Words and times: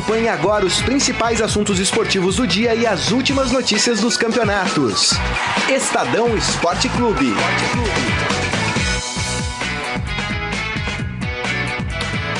Acompanhe 0.00 0.28
agora 0.28 0.64
os 0.64 0.80
principais 0.80 1.42
assuntos 1.42 1.78
esportivos 1.78 2.36
do 2.36 2.46
dia 2.46 2.74
e 2.74 2.86
as 2.86 3.10
últimas 3.10 3.52
notícias 3.52 4.00
dos 4.00 4.16
campeonatos. 4.16 5.10
Estadão 5.68 6.34
Esporte 6.34 6.88
Clube. 6.88 7.34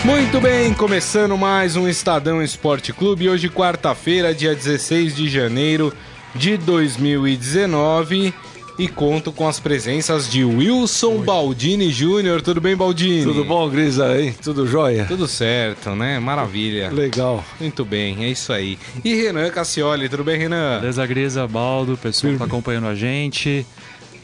Muito 0.03 0.41
bem, 0.41 0.73
começando 0.73 1.37
mais 1.37 1.77
um 1.77 1.87
Estadão 1.87 2.43
Esporte 2.43 2.95
Clube. 2.95 3.29
Hoje, 3.29 3.51
quarta-feira, 3.51 4.35
dia 4.35 4.55
16 4.55 5.15
de 5.15 5.29
janeiro 5.29 5.93
de 6.35 6.57
2019. 6.57 8.33
E 8.79 8.89
conto 8.89 9.31
com 9.31 9.47
as 9.47 9.61
presenças 9.61 10.31
de 10.31 10.45
Wilson 10.45 11.19
Oi. 11.19 11.25
Baldini 11.25 11.91
Júnior. 11.91 12.41
Tudo 12.41 12.61
bem, 12.61 12.75
Baldini? 12.75 13.25
Tudo 13.25 13.45
bom, 13.45 13.69
Grisa 13.69 14.07
aí? 14.07 14.33
Tudo 14.33 14.67
jóia? 14.67 15.05
Tudo 15.07 15.27
certo, 15.29 15.91
né? 15.91 16.19
Maravilha. 16.19 16.91
Legal. 16.91 17.45
Muito 17.61 17.85
bem, 17.85 18.25
é 18.25 18.29
isso 18.29 18.53
aí. 18.53 18.79
E 19.05 19.15
Renan 19.15 19.51
Cassioli, 19.51 20.09
tudo 20.09 20.25
bem, 20.25 20.39
Renan? 20.39 20.81
Beleza, 20.81 21.07
Grisa, 21.07 21.47
Baldo, 21.47 21.97
pessoal 21.97 22.33
que 22.33 22.39
tá 22.39 22.47
acompanhando 22.47 22.87
a 22.87 22.95
gente. 22.95 23.67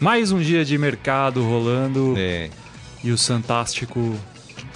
Mais 0.01 0.33
um 0.33 0.41
dia 0.41 0.65
de 0.65 0.77
mercado 0.79 1.43
rolando. 1.43 2.15
É. 2.16 2.49
E 3.05 3.10
o 3.10 3.19
Santástico 3.19 4.15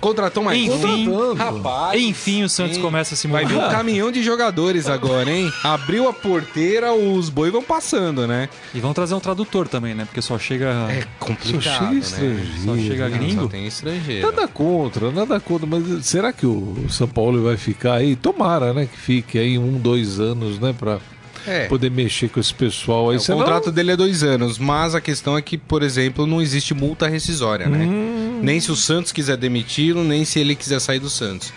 Contratou 0.01 0.43
mais 0.43 0.59
Enfim, 0.59 1.09
rapaz. 1.37 2.01
Enfim, 2.01 2.43
o 2.43 2.49
Santos 2.49 2.77
sim. 2.77 2.83
começa 2.83 3.15
a 3.15 3.17
se 3.17 3.29
mover. 3.29 3.47
Vai 3.47 3.55
vir 3.55 3.63
um 3.63 3.69
caminhão 3.69 4.11
de 4.11 4.23
jogadores 4.23 4.89
agora, 4.89 5.31
hein? 5.31 5.53
Abriu 5.63 6.09
a 6.09 6.13
porteira, 6.13 6.93
os 6.95 7.29
boi 7.29 7.51
vão 7.51 7.63
passando, 7.63 8.27
né? 8.27 8.49
E 8.75 8.81
vão 8.81 8.95
trazer 8.95 9.15
um 9.15 9.21
tradutor 9.21 9.69
também, 9.69 9.95
né? 9.95 10.05
Porque 10.05 10.23
só 10.23 10.39
chega. 10.39 10.71
É 10.91 11.05
complicado. 11.19 11.63
Só 11.63 11.87
chega 11.87 11.95
estrangeiro. 11.95 12.45
Né? 12.45 12.63
Só 12.65 12.77
chega 12.77 13.09
gringo. 13.11 13.35
Não, 13.35 13.43
só 13.43 13.49
tem 13.49 13.67
estrangeiro. 13.67 14.27
Nada 14.27 14.49
contra, 14.49 15.11
nada 15.11 15.39
contra. 15.41 15.67
Mas 15.67 16.07
será 16.07 16.33
que 16.33 16.47
o 16.47 16.87
São 16.89 17.09
Paulo 17.09 17.43
vai 17.43 17.57
ficar 17.57 17.95
aí? 17.95 18.17
Tomara, 18.17 18.73
né? 18.73 18.87
Que 18.87 18.99
fique 18.99 19.39
aí 19.39 19.59
um, 19.59 19.79
dois 19.79 20.19
anos, 20.19 20.59
né? 20.59 20.75
Pra 20.79 20.99
é. 21.47 21.67
poder 21.67 21.91
mexer 21.91 22.29
com 22.29 22.41
esse 22.41 22.55
pessoal 22.55 23.11
aí. 23.11 23.17
É, 23.17 23.21
o 23.21 23.25
contrato 23.25 23.71
dele 23.71 23.93
é 23.93 23.97
dois 23.97 24.23
anos, 24.23 24.59
mas 24.59 24.95
a 24.95 25.01
questão 25.01 25.37
é 25.37 25.43
que, 25.43 25.57
por 25.57 25.83
exemplo, 25.83 26.27
não 26.27 26.41
existe 26.41 26.75
multa 26.75 27.09
rescisória, 27.09 27.67
né? 27.67 27.85
Hum. 27.85 28.41
Nem 28.43 28.61
se 28.61 28.71
o 28.71 28.77
Santos 28.77 29.13
quiser 29.13 29.37
demiti-lo, 29.37 30.03
nem 30.05 30.25
se 30.25 30.39
ele 30.39 30.55
quiser 30.55 30.81
sair 30.81 30.99
do 30.99 31.11
Santos. 31.11 31.53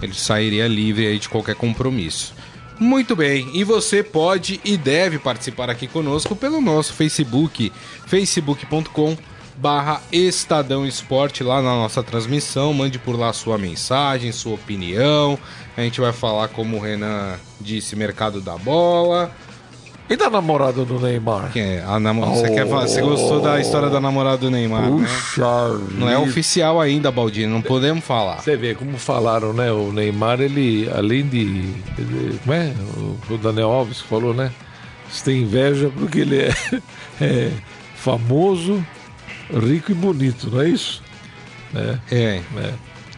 Ele 0.00 0.14
sairia 0.14 0.66
livre 0.66 1.06
aí 1.06 1.18
de 1.18 1.28
qualquer 1.28 1.54
compromisso. 1.54 2.34
Muito 2.78 3.14
bem, 3.14 3.48
e 3.54 3.62
você 3.62 4.02
pode 4.02 4.60
e 4.64 4.76
deve 4.76 5.18
participar 5.18 5.70
aqui 5.70 5.86
conosco 5.86 6.34
pelo 6.34 6.60
nosso 6.60 6.92
Facebook, 6.94 7.70
facebook.com 8.06 9.16
barra 9.56 10.00
Estadão 10.10 10.86
Esporte 10.86 11.42
lá 11.42 11.62
na 11.62 11.74
nossa 11.74 12.02
transmissão. 12.02 12.72
Mande 12.72 12.98
por 12.98 13.18
lá 13.18 13.32
sua 13.32 13.58
mensagem, 13.58 14.32
sua 14.32 14.54
opinião. 14.54 15.38
A 15.76 15.80
gente 15.82 16.00
vai 16.00 16.12
falar, 16.12 16.48
como 16.48 16.76
o 16.76 16.80
Renan 16.80 17.34
disse, 17.60 17.96
mercado 17.96 18.40
da 18.40 18.56
bola. 18.56 19.30
E 20.10 20.16
da 20.16 20.28
namorada 20.28 20.84
do 20.84 21.00
Neymar? 21.00 21.50
Quem 21.52 21.62
é? 21.62 21.84
A 21.86 21.98
nam... 21.98 22.20
oh, 22.20 22.34
você, 22.34 22.50
quer 22.50 22.68
falar... 22.68 22.86
você 22.86 23.00
gostou 23.00 23.40
da 23.40 23.60
história 23.60 23.88
da 23.88 24.00
namorada 24.00 24.36
do 24.36 24.50
Neymar, 24.50 24.82
né? 24.82 24.90
Puxa 24.90 25.68
né? 25.68 25.86
Não 25.92 26.08
é 26.08 26.18
oficial 26.18 26.80
ainda, 26.80 27.10
Baldino, 27.10 27.54
não 27.54 27.62
podemos 27.62 28.04
falar. 28.04 28.42
Você 28.42 28.56
vê 28.56 28.74
como 28.74 28.98
falaram, 28.98 29.54
né? 29.54 29.72
O 29.72 29.90
Neymar, 29.90 30.40
ele, 30.40 30.90
além 30.94 31.26
de... 31.26 31.72
Como 32.42 32.52
é? 32.52 32.74
O 33.30 33.38
Daniel 33.38 33.70
Alves 33.70 34.00
falou, 34.00 34.34
né? 34.34 34.52
Você 35.10 35.24
tem 35.24 35.42
inveja 35.42 35.90
porque 35.96 36.20
ele 36.20 36.40
é, 36.40 36.54
é 37.20 37.50
famoso, 37.94 38.84
rico 39.58 39.92
e 39.92 39.94
bonito, 39.94 40.50
não 40.50 40.60
é 40.60 40.68
isso? 40.68 41.02
É. 41.74 41.98
É, 42.10 42.42
é, 42.56 42.74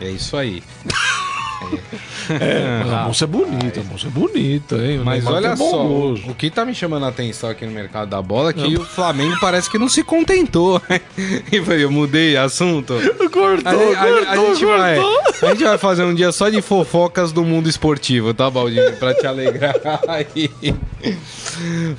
é 0.07 0.11
isso 0.11 0.37
aí. 0.37 0.63
É, 2.31 2.83
a 2.91 3.05
moça 3.05 3.25
é 3.25 3.27
bonita, 3.27 3.81
a 3.81 3.85
moça 3.85 4.07
é 4.07 4.11
bonita, 4.11 4.77
hein? 4.77 5.03
Mas 5.05 5.27
olha 5.27 5.49
é 5.49 5.57
só, 5.57 5.85
o 5.87 6.35
que 6.37 6.51
tá 6.51 6.65
me 6.65 6.75
chamando 6.75 7.05
a 7.05 7.09
atenção 7.09 7.51
aqui 7.51 7.67
no 7.67 7.73
mercado 7.73 8.09
da 8.09 8.23
bola 8.23 8.51
é 8.51 8.53
que 8.53 8.77
o 8.77 8.85
Flamengo 8.85 9.37
parece 9.41 9.71
que 9.71 9.79
não 9.79 9.89
se 9.89 10.03
contentou. 10.03 10.81
e 11.53 11.63
foi, 11.63 11.85
eu 11.85 11.91
mudei 11.91 12.37
assunto. 12.37 12.95
Cortou, 13.31 13.71
a, 13.71 13.73
a, 13.73 14.07
cortou, 14.07 14.29
a, 14.29 14.37
gente 14.37 14.65
cortou. 14.65 14.79
Vai, 14.79 15.51
a 15.51 15.55
gente 15.55 15.65
vai 15.65 15.79
fazer 15.79 16.05
um 16.05 16.15
dia 16.15 16.33
só 16.33 16.49
de 16.49 16.63
fofocas 16.63 17.33
do 17.33 17.45
mundo 17.45 17.69
esportivo, 17.69 18.33
tá, 18.33 18.49
Baldinho? 18.49 18.93
Pra 18.97 19.15
te 19.15 19.27
alegrar 19.27 19.75
aí. 20.09 20.51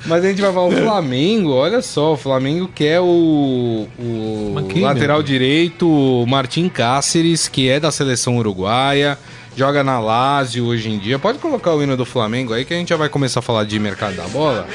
Mas 0.06 0.24
a 0.24 0.28
gente 0.28 0.40
vai 0.40 0.52
falar 0.52 0.66
o 0.66 0.72
Flamengo, 0.72 1.52
olha 1.52 1.80
só, 1.82 2.14
o 2.14 2.16
Flamengo 2.16 2.68
quer 2.74 3.00
o, 3.00 3.86
o 3.98 4.54
lateral 4.80 5.22
direito, 5.22 5.88
o 5.88 6.26
Martim 6.26 6.68
Cáceres, 6.68 7.48
que 7.48 7.68
é 7.68 7.78
da 7.78 7.90
seleção 7.90 8.36
uruguaia 8.38 9.18
joga 9.56 9.82
na 9.82 9.98
Lazio 9.98 10.66
hoje 10.66 10.90
em 10.90 10.98
dia. 10.98 11.18
Pode 11.18 11.38
colocar 11.38 11.72
o 11.74 11.82
hino 11.82 11.96
do 11.96 12.04
Flamengo 12.04 12.52
aí 12.52 12.64
que 12.64 12.74
a 12.74 12.76
gente 12.76 12.90
já 12.90 12.96
vai 12.96 13.08
começar 13.08 13.40
a 13.40 13.42
falar 13.42 13.64
de 13.64 13.78
mercado 13.78 14.14
da 14.16 14.28
bola. 14.28 14.68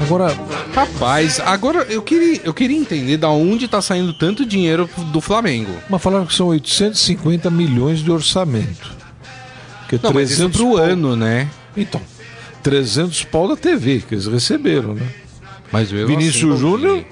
Agora, 0.00 0.36
rapaz, 0.74 1.40
agora 1.40 1.86
eu 1.88 2.02
queria, 2.02 2.40
eu 2.44 2.52
queria 2.52 2.76
entender 2.76 3.16
da 3.16 3.30
onde 3.30 3.66
tá 3.66 3.80
saindo 3.80 4.12
tanto 4.12 4.44
dinheiro 4.44 4.88
do 5.12 5.20
Flamengo. 5.20 5.72
Mas 5.88 6.02
falaram 6.02 6.26
que 6.26 6.34
são 6.34 6.48
850 6.48 7.50
milhões 7.50 8.00
de 8.00 8.10
orçamento. 8.10 8.92
Que 9.88 9.96
é 9.96 10.00
Não, 10.02 10.12
300 10.12 10.14
mas 10.14 10.30
isso 10.30 10.50
pro 10.50 10.76
ano, 10.76 11.16
né? 11.16 11.48
Então, 11.76 12.00
300 12.62 13.24
pau 13.24 13.48
da 13.48 13.56
TV 13.56 14.02
que 14.06 14.14
eles 14.14 14.26
receberam, 14.26 14.94
né? 14.94 15.06
Mas 15.72 15.90
Vinícius 15.90 16.52
assim, 16.52 16.60
Júnior 16.60 17.04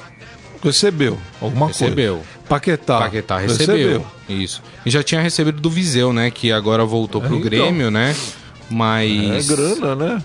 recebeu 0.63 1.19
alguma 1.41 1.69
recebeu. 1.69 2.17
coisa. 2.17 2.29
Paquetá. 2.49 2.99
Paquetá 2.99 3.39
recebeu. 3.39 3.77
recebeu. 3.77 4.07
Isso. 4.29 4.63
E 4.85 4.91
já 4.91 5.03
tinha 5.03 5.21
recebido 5.21 5.61
do 5.61 5.71
Viseu, 5.71 6.13
né? 6.13 6.31
Que 6.31 6.53
agora 6.53 6.85
voltou 6.85 7.23
é, 7.23 7.27
pro 7.27 7.37
então. 7.37 7.49
Grêmio, 7.49 7.91
né? 7.91 8.15
Mas. 8.71 9.51
É 9.51 9.55
grana, 9.55 9.95
né? 9.95 10.25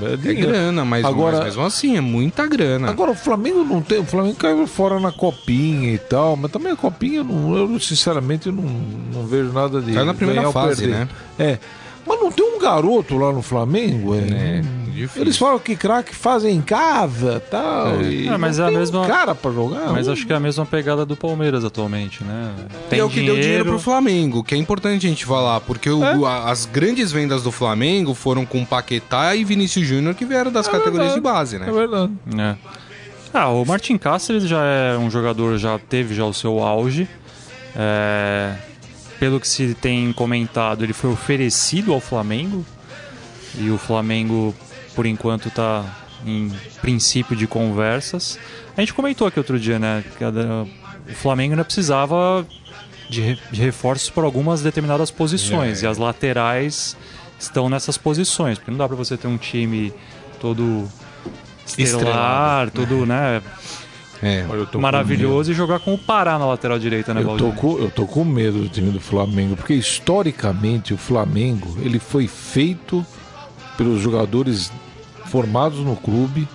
É, 0.00 0.30
é 0.30 0.34
grana, 0.34 0.84
mas, 0.84 1.04
agora, 1.04 1.38
mas 1.38 1.46
mesmo 1.46 1.64
assim, 1.64 1.96
é 1.96 2.00
muita 2.00 2.46
grana. 2.46 2.88
Agora, 2.88 3.10
o 3.10 3.14
Flamengo 3.14 3.64
não 3.64 3.82
tem. 3.82 3.98
O 3.98 4.04
Flamengo 4.04 4.36
caiu 4.36 4.66
fora 4.66 4.98
na 4.98 5.12
copinha 5.12 5.92
e 5.92 5.98
tal, 5.98 6.36
mas 6.36 6.50
também 6.50 6.72
a 6.72 6.76
copinha, 6.76 7.18
eu, 7.18 7.24
não, 7.24 7.56
eu 7.56 7.80
sinceramente 7.80 8.46
eu 8.46 8.52
não, 8.52 8.62
não 8.62 9.26
vejo 9.26 9.52
nada 9.52 9.80
de. 9.80 9.92
Caiu 9.92 10.06
na 10.06 10.14
primeira 10.14 10.50
fase, 10.52 10.86
né? 10.86 11.08
É. 11.38 11.58
Mas 12.06 12.20
não 12.20 12.32
tem 12.32 12.44
um 12.44 12.58
garoto 12.58 13.16
lá 13.16 13.32
no 13.32 13.42
Flamengo? 13.42 14.14
É, 14.14 14.18
é 14.18 14.62
difícil. 14.92 15.22
Eles 15.22 15.36
falam 15.36 15.58
que 15.58 15.74
craque 15.74 16.14
fazem 16.14 16.56
em 16.56 16.62
casa 16.62 17.42
tal, 17.50 18.00
é. 18.00 18.04
e. 18.04 18.28
É, 18.28 18.36
mas 18.36 18.58
é 18.58 18.66
a 18.66 18.70
mesma. 18.70 19.06
cara 19.06 19.34
pra 19.34 19.50
jogar. 19.50 19.92
Mas 19.92 20.08
acho 20.08 20.26
que 20.26 20.32
é 20.32 20.36
a 20.36 20.40
mesma 20.40 20.64
pegada 20.64 21.04
do 21.04 21.16
Palmeiras 21.16 21.64
atualmente, 21.64 22.22
né? 22.22 22.54
Tem 22.88 23.00
é 23.00 23.04
o 23.04 23.08
que 23.08 23.16
dinheiro... 23.16 23.34
deu 23.34 23.42
dinheiro 23.42 23.64
pro 23.64 23.78
Flamengo, 23.78 24.44
que 24.44 24.54
é 24.54 24.58
importante 24.58 25.06
a 25.06 25.08
gente 25.08 25.24
falar, 25.24 25.60
porque 25.60 25.90
o, 25.90 26.04
é? 26.04 26.50
as 26.50 26.66
grandes 26.66 27.10
vendas 27.10 27.42
do 27.42 27.50
Flamengo 27.50 28.14
foram 28.14 28.46
com 28.46 28.64
Paquetá 28.64 29.34
e 29.34 29.44
Vinícius 29.44 29.86
Júnior, 29.86 30.14
que 30.14 30.24
vieram 30.24 30.52
das 30.52 30.68
é 30.68 30.70
categorias 30.70 31.14
verdade. 31.14 31.14
de 31.14 31.20
base, 31.20 31.58
né? 31.58 31.68
É 31.68 31.72
verdade. 31.72 32.12
É. 32.38 32.56
Ah, 33.34 33.48
o 33.48 33.64
Martin 33.64 33.96
Cáceres 33.96 34.44
já 34.44 34.62
é 34.62 34.98
um 34.98 35.10
jogador, 35.10 35.56
já 35.56 35.78
teve 35.78 36.14
já 36.14 36.24
o 36.24 36.34
seu 36.34 36.60
auge. 36.60 37.08
É, 37.74 38.54
pelo 39.18 39.40
que 39.40 39.48
se 39.48 39.74
tem 39.74 40.12
comentado, 40.12 40.84
ele 40.84 40.92
foi 40.92 41.10
oferecido 41.10 41.94
ao 41.94 42.00
Flamengo 42.00 42.64
e 43.58 43.70
o 43.70 43.78
Flamengo, 43.78 44.54
por 44.94 45.06
enquanto, 45.06 45.48
está 45.48 45.84
em 46.24 46.50
princípio 46.80 47.36
de 47.36 47.46
conversas. 47.46 48.38
A 48.76 48.80
gente 48.80 48.94
comentou 48.94 49.26
aqui 49.26 49.38
outro 49.38 49.58
dia, 49.58 49.78
né? 49.78 50.04
Que 50.16 50.24
o 50.24 51.14
Flamengo 51.14 51.52
ainda 51.52 51.64
precisava 51.64 52.46
de, 53.08 53.38
reforços 53.52 54.08
por 54.08 54.24
algumas 54.24 54.62
determinadas 54.62 55.10
posições 55.10 55.82
é. 55.82 55.86
e 55.86 55.88
as 55.88 55.98
laterais 55.98 56.96
estão 57.38 57.68
nessas 57.68 57.98
posições, 57.98 58.58
porque 58.58 58.70
não 58.70 58.78
dá 58.78 58.86
para 58.86 58.96
você 58.96 59.16
ter 59.16 59.26
um 59.26 59.36
time 59.36 59.92
todo 60.40 60.88
estelar, 61.66 62.66
Estrelado. 62.66 62.70
todo, 62.70 63.06
né? 63.06 63.42
É, 64.22 64.44
maravilhoso 64.78 65.50
e 65.50 65.54
jogar 65.54 65.80
com 65.80 65.94
o 65.94 65.98
Pará 65.98 66.38
na 66.38 66.46
lateral 66.46 66.78
direita, 66.78 67.12
né, 67.12 67.22
eu 67.22 67.36
tô, 67.36 67.50
com, 67.50 67.78
eu 67.78 67.90
tô 67.90 68.06
com 68.06 68.24
medo 68.24 68.60
do 68.60 68.68
time 68.68 68.92
do 68.92 69.00
Flamengo, 69.00 69.56
porque 69.56 69.74
historicamente 69.74 70.94
o 70.94 70.96
Flamengo 70.96 71.76
ele 71.82 71.98
foi 71.98 72.28
feito 72.28 73.04
pelos 73.76 74.00
jogadores 74.00 74.70
formados 75.32 75.78
no 75.78 75.96
clube, 75.96 76.46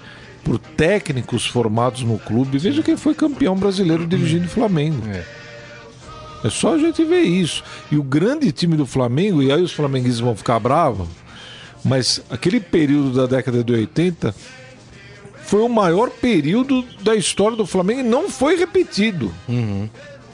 por 0.43 0.59
técnicos 0.59 1.47
formados 1.47 2.03
no 2.03 2.19
clube. 2.19 2.59
Veja 2.59 2.83
quem 2.83 2.95
foi 2.95 3.15
campeão 3.15 3.55
brasileiro 3.55 4.05
dirigindo 4.05 4.45
o 4.45 4.49
Flamengo. 4.49 5.01
É. 5.09 5.23
é 6.45 6.49
só 6.51 6.75
a 6.75 6.77
gente 6.77 7.03
ver 7.03 7.21
isso. 7.21 7.63
E 7.91 7.97
o 7.97 8.03
grande 8.03 8.51
time 8.51 8.77
do 8.77 8.85
Flamengo, 8.85 9.41
e 9.41 9.51
aí 9.51 9.63
os 9.63 9.71
flamenguistas 9.71 10.19
vão 10.19 10.35
ficar 10.35 10.59
bravos, 10.59 11.07
mas 11.83 12.21
aquele 12.29 12.59
período 12.59 13.13
da 13.13 13.25
década 13.25 13.63
de 13.63 13.73
80 13.73 14.35
foi 15.41 15.61
o 15.61 15.69
maior 15.69 16.11
período 16.11 16.83
da 17.01 17.15
história 17.15 17.57
do 17.57 17.65
Flamengo 17.65 18.01
e 18.01 18.03
não 18.03 18.29
foi 18.29 18.57
repetido. 18.57 19.33
Uhum. 19.49 19.89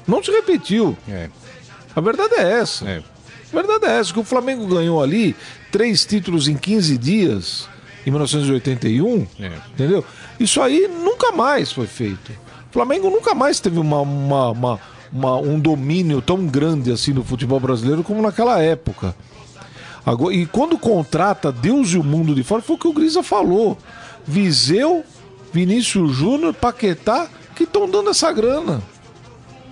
Não 0.05 0.21
se 0.21 0.31
repetiu. 0.31 0.97
É. 1.07 1.29
A 1.95 2.01
verdade 2.01 2.35
é 2.35 2.59
essa. 2.59 2.85
É. 2.89 2.97
A 2.97 3.55
verdade 3.55 3.85
é 3.85 3.99
essa, 3.99 4.11
que 4.11 4.19
o 4.19 4.23
Flamengo 4.23 4.67
ganhou 4.67 5.01
ali 5.01 5.33
três 5.71 6.05
títulos 6.05 6.49
em 6.49 6.57
15 6.57 6.97
dias, 6.97 7.69
em 8.05 8.11
1981, 8.11 9.27
é. 9.39 9.51
entendeu? 9.73 10.03
Isso 10.39 10.61
aí 10.61 10.87
nunca 10.87 11.31
mais 11.31 11.71
foi 11.71 11.87
feito. 11.87 12.31
O 12.69 12.73
Flamengo 12.73 13.09
nunca 13.09 13.33
mais 13.35 13.59
teve 13.59 13.79
uma, 13.79 14.01
uma, 14.01 14.49
uma 14.51 14.79
uma- 15.11 15.37
um 15.37 15.59
domínio 15.59 16.23
tão 16.23 16.47
grande 16.47 16.91
assim 16.91 17.13
no 17.13 17.23
futebol 17.23 17.59
brasileiro 17.59 18.01
como 18.03 18.19
naquela 18.21 18.59
época. 18.59 19.15
Agora, 20.03 20.33
e 20.33 20.45
quando 20.47 20.75
contrata 20.77 21.51
Deus 21.51 21.89
e 21.93 21.97
o 21.99 22.03
mundo 22.03 22.33
de 22.33 22.43
fora, 22.43 22.63
foi 22.63 22.75
o 22.75 22.79
que 22.79 22.87
o 22.87 22.93
Grisa 22.93 23.21
falou. 23.21 23.77
Viseu, 24.25 25.03
Vinícius 25.53 26.15
Júnior, 26.15 26.53
Paquetá, 26.53 27.27
que 27.55 27.63
estão 27.63 27.87
dando 27.87 28.09
essa 28.09 28.31
grana. 28.31 28.81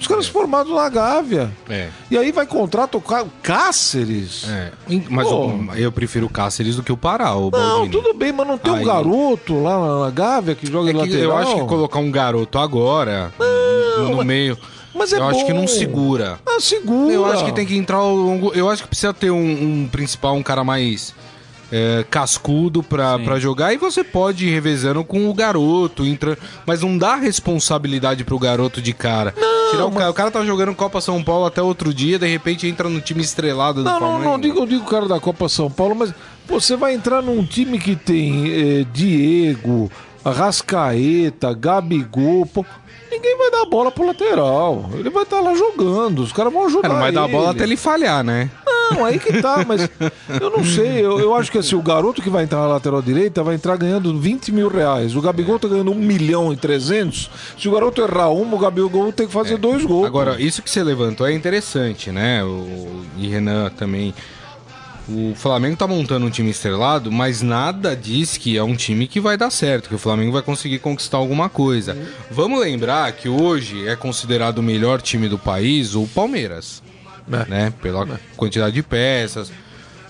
Os 0.02 0.08
caras 0.08 0.28
formados 0.28 0.74
na 0.74 0.90
Gávea. 0.90 1.52
É. 1.70 1.90
E 2.10 2.18
aí 2.18 2.32
vai 2.32 2.48
contratar 2.48 3.00
o 3.00 3.30
Cáceres. 3.44 4.46
É. 4.50 4.72
Mas 5.10 5.28
Pô. 5.28 5.52
eu, 5.74 5.76
eu 5.76 5.92
prefiro 5.92 6.26
o 6.26 6.30
Cáceres 6.30 6.76
do 6.76 6.82
que 6.84 6.92
o 6.92 6.98
Pará, 6.98 7.36
o 7.36 7.44
Não, 7.44 7.52
Baldini. 7.52 7.92
tudo 7.92 8.14
bem, 8.14 8.32
mas 8.32 8.48
não 8.48 8.58
tem 8.58 8.72
um 8.74 8.78
Aí- 8.78 8.86
garoto 8.86 9.62
lá 9.62 10.00
na- 10.06 10.10
Gávea 10.10 10.56
que 10.56 10.66
joga 10.70 10.90
É 10.90 10.94
que 10.94 11.00
lateral? 11.00 11.22
eu 11.24 11.38
acho 11.38 11.56
que 11.56 11.62
colocar 11.66 12.00
um 12.00 12.12
garoto 12.12 12.58
agora, 12.58 13.32
no 14.00 14.24
meio, 14.26 14.58
mas 14.94 15.14
é 15.14 15.18
eu 15.20 15.28
acho 15.28 15.46
que 15.46 15.54
não 15.54 15.62
bom. 15.62 15.68
segura. 15.68 16.40
Ah, 16.46 16.60
segura. 16.60 17.14
Eu 17.14 17.26
acho 17.26 17.46
que 17.46 17.52
tem 17.54 17.66
que 17.66 17.78
entrar 17.78 17.98
ao 17.98 18.16
longo. 18.16 18.52
Eu 18.54 18.70
acho 18.70 18.82
que 18.84 18.90
precisa 18.90 19.14
ter 19.14 19.30
um, 19.32 19.38
um 19.84 19.88
principal, 19.88 20.36
um 20.36 20.44
cara 20.44 20.64
mais 20.64 21.14
é, 21.72 22.06
cascudo 22.10 22.84
pra, 22.84 23.18
pra 23.18 23.40
jogar. 23.40 23.74
E 23.74 23.78
você 23.78 24.04
pode 24.04 24.46
ir 24.46 24.52
revezando 24.52 25.04
com 25.04 25.30
o 25.30 25.34
garoto, 25.34 26.06
entra, 26.06 26.38
mas 26.66 26.82
não 26.82 26.98
dá 26.98 27.16
responsabilidade 27.16 28.24
pro 28.24 28.38
garoto 28.38 28.82
de 28.82 28.94
cara. 28.94 29.34
Tirar 29.72 29.86
o, 29.86 29.92
cara, 29.92 30.10
o 30.10 30.14
cara 30.14 30.32
tá 30.32 30.46
jogando 30.46 30.76
Copa 30.76 31.00
São 31.00 31.24
Paulo 31.24 31.46
até 31.46 31.62
outro 31.62 31.94
dia, 31.94 32.20
de 32.20 32.28
repente 32.28 32.68
entra 32.68 32.90
no 32.90 33.00
time 33.00 33.22
estrelado 33.22 33.84
do 33.84 33.90
Não, 33.90 34.00
não, 34.00 34.20
não, 34.22 34.40
digo, 34.40 34.60
eu 34.60 34.66
digo 34.66 34.84
o 34.84 34.88
cara 34.88 35.08
da 35.08 35.20
Copa 35.20 35.48
São 35.48 35.72
Paulo, 35.72 35.96
mas 35.96 36.14
você 36.48 36.76
vai 36.76 36.94
entrar 36.94 37.22
num 37.22 37.46
time 37.46 37.80
que 37.80 37.96
tem 37.96 38.52
eh, 38.52 38.86
Diego, 38.92 39.90
Arrascaeta, 40.26 41.54
Gabigol, 41.54 42.46
pô, 42.46 42.66
ninguém 43.10 43.38
vai 43.38 43.52
dar 43.52 43.66
bola 43.66 43.92
pro 43.92 44.06
lateral. 44.06 44.90
Ele 44.94 45.10
vai 45.10 45.24
estar 45.24 45.40
lá 45.40 45.54
jogando, 45.54 46.20
os 46.22 46.32
caras 46.34 46.52
vão 46.52 46.66
ajudar 46.66 46.88
É, 46.88 46.92
não 46.94 47.00
vai 47.00 47.12
dar 47.12 47.24
ele. 47.24 47.32
bola 47.32 47.52
até 47.52 47.64
ele 47.64 47.78
falhar, 47.78 48.24
né? 48.24 48.50
Não, 48.66 49.06
aí 49.06 49.18
que 49.20 49.42
tá, 49.42 49.64
mas 49.66 49.90
eu 50.42 50.50
não 50.50 50.66
sei. 50.66 51.00
Eu, 51.06 51.18
eu 51.20 51.34
acho 51.34 51.50
que 51.52 51.58
assim, 51.58 51.76
o 51.76 51.82
garoto 51.82 52.22
que 52.22 52.30
vai 52.30 52.44
entrar 52.44 52.60
na 52.60 52.68
lateral 52.68 53.02
direita 53.02 53.42
vai 53.42 53.56
entrar 53.56 53.78
ganhando 53.78 54.18
20 54.20 54.52
mil 54.52 54.68
reais. 54.68 55.16
O 55.16 55.22
Gabigol 55.22 55.58
tá 55.58 55.68
ganhando 55.68 55.92
1 55.92 55.96
milhão 55.96 56.52
e 56.52 56.58
300. 56.58 57.30
Se 57.58 57.70
o 57.70 57.72
garoto 57.72 58.02
errar 58.02 58.30
uma, 58.32 58.56
o 58.56 58.60
Gabigol 58.60 59.12
tem 59.14 59.28
que 59.28 59.34
fazer 59.34 59.58
dois 59.58 59.86
gols. 59.86 60.06
Agora, 60.06 60.42
isso 60.42 60.62
que 60.62 60.70
você 60.70 60.84
levantou 60.84 61.26
é 61.26 61.34
interessante, 61.34 62.12
né? 62.12 62.44
O, 62.44 63.02
e 63.18 63.28
Renan 63.28 63.70
também. 63.70 64.14
O 65.10 65.34
Flamengo 65.36 65.76
tá 65.76 65.88
montando 65.88 66.26
um 66.26 66.30
time 66.30 66.52
estrelado, 66.52 67.12
mas 67.12 67.42
nada 67.42 67.96
diz 67.96 68.38
que 68.38 68.56
é 68.58 68.64
um 68.64 68.76
time 68.76 69.08
que 69.08 69.20
vai 69.20 69.36
dar 69.36 69.50
certo, 69.50 69.90
que 69.90 69.96
o 69.96 70.00
Flamengo 70.00 70.32
vai 70.32 70.42
conseguir 70.42 70.80
conquistar 70.80 71.18
alguma 71.18 71.50
coisa. 71.50 71.98
Vamos 72.30 72.60
lembrar 72.62 73.12
que 73.14 73.28
hoje 73.28 73.88
é 73.88 73.96
considerado 73.96 74.60
o 74.60 74.64
melhor 74.64 75.02
time 75.02 75.28
do 75.28 75.38
país 75.38 75.96
o 75.96 76.08
Palmeiras, 76.08 76.82
É. 77.32 77.50
né? 77.50 77.74
Pela 77.82 78.08
quantidade 78.38 78.74
de 78.76 78.84
peças. 78.84 79.52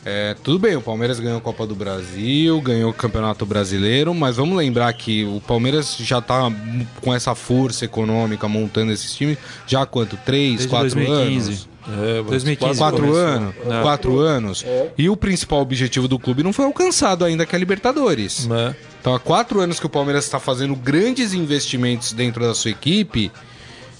É, 0.03 0.35
tudo 0.43 0.57
bem, 0.59 0.75
o 0.75 0.81
Palmeiras 0.81 1.19
ganhou 1.19 1.37
a 1.37 1.41
Copa 1.41 1.65
do 1.67 1.75
Brasil, 1.75 2.59
ganhou 2.61 2.89
o 2.89 2.93
Campeonato 2.93 3.45
Brasileiro, 3.45 4.13
mas 4.15 4.35
vamos 4.37 4.57
lembrar 4.57 4.91
que 4.93 5.23
o 5.25 5.39
Palmeiras 5.39 5.95
já 5.99 6.19
tá 6.19 6.51
com 7.01 7.13
essa 7.13 7.33
força 7.35 7.85
econômica 7.85 8.47
montando 8.47 8.91
esses 8.91 9.13
times 9.15 9.37
já 9.67 9.83
há 9.83 9.85
quanto? 9.85 10.17
Três, 10.25 10.53
Desde 10.53 10.67
quatro 10.67 10.89
2015. 10.95 11.47
anos? 11.49 11.70
É, 11.99 12.21
2015. 12.23 12.77
Quatro 12.79 12.99
começou. 13.01 13.21
anos? 13.21 13.55
É. 13.69 13.81
Quatro 13.81 14.19
anos. 14.19 14.65
E 14.97 15.09
o 15.09 15.17
principal 15.17 15.61
objetivo 15.61 16.07
do 16.07 16.19
clube 16.19 16.43
não 16.43 16.53
foi 16.53 16.65
alcançado 16.65 17.25
ainda, 17.25 17.45
que 17.45 17.55
é 17.55 17.57
a 17.57 17.59
Libertadores. 17.59 18.47
né? 18.47 18.75
Então 18.99 19.15
há 19.15 19.19
quatro 19.19 19.59
anos 19.59 19.79
que 19.79 19.85
o 19.85 19.89
Palmeiras 19.89 20.25
está 20.25 20.39
fazendo 20.39 20.75
grandes 20.75 21.33
investimentos 21.33 22.13
dentro 22.13 22.43
da 22.43 22.53
sua 22.53 22.69
equipe 22.71 23.31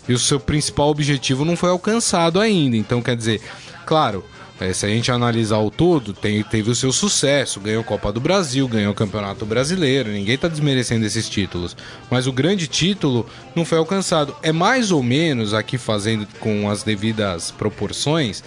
e 0.08 0.14
o 0.14 0.20
seu 0.20 0.40
principal 0.40 0.90
objetivo 0.90 1.44
não 1.44 1.56
foi 1.56 1.70
alcançado 1.70 2.40
ainda. 2.40 2.78
Então 2.78 3.02
quer 3.02 3.16
dizer, 3.16 3.42
claro, 3.86 4.24
eh, 4.62 4.72
se 4.74 4.86
a 4.86 4.90
gente 4.90 5.12
analisar 5.12 5.58
o 5.60 5.69
todo, 5.69 6.13
tem- 6.13 6.42
teve 6.44 6.69
o 6.72 6.75
seu 6.75 6.92
sucesso, 6.94 7.60
ganhou 7.60 7.81
a 7.81 7.84
Copa 7.84 8.12
do 8.12 8.19
Brasil, 8.22 8.68
ganhou 8.68 8.92
o 8.92 8.96
Campeonato 8.96 9.46
Brasileiro, 9.46 10.10
ninguém 10.10 10.36
está 10.36 10.48
desmerecendo 10.48 11.06
esses 11.06 11.28
títulos. 11.28 11.75
Mas 12.10 12.28
o 12.28 12.31
grande 12.31 12.68
título 12.68 13.25
não 13.56 13.66
foi 13.66 13.78
alcançado. 13.80 14.36
É 14.42 14.52
mais 14.52 14.92
ou 14.92 15.02
menos, 15.04 15.54
aqui 15.54 15.78
fazendo 15.78 16.25
com 16.40 16.69
as 16.69 16.84
devidas 16.84 17.52
proporções, 17.52 18.44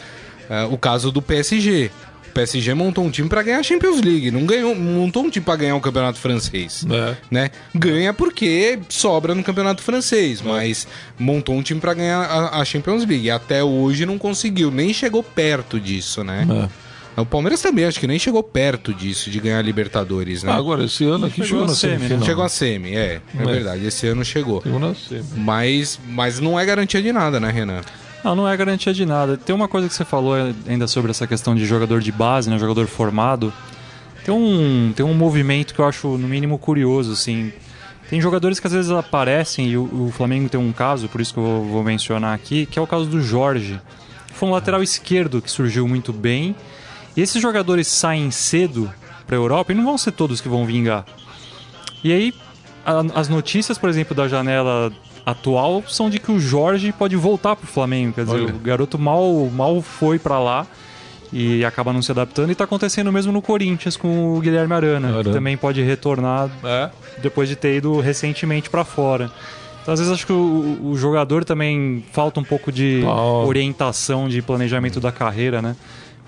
eh, 0.48 0.64
o 0.70 0.78
caso 0.78 1.10
do 1.12 1.20
PSG. 1.20 1.90
O 2.34 2.40
PSG 2.44 2.74
montou 2.74 3.04
um 3.04 3.10
time 3.12 3.28
para 3.28 3.44
ganhar 3.44 3.60
a 3.60 3.62
Champions 3.62 4.00
League, 4.00 4.28
não 4.32 4.44
ganhou, 4.44 4.74
montou 4.74 5.22
um 5.24 5.30
time 5.30 5.44
para 5.44 5.54
ganhar 5.54 5.76
o 5.76 5.80
Campeonato 5.80 6.18
Francês 6.18 6.84
É. 6.90 7.14
né? 7.30 7.50
Ganha 7.72 8.12
porque 8.12 8.80
sobra 8.88 9.36
no 9.36 9.44
campeonato 9.44 9.80
francês, 9.80 10.42
mas 10.42 10.84
montou 11.16 11.54
um 11.54 11.62
time 11.62 11.78
pra 11.80 11.94
ganhar 11.94 12.18
a, 12.22 12.60
a 12.60 12.64
Champions 12.64 13.06
League. 13.06 13.26
E 13.26 13.30
até 13.30 13.62
hoje 13.62 14.04
não 14.04 14.18
conseguiu, 14.18 14.72
nem 14.72 14.92
chegou 14.92 15.22
perto 15.22 15.78
disso, 15.78 16.24
né? 16.24 16.44
É. 17.16 17.20
O 17.20 17.24
Palmeiras 17.24 17.62
também 17.62 17.84
acho 17.84 18.00
que 18.00 18.06
nem 18.08 18.18
chegou 18.18 18.42
perto 18.42 18.92
disso, 18.92 19.30
de 19.30 19.38
ganhar 19.38 19.60
a 19.60 19.62
Libertadores, 19.62 20.42
né? 20.42 20.50
Ah, 20.50 20.56
Agora, 20.56 20.84
esse 20.86 21.04
ano 21.04 21.26
aqui 21.26 21.36
Chegou 21.44 21.46
chegou 21.46 21.64
a 21.64 21.68
na 21.68 21.74
semi, 21.74 22.08
né? 22.08 22.26
Chegou 22.26 22.44
a 22.44 22.48
semi, 22.48 22.96
é, 22.96 22.98
é, 22.98 23.42
É. 23.42 23.44
verdade. 23.44 23.86
Esse 23.86 24.08
ano 24.08 24.24
chegou. 24.24 24.60
Chegou 24.60 24.80
na 24.80 24.92
semi. 24.92 25.22
Mas, 25.36 26.00
mas 26.08 26.40
não 26.40 26.58
é 26.58 26.66
garantia 26.66 27.00
de 27.00 27.12
nada, 27.12 27.38
né, 27.38 27.52
Renan? 27.52 27.80
Não, 28.24 28.34
não 28.34 28.48
é 28.48 28.56
garantia 28.56 28.92
de 28.94 29.04
nada. 29.04 29.36
Tem 29.36 29.54
uma 29.54 29.68
coisa 29.68 29.86
que 29.86 29.94
você 29.94 30.04
falou 30.04 30.34
ainda 30.66 30.86
sobre 30.88 31.10
essa 31.10 31.26
questão 31.26 31.54
de 31.54 31.66
jogador 31.66 32.00
de 32.00 32.10
base, 32.10 32.48
né, 32.48 32.58
jogador 32.58 32.86
formado. 32.86 33.52
Tem 34.24 34.34
um, 34.34 34.92
tem 34.96 35.04
um 35.04 35.12
movimento 35.12 35.74
que 35.74 35.80
eu 35.80 35.84
acho, 35.86 36.08
no 36.16 36.26
mínimo, 36.26 36.58
curioso, 36.58 37.12
assim. 37.12 37.52
Tem 38.08 38.20
jogadores 38.20 38.58
que 38.58 38.66
às 38.66 38.72
vezes 38.72 38.90
aparecem, 38.90 39.68
e 39.68 39.76
o, 39.76 40.06
o 40.06 40.10
Flamengo 40.10 40.48
tem 40.48 40.58
um 40.58 40.72
caso, 40.72 41.08
por 41.08 41.20
isso 41.20 41.34
que 41.34 41.38
eu 41.38 41.44
vou, 41.44 41.64
vou 41.64 41.84
mencionar 41.84 42.34
aqui, 42.34 42.64
que 42.64 42.78
é 42.78 42.82
o 42.82 42.86
caso 42.86 43.04
do 43.06 43.20
Jorge. 43.20 43.78
Foi 44.32 44.48
um 44.48 44.52
lateral 44.52 44.82
esquerdo 44.82 45.42
que 45.42 45.50
surgiu 45.50 45.86
muito 45.86 46.12
bem. 46.12 46.56
E 47.16 47.20
esses 47.20 47.40
jogadores 47.40 47.86
saem 47.86 48.30
cedo 48.30 48.90
para 49.26 49.36
a 49.36 49.38
Europa 49.38 49.72
e 49.72 49.74
não 49.74 49.84
vão 49.84 49.98
ser 49.98 50.12
todos 50.12 50.40
que 50.40 50.48
vão 50.48 50.64
vingar. 50.66 51.04
E 52.02 52.12
aí, 52.12 52.34
a- 52.84 53.04
as 53.14 53.28
notícias, 53.28 53.76
por 53.78 53.88
exemplo, 53.90 54.14
da 54.16 54.26
janela 54.28 54.90
atual 55.24 55.82
são 55.88 56.10
de 56.10 56.18
que 56.18 56.30
o 56.30 56.38
Jorge 56.38 56.92
pode 56.92 57.16
voltar 57.16 57.56
pro 57.56 57.66
Flamengo. 57.66 58.12
Quer 58.14 58.24
dizer, 58.24 58.36
Olha. 58.42 58.54
o 58.54 58.58
garoto 58.58 58.98
mal, 58.98 59.48
mal 59.54 59.80
foi 59.82 60.18
para 60.18 60.38
lá 60.38 60.66
e 61.32 61.64
acaba 61.64 61.92
não 61.92 62.02
se 62.02 62.10
adaptando. 62.12 62.50
E 62.50 62.54
tá 62.54 62.64
acontecendo 62.64 63.10
mesmo 63.12 63.32
no 63.32 63.40
Corinthians 63.42 63.96
com 63.96 64.36
o 64.36 64.40
Guilherme 64.40 64.74
Arana, 64.74 65.08
que 65.08 65.14
Arana. 65.18 65.32
também 65.32 65.56
pode 65.56 65.82
retornar 65.82 66.50
É. 66.62 66.90
depois 67.22 67.48
de 67.48 67.56
ter 67.56 67.76
ido 67.76 67.98
recentemente 68.00 68.68
para 68.70 68.84
fora. 68.84 69.30
Então, 69.82 69.92
às 69.92 70.00
vezes, 70.00 70.14
acho 70.14 70.24
que 70.26 70.32
o, 70.32 70.78
o 70.82 70.96
jogador 70.96 71.44
também 71.44 72.02
falta 72.10 72.40
um 72.40 72.44
pouco 72.44 72.72
de 72.72 73.02
Falta. 73.04 73.46
orientação, 73.46 74.28
de 74.30 74.40
planejamento 74.40 74.98
da 74.98 75.12
carreira, 75.12 75.60
né? 75.60 75.76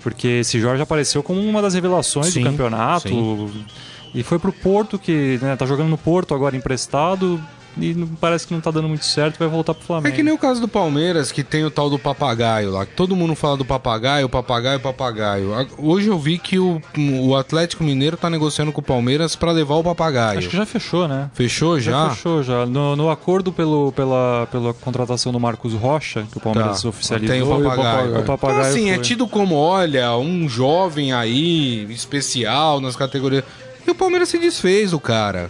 Porque 0.03 0.27
esse 0.27 0.59
Jorge 0.59 0.83
apareceu 0.83 1.23
como 1.23 1.41
uma 1.41 1.59
das 1.59 1.73
revelações 1.73 2.27
Sim, 2.27 2.43
do 2.43 2.51
campeonato. 2.51 3.09
sim. 3.09 3.65
E 4.13 4.21
foi 4.21 4.37
pro 4.37 4.51
Porto, 4.53 4.99
que 4.99 5.39
né, 5.41 5.55
tá 5.55 5.65
jogando 5.65 5.89
no 5.89 5.97
Porto 5.97 6.35
agora 6.35 6.55
emprestado. 6.55 7.41
E 7.79 7.93
não- 7.93 8.07
parece 8.07 8.47
que 8.47 8.53
não 8.53 8.61
tá 8.61 8.71
dando 8.71 8.87
muito 8.87 9.05
certo, 9.05 9.37
vai 9.37 9.47
voltar 9.47 9.73
pro 9.73 9.83
É 9.83 9.85
Flamengo. 9.87 10.15
que 10.15 10.23
nem 10.23 10.33
o 10.33 10.37
caso 10.37 10.59
do 10.61 10.67
Palmeiras, 10.67 11.31
que 11.31 11.43
tem 11.43 11.63
o 11.65 11.71
tal 11.71 11.89
do 11.89 11.99
papagaio 11.99 12.71
lá, 12.71 12.85
que 12.85 12.93
todo 12.93 13.15
mundo 13.15 13.35
fala 13.35 13.57
do 13.57 13.65
papagaio, 13.65 14.27
papagaio, 14.29 14.79
papagaio. 14.79 15.67
Hoje 15.77 16.07
eu 16.07 16.17
vi 16.17 16.37
que 16.37 16.57
o, 16.59 16.81
o 16.97 17.35
Atlético 17.35 17.83
Mineiro 17.83 18.17
tá 18.17 18.29
negociando 18.29 18.71
com 18.71 18.81
o 18.81 18.83
Palmeiras 18.83 19.35
pra 19.35 19.51
levar 19.51 19.75
o 19.75 19.83
papagaio. 19.83 20.39
Acho 20.39 20.49
que 20.49 20.57
já 20.57 20.65
fechou, 20.65 21.07
né? 21.07 21.29
Fechou 21.33 21.79
já? 21.79 22.09
fechou 22.09 22.41
já. 22.43 22.65
No, 22.65 22.95
no 22.95 23.09
acordo 23.09 23.51
pelo, 23.51 23.91
pela, 23.91 24.47
pela 24.51 24.73
contratação 24.73 25.31
do 25.31 25.39
Marcos 25.39 25.73
Rocha, 25.73 26.25
que 26.31 26.37
o 26.37 26.41
Palmeiras 26.41 26.81
Tá. 26.81 26.89
oficializou. 26.89 27.33
Tem 27.35 27.41
o 27.43 27.63
papagaio. 27.63 28.19
O 28.19 28.23
papagaio 28.23 28.59
então, 28.59 28.71
assim, 28.71 28.89
é 28.89 28.95
foi. 28.95 29.03
tido 29.03 29.27
como, 29.27 29.55
olha, 29.55 30.15
um 30.17 30.47
jovem 30.49 31.13
aí, 31.13 31.85
especial 31.91 32.81
nas 32.81 32.95
categorias. 32.95 33.43
E 33.85 33.91
o 33.91 33.95
Palmeiras 33.95 34.29
se 34.29 34.37
desfez, 34.37 34.91
o 34.93 34.99
cara. 34.99 35.49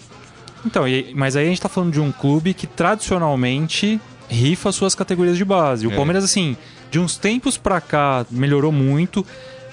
Então, 0.67 0.83
mas 1.15 1.35
aí 1.35 1.45
a 1.45 1.49
gente 1.49 1.61
tá 1.61 1.69
falando 1.69 1.91
de 1.93 1.99
um 1.99 2.11
clube 2.11 2.53
que 2.53 2.67
tradicionalmente 2.67 3.99
rifa 4.29 4.71
suas 4.71 4.93
categorias 4.93 5.37
de 5.37 5.45
base. 5.45 5.87
O 5.87 5.91
É. 5.91 5.95
Palmeiras, 5.95 6.23
assim, 6.23 6.55
de 6.91 6.99
uns 6.99 7.17
tempos 7.17 7.57
pra 7.57 7.81
cá, 7.81 8.25
melhorou 8.29 8.71
muito. 8.71 9.25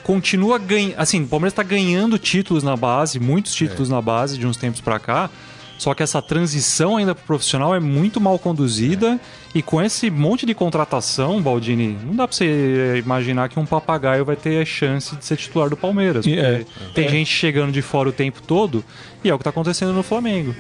Continua 0.03 0.59
ganhando. 0.59 0.95
Assim, 0.99 1.23
o 1.23 1.27
Palmeiras 1.27 1.53
tá 1.55 1.63
ganhando 1.63 2.19
títulos 2.19 2.63
na 2.63 2.77
base, 2.77 3.19
muitos 3.19 3.55
títulos 3.55 3.89
na 3.89 4.01
base 4.01 4.39
de 4.39 4.47
uns 4.47 4.57
tempos 4.57 4.81
pra 4.81 4.99
cá. 4.99 5.31
Só 5.77 5.93
que 5.93 6.05
essa 6.05 6.23
transição 6.23 6.97
ainda 6.97 7.17
pro 7.17 7.25
profissional 7.25 7.75
é 7.75 7.81
muito 7.81 8.21
mal 8.21 8.39
conduzida. 8.39 9.19
E 9.55 9.61
com 9.61 9.83
esse 9.83 10.09
monte 10.09 10.47
de 10.47 10.55
contratação, 10.55 11.43
Baldini, 11.43 11.99
não 12.05 12.15
dá 12.15 12.29
pra 12.29 12.37
você 12.37 13.03
imaginar 13.05 13.49
que 13.49 13.59
um 13.59 13.67
papagaio 13.67 14.25
vai 14.25 14.37
ter 14.37 14.63
a 14.63 14.65
chance 14.65 15.17
de 15.17 15.25
ser 15.25 15.37
titular 15.37 15.69
do 15.69 15.77
Palmeiras. 15.77 16.25
É. 16.27 16.59
porque 16.59 16.93
Tem 16.95 17.09
gente 17.09 17.29
chegando 17.31 17.73
de 17.73 17.83
fora 17.83 18.09
o 18.09 18.13
tempo 18.13 18.41
todo 18.41 18.85
e 19.23 19.29
é 19.29 19.35
o 19.35 19.39
que 19.39 19.45
tá 19.45 19.51
acontecendo 19.51 19.93
no 19.93 20.03
Flamengo. 20.05 20.55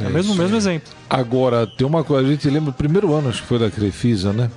É, 0.00 0.06
o 0.06 0.10
mesmo, 0.10 0.32
isso 0.32 0.40
mesmo 0.42 0.56
exemplo. 0.56 0.92
Agora, 1.08 1.66
tem 1.66 1.86
uma 1.86 2.04
coisa, 2.04 2.26
a 2.26 2.30
gente 2.30 2.48
lembra, 2.48 2.70
o 2.70 2.74
primeiro 2.74 3.12
ano, 3.14 3.28
acho 3.28 3.42
que 3.42 3.48
foi 3.48 3.58
da 3.58 3.70
Crefisa, 3.70 4.32
né? 4.32 4.50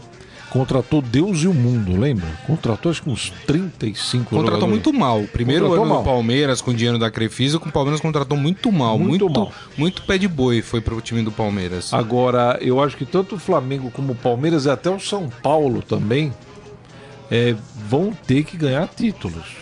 contratou 0.51 1.01
Deus 1.01 1.43
e 1.43 1.47
o 1.47 1.53
mundo, 1.53 1.97
lembra? 1.97 2.27
Contratou 2.45 2.91
acho 2.91 3.01
que 3.01 3.09
uns 3.09 3.29
35 3.47 4.25
Contratou 4.25 4.45
jogadores. 4.45 4.69
muito 4.69 4.91
mal. 4.91 5.23
Primeiro 5.31 5.61
Contratou 5.63 5.85
ano 5.85 5.93
mal. 5.93 6.03
do 6.03 6.05
Palmeiras 6.09 6.61
com 6.61 6.73
dinheiro 6.73 6.99
da 6.99 7.09
Crefisa, 7.09 7.57
com 7.57 7.69
o 7.69 7.71
Palmeiras 7.71 8.01
contratou 8.01 8.37
muito 8.37 8.69
mal. 8.69 8.99
Muito 8.99 9.23
Muito, 9.29 9.39
mal. 9.39 9.53
muito 9.77 10.01
pé 10.01 10.17
de 10.17 10.27
boi 10.27 10.61
foi 10.61 10.81
pro 10.81 10.99
time 10.99 11.21
do 11.23 11.31
Palmeiras. 11.31 11.93
Agora, 11.93 12.57
eu 12.59 12.83
acho 12.83 12.97
que 12.97 13.05
tanto 13.05 13.35
o 13.35 13.39
Flamengo 13.39 13.89
como 13.91 14.11
o 14.11 14.15
Palmeiras 14.15 14.65
e 14.65 14.69
até 14.69 14.89
o 14.89 14.99
São 14.99 15.29
Paulo 15.41 15.81
também 15.81 16.33
é, 17.31 17.55
vão 17.87 18.11
ter 18.27 18.43
que 18.43 18.57
ganhar 18.57 18.89
títulos. 18.89 19.55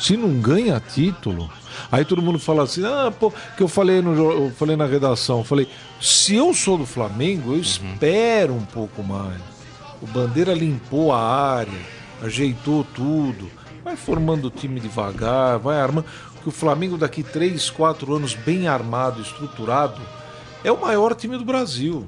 Se 0.00 0.16
não 0.16 0.40
ganha 0.40 0.80
título, 0.80 1.50
aí 1.92 2.04
todo 2.04 2.22
mundo 2.22 2.38
fala 2.38 2.62
assim, 2.62 2.82
ah, 2.84 3.12
pô, 3.16 3.30
que 3.56 3.62
eu 3.62 3.68
falei, 3.68 4.00
no, 4.00 4.14
eu 4.46 4.50
falei 4.52 4.74
na 4.76 4.86
redação, 4.86 5.38
eu 5.38 5.44
falei, 5.44 5.68
se 6.00 6.34
eu 6.34 6.54
sou 6.54 6.78
do 6.78 6.86
Flamengo, 6.86 7.52
eu 7.52 7.60
espero 7.60 8.54
um 8.54 8.64
pouco 8.64 9.02
mais. 9.02 9.40
O 10.00 10.06
Bandeira 10.06 10.54
limpou 10.54 11.12
a 11.12 11.20
área, 11.20 11.78
ajeitou 12.22 12.82
tudo, 12.94 13.50
vai 13.84 13.94
formando 13.96 14.46
o 14.46 14.50
time 14.50 14.80
devagar, 14.80 15.58
vai 15.58 15.78
armando. 15.78 16.06
Que 16.42 16.48
o 16.48 16.52
Flamengo 16.52 16.96
daqui 16.96 17.22
3, 17.22 17.68
4 17.68 18.14
anos 18.16 18.34
bem 18.34 18.66
armado, 18.66 19.20
estruturado, 19.20 20.00
é 20.64 20.72
o 20.72 20.80
maior 20.80 21.14
time 21.14 21.36
do 21.36 21.44
Brasil. 21.44 22.06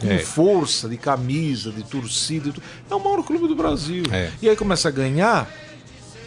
Com 0.00 0.08
É. 0.10 0.18
força, 0.18 0.88
de 0.88 0.96
camisa, 0.96 1.70
de 1.70 1.82
torcida. 1.84 2.52
É 2.90 2.94
o 2.94 2.98
maior 3.02 3.22
clube 3.22 3.46
do 3.46 3.54
Brasil. 3.54 4.02
É. 4.10 4.30
E 4.42 4.48
aí 4.48 4.56
começa 4.56 4.88
a 4.88 4.90
ganhar, 4.90 5.48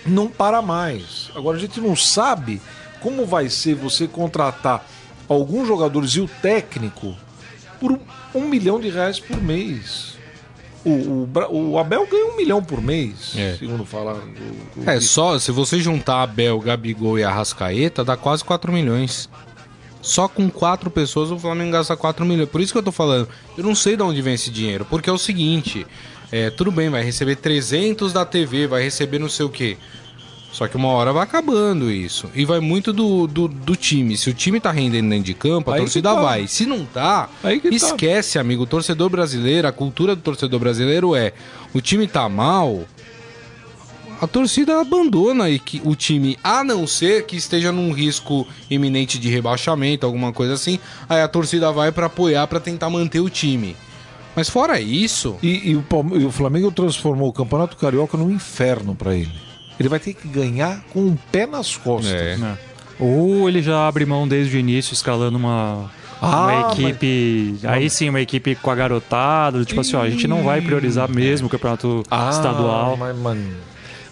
não 0.05 0.27
para 0.27 0.61
mais. 0.61 1.29
Agora 1.35 1.57
a 1.57 1.59
gente 1.59 1.79
não 1.79 1.95
sabe 1.95 2.61
como 3.01 3.25
vai 3.25 3.49
ser 3.49 3.75
você 3.75 4.07
contratar 4.07 4.85
alguns 5.27 5.67
jogadores 5.67 6.11
e 6.11 6.21
o 6.21 6.27
técnico 6.41 7.15
por 7.79 7.99
um 8.35 8.47
milhão 8.47 8.79
de 8.79 8.89
reais 8.89 9.19
por 9.19 9.41
mês. 9.41 10.17
O, 10.85 10.89
o, 10.91 11.69
o 11.71 11.77
Abel 11.79 12.07
ganha 12.09 12.25
um 12.31 12.37
milhão 12.37 12.63
por 12.63 12.81
mês, 12.81 13.33
É. 13.35 13.55
segundo 13.59 13.85
falaram. 13.85 14.21
do- 14.21 14.81
do- 14.83 14.89
É, 14.89 14.99
só 15.01 15.37
se 15.37 15.51
você 15.51 15.79
juntar 15.79 16.23
Abel, 16.23 16.57
Gabigol 16.59 17.19
e 17.19 17.23
Arrascaeta, 17.23 18.03
dá 18.03 18.15
quase 18.15 18.43
4 18.45 18.71
milhões. 18.71 19.29
Só 20.01 20.29
com 20.29 20.49
quatro 20.49 20.89
pessoas 20.89 21.29
o 21.31 21.37
Flamengo 21.37 21.71
gasta 21.73 21.95
4 21.97 22.25
milhões. 22.25 22.47
Por 22.49 22.61
isso 22.61 22.71
que 22.71 22.79
eu 22.79 22.83
tô 22.83 22.91
falando, 22.93 23.27
eu 23.57 23.63
não 23.63 23.75
sei 23.75 23.97
de 23.97 24.03
onde 24.03 24.21
vem 24.21 24.33
esse 24.35 24.49
dinheiro. 24.49 24.85
Porque 24.85 25.09
é 25.09 25.13
o 25.13 25.17
seguinte, 25.17 25.85
é, 26.31 26.49
tudo 26.49 26.71
bem, 26.71 26.89
vai 26.89 27.03
receber 27.03 27.35
300 27.37 28.13
da 28.13 28.25
TV, 28.25 28.67
vai 28.67 28.83
receber 28.83 29.19
não 29.19 29.29
sei 29.29 29.45
o 29.45 29.49
quê. 29.49 29.77
Só 30.51 30.67
que 30.67 30.75
uma 30.75 30.87
hora 30.89 31.13
vai 31.13 31.23
acabando 31.23 31.91
isso. 31.91 32.27
E 32.33 32.43
vai 32.43 32.59
muito 32.59 32.91
do, 32.91 33.27
do, 33.27 33.47
do 33.47 33.75
time. 33.75 34.17
Se 34.17 34.31
o 34.31 34.33
time 34.33 34.59
tá 34.59 34.71
rendendo 34.71 35.07
dentro 35.09 35.25
de 35.25 35.33
campo, 35.35 35.69
a 35.69 35.75
Aí 35.75 35.79
torcida 35.81 36.13
tá. 36.13 36.19
vai. 36.21 36.47
Se 36.47 36.65
não 36.65 36.85
tá, 36.85 37.29
tá. 37.41 37.53
esquece, 37.71 38.39
amigo. 38.39 38.63
O 38.63 38.67
torcedor 38.67 39.09
brasileiro, 39.09 39.67
a 39.67 39.71
cultura 39.71 40.15
do 40.15 40.21
torcedor 40.23 40.59
brasileiro 40.59 41.15
é: 41.15 41.33
o 41.71 41.79
time 41.79 42.07
tá 42.07 42.27
mal, 42.27 42.83
a 44.19 44.25
torcida 44.25 44.81
abandona 44.81 45.49
e 45.51 45.59
que- 45.59 45.81
o 45.85 45.95
time, 45.95 46.35
a 46.43 46.63
não 46.63 46.87
ser 46.87 47.25
que 47.27 47.35
esteja 47.37 47.71
num 47.71 47.91
risco 47.91 48.45
iminente 48.71 49.19
de 49.19 49.29
rebaixamento, 49.29 50.05
alguma 50.05 50.33
coisa 50.33 50.55
assim. 50.55 50.79
Aí 51.07 51.21
a 51.21 51.27
torcida 51.27 51.71
vai 51.71 51.91
pra 51.91 52.07
apoiar, 52.07 52.47
pra 52.47 52.59
tentar 52.59 52.89
manter 52.89 53.19
o 53.19 53.29
time. 53.29 53.77
Mas 54.39 54.49
fora 54.49 54.79
isso, 54.79 55.35
E, 55.43 55.71
e 55.71 55.75
o, 55.75 55.83
e 56.17 56.23
o 56.23 56.31
Flamengo 56.31 56.71
transformou 56.71 57.27
o 57.27 57.33
Campeonato 57.33 57.75
Carioca 57.75 58.15
num 58.17 58.31
inferno 58.31 58.95
para 58.95 59.13
ele. 59.13 59.31
Ele 59.77 59.89
vai 59.89 59.99
ter 59.99 60.13
que 60.13 60.29
ganhar 60.29 60.81
com 60.93 61.01
um 61.01 61.17
pé 61.29 61.45
nas 61.45 61.75
costas. 61.75 62.13
É. 62.13 62.37
né? 62.37 62.57
Ou 62.97 63.49
ele 63.49 63.61
já 63.61 63.85
abre 63.85 64.05
mão 64.05 64.25
desde 64.25 64.55
o 64.55 64.59
início, 64.59 64.93
escalando 64.93 65.37
uma, 65.37 65.91
Ah, 66.21 66.43
uma 66.43 66.71
equipe. 66.71 67.55
Aí 67.63 67.89
sim, 67.89 68.07
uma 68.07 68.21
equipe 68.21 68.55
com 68.55 68.71
a 68.71 68.75
garotada. 68.75 69.65
Tipo 69.65 69.81
assim, 69.81 69.97
ó, 69.97 70.01
a 70.03 70.09
gente 70.09 70.25
não 70.25 70.41
vai 70.43 70.61
priorizar 70.61 71.09
mesmo 71.09 71.47
o 71.47 71.49
campeonato 71.49 72.03
Ah, 72.09 72.29
estadual. 72.31 72.95
Mas, 72.95 73.17
mano, 73.17 73.43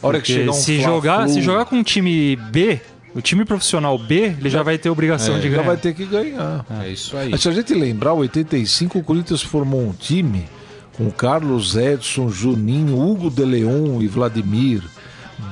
a 0.03 0.07
hora 0.07 0.19
que 0.19 0.33
chegar 0.33 0.51
um 0.51 0.53
se, 0.53 0.81
jogar, 0.81 1.29
se 1.29 1.41
jogar 1.41 1.63
com 1.63 1.77
um 1.77 1.83
time 1.83 2.35
B, 2.35 2.81
o 3.17 3.21
time 3.21 3.43
profissional 3.43 3.97
B, 3.97 4.35
ele 4.39 4.49
já 4.49 4.61
vai 4.63 4.77
ter 4.77 4.89
obrigação 4.89 5.35
É, 5.35 5.39
de 5.39 5.43
já 5.49 5.55
ganhar. 5.57 5.63
vai 5.67 5.77
ter 5.77 5.93
que 5.93 6.05
ganhar. 6.05 6.65
é 6.83 6.89
isso 6.89 7.17
aí. 7.17 7.29
Mas 7.31 7.41
se 7.41 7.49
a 7.49 7.51
gente 7.51 7.73
lembrar, 7.73 8.13
em 8.13 8.19
85 8.19 8.99
o 8.99 9.03
Corinthians 9.03 9.41
formou 9.41 9.81
um 9.81 9.91
time 9.93 10.45
com 10.95 11.09
Carlos 11.11 11.75
Edson, 11.75 12.29
Juninho, 12.29 12.99
Hugo 12.99 13.29
de 13.29 13.43
Leon 13.43 14.01
e 14.01 14.07
Vladimir, 14.07 14.83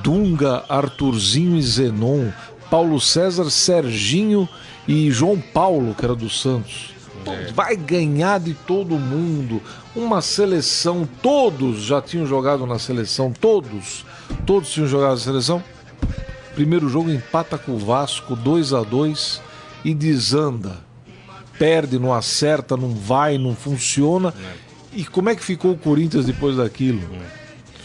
Dunga, 0.02 0.64
Arthurzinho 0.68 1.56
e 1.56 1.62
Zenon, 1.62 2.28
Paulo 2.70 3.00
César, 3.00 3.48
Serginho 3.50 4.48
e 4.88 5.10
João 5.10 5.38
Paulo, 5.40 5.94
que 5.94 6.04
era 6.04 6.14
do 6.14 6.28
Santos. 6.28 6.94
Pô, 7.24 7.32
Vai 7.54 7.76
ganhar 7.76 8.38
de 8.40 8.54
todo 8.54 8.96
mundo. 8.98 9.60
Uma 9.94 10.20
seleção, 10.20 11.08
todos 11.22 11.82
já 11.82 12.00
tinham 12.02 12.26
jogado 12.26 12.66
na 12.66 12.78
seleção, 12.78 13.32
todos. 13.40 14.04
Todos 14.44 14.70
tinham 14.70 14.86
jogado 14.88 15.10
na 15.12 15.16
seleção. 15.18 15.62
Primeiro 16.56 16.88
jogo 16.88 17.10
empata 17.10 17.56
com 17.56 17.72
o 17.72 17.78
Vasco, 17.78 18.34
2 18.34 18.72
a 18.72 18.82
2 18.82 19.40
e 19.84 19.94
desanda 19.94 20.84
perde, 21.58 21.98
não 21.98 22.12
acerta, 22.12 22.76
não 22.76 22.90
vai, 22.90 23.38
não 23.38 23.54
funciona. 23.54 24.34
E 24.92 25.04
como 25.04 25.30
é 25.30 25.34
que 25.34 25.42
ficou 25.44 25.72
o 25.72 25.78
Corinthians 25.78 26.26
depois 26.26 26.56
daquilo? 26.56 27.00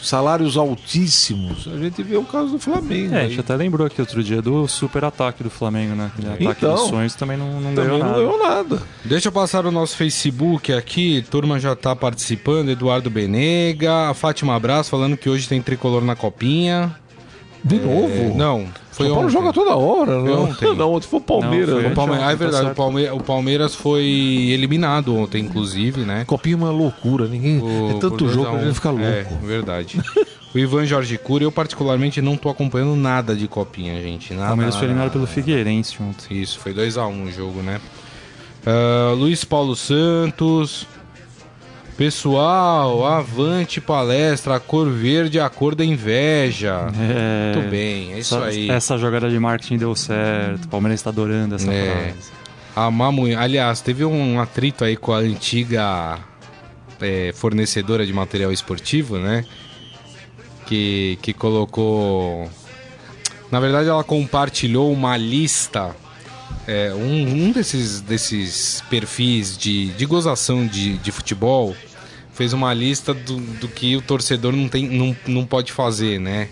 Salários 0.02 0.56
altíssimos. 0.56 1.68
A 1.72 1.78
gente 1.78 2.02
vê 2.02 2.16
o 2.16 2.24
caso 2.24 2.50
do 2.50 2.58
Flamengo. 2.58 3.14
É, 3.14 3.20
a 3.22 3.28
gente 3.28 3.38
até 3.40 3.54
lembrou 3.54 3.86
aqui 3.86 4.00
outro 4.00 4.22
dia 4.22 4.42
do 4.42 4.66
super 4.66 5.04
ataque 5.04 5.44
do 5.44 5.48
Flamengo, 5.50 5.94
né? 5.94 6.10
Aquele 6.12 6.28
ataque 6.48 6.64
Então, 6.64 6.74
dos 6.74 6.88
sonhos 6.88 7.14
também 7.14 7.36
não, 7.36 7.60
não 7.60 7.72
Também 7.72 7.74
ganhou 7.86 7.98
não 7.98 8.06
nada. 8.06 8.18
ganhou 8.18 8.38
nada. 8.42 8.82
Deixa 9.04 9.28
eu 9.28 9.32
passar 9.32 9.64
o 9.64 9.70
nosso 9.70 9.96
Facebook 9.96 10.72
aqui, 10.72 11.24
turma 11.30 11.60
já 11.60 11.76
tá 11.76 11.94
participando, 11.94 12.70
Eduardo 12.70 13.08
Benega, 13.08 14.10
a 14.10 14.14
Fátima 14.14 14.58
Braz 14.58 14.88
falando 14.88 15.16
que 15.16 15.30
hoje 15.30 15.48
tem 15.48 15.62
tricolor 15.62 16.02
na 16.04 16.16
copinha. 16.16 16.94
De 17.64 17.76
novo? 17.78 18.36
Não, 18.36 18.66
foi 18.90 19.06
São 19.06 19.14
Paulo 19.14 19.28
ontem. 19.28 19.32
joga 19.32 19.52
toda 19.52 19.76
hora. 19.76 20.12
Foi 20.20 20.30
não, 20.30 20.42
ontem. 20.44 20.74
não, 20.76 20.92
ontem 20.94 21.06
foi 21.06 21.20
o 21.20 21.22
Palmeiras. 21.22 21.68
Não, 21.68 21.74
foi 21.76 21.82
né? 21.84 21.88
O 21.90 21.94
Palme- 21.94 22.12
Ontem, 22.14 22.22
Ah, 22.24 22.26
é 22.26 22.30
tá 22.30 22.34
verdade, 22.36 22.62
o, 22.62 22.66
certo. 22.66 22.76
Palme- 22.76 23.10
o 23.10 23.20
Palmeiras 23.20 23.74
foi 23.74 24.04
eliminado 24.04 25.14
ontem, 25.16 25.44
inclusive, 25.44 26.00
né? 26.00 26.24
Copinha 26.26 26.54
é 26.54 26.58
uma 26.58 26.70
loucura. 26.70 27.26
Ninguém... 27.28 27.60
O- 27.60 27.90
é 27.96 28.00
tanto 28.00 28.28
jogo 28.28 28.46
a 28.48 28.50
que 28.50 28.56
a 28.56 28.58
um. 28.58 28.64
gente 28.64 28.74
fica 28.74 28.90
louco. 28.90 29.04
É, 29.06 29.26
verdade. 29.46 30.00
o 30.54 30.58
Ivan 30.58 30.84
Jorge 30.86 31.16
Cury, 31.18 31.44
eu 31.44 31.52
particularmente 31.52 32.20
não 32.20 32.36
tô 32.36 32.48
acompanhando 32.48 32.96
nada 32.96 33.34
de 33.36 33.46
copinha, 33.46 34.00
gente. 34.02 34.32
O 34.32 34.36
Nada, 34.36 34.48
Palmeiras 34.48 34.74
nada, 34.74 34.78
foi 34.80 34.86
eliminado 34.88 35.06
nada. 35.06 35.12
pelo 35.12 35.26
Figueirense 35.26 35.96
ontem. 36.02 36.42
Isso, 36.42 36.58
foi 36.58 36.74
2x1 36.74 37.28
o 37.28 37.30
jogo, 37.30 37.62
né? 37.62 37.80
Ah, 38.66 39.12
Luiz 39.16 39.44
Paulo 39.44 39.74
Santos. 39.76 40.86
Pessoal, 41.96 43.04
avante 43.06 43.80
palestra, 43.80 44.56
a 44.56 44.60
cor 44.60 44.90
verde, 44.90 45.38
a 45.38 45.48
cor 45.48 45.74
da 45.74 45.84
inveja. 45.84 46.86
É, 46.98 47.54
Muito 47.54 47.70
bem, 47.70 48.14
é 48.14 48.18
isso 48.18 48.34
essa, 48.34 48.44
aí. 48.46 48.70
essa 48.70 48.98
jogada 48.98 49.28
de 49.28 49.38
marketing 49.38 49.76
deu 49.76 49.94
certo. 49.94 50.64
O 50.64 50.68
Palmeiras 50.68 51.00
está 51.00 51.10
adorando 51.10 51.54
essa 51.54 51.70
É. 51.72 52.12
frase. 52.14 52.30
A 52.74 52.90
Mamu... 52.90 53.26
Aliás, 53.38 53.82
teve 53.82 54.04
um 54.04 54.40
atrito 54.40 54.84
aí 54.84 54.96
com 54.96 55.12
a 55.12 55.18
antiga 55.18 56.18
é, 57.00 57.30
fornecedora 57.34 58.06
de 58.06 58.12
material 58.12 58.50
esportivo, 58.50 59.18
né? 59.18 59.44
Que, 60.66 61.18
que 61.20 61.34
colocou. 61.34 62.48
Na 63.50 63.60
verdade, 63.60 63.90
ela 63.90 64.02
compartilhou 64.02 64.90
uma 64.90 65.16
lista. 65.18 65.94
É, 66.66 66.92
um, 66.94 67.46
um 67.46 67.52
desses, 67.52 68.00
desses 68.00 68.82
perfis 68.88 69.56
de, 69.56 69.88
de 69.88 70.06
gozação 70.06 70.66
de, 70.66 70.96
de 70.98 71.10
futebol 71.10 71.74
fez 72.32 72.52
uma 72.52 72.72
lista 72.72 73.12
do, 73.12 73.36
do 73.36 73.68
que 73.68 73.96
o 73.96 74.02
torcedor 74.02 74.52
não, 74.52 74.68
tem, 74.68 74.88
não, 74.88 75.16
não 75.26 75.44
pode 75.44 75.72
fazer, 75.72 76.18
né? 76.18 76.48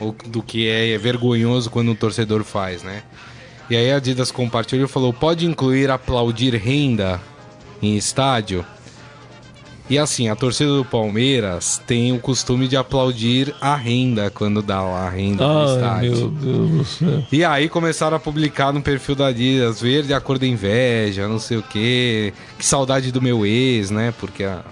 Ou 0.00 0.14
do 0.26 0.42
que 0.42 0.68
é 0.68 0.96
vergonhoso 0.98 1.70
quando 1.70 1.92
o 1.92 1.94
torcedor 1.94 2.44
faz, 2.44 2.82
né? 2.82 3.02
E 3.68 3.76
aí 3.76 3.92
a 3.92 3.96
Adidas 3.96 4.30
compartilhou 4.30 4.86
e 4.86 4.88
falou: 4.88 5.12
pode 5.12 5.46
incluir 5.46 5.90
aplaudir 5.90 6.54
renda 6.54 7.20
em 7.80 7.96
estádio? 7.96 8.64
E 9.92 9.98
assim, 9.98 10.30
a 10.30 10.34
torcida 10.34 10.74
do 10.74 10.86
Palmeiras 10.86 11.78
tem 11.86 12.12
o 12.14 12.18
costume 12.18 12.66
de 12.66 12.78
aplaudir 12.78 13.54
a 13.60 13.76
renda 13.76 14.30
quando 14.30 14.62
dá 14.62 14.80
lá 14.80 15.06
a 15.06 15.10
renda 15.10 15.46
no 15.46 15.58
Ai, 15.68 15.74
estádio. 15.74 16.10
meu 16.16 16.28
Deus 16.30 16.70
do 16.70 16.84
céu. 16.86 17.22
E 17.30 17.44
aí 17.44 17.68
começaram 17.68 18.16
a 18.16 18.20
publicar 18.20 18.72
no 18.72 18.80
perfil 18.80 19.14
da 19.14 19.26
Adidas, 19.26 19.82
verde 19.82 20.14
a 20.14 20.20
cor 20.20 20.38
da 20.38 20.46
inveja, 20.46 21.28
não 21.28 21.38
sei 21.38 21.58
o 21.58 21.62
quê. 21.62 22.32
Que 22.58 22.64
saudade 22.64 23.12
do 23.12 23.20
meu 23.20 23.44
ex, 23.44 23.90
né? 23.90 24.14
Porque 24.18 24.44
a 24.44 24.62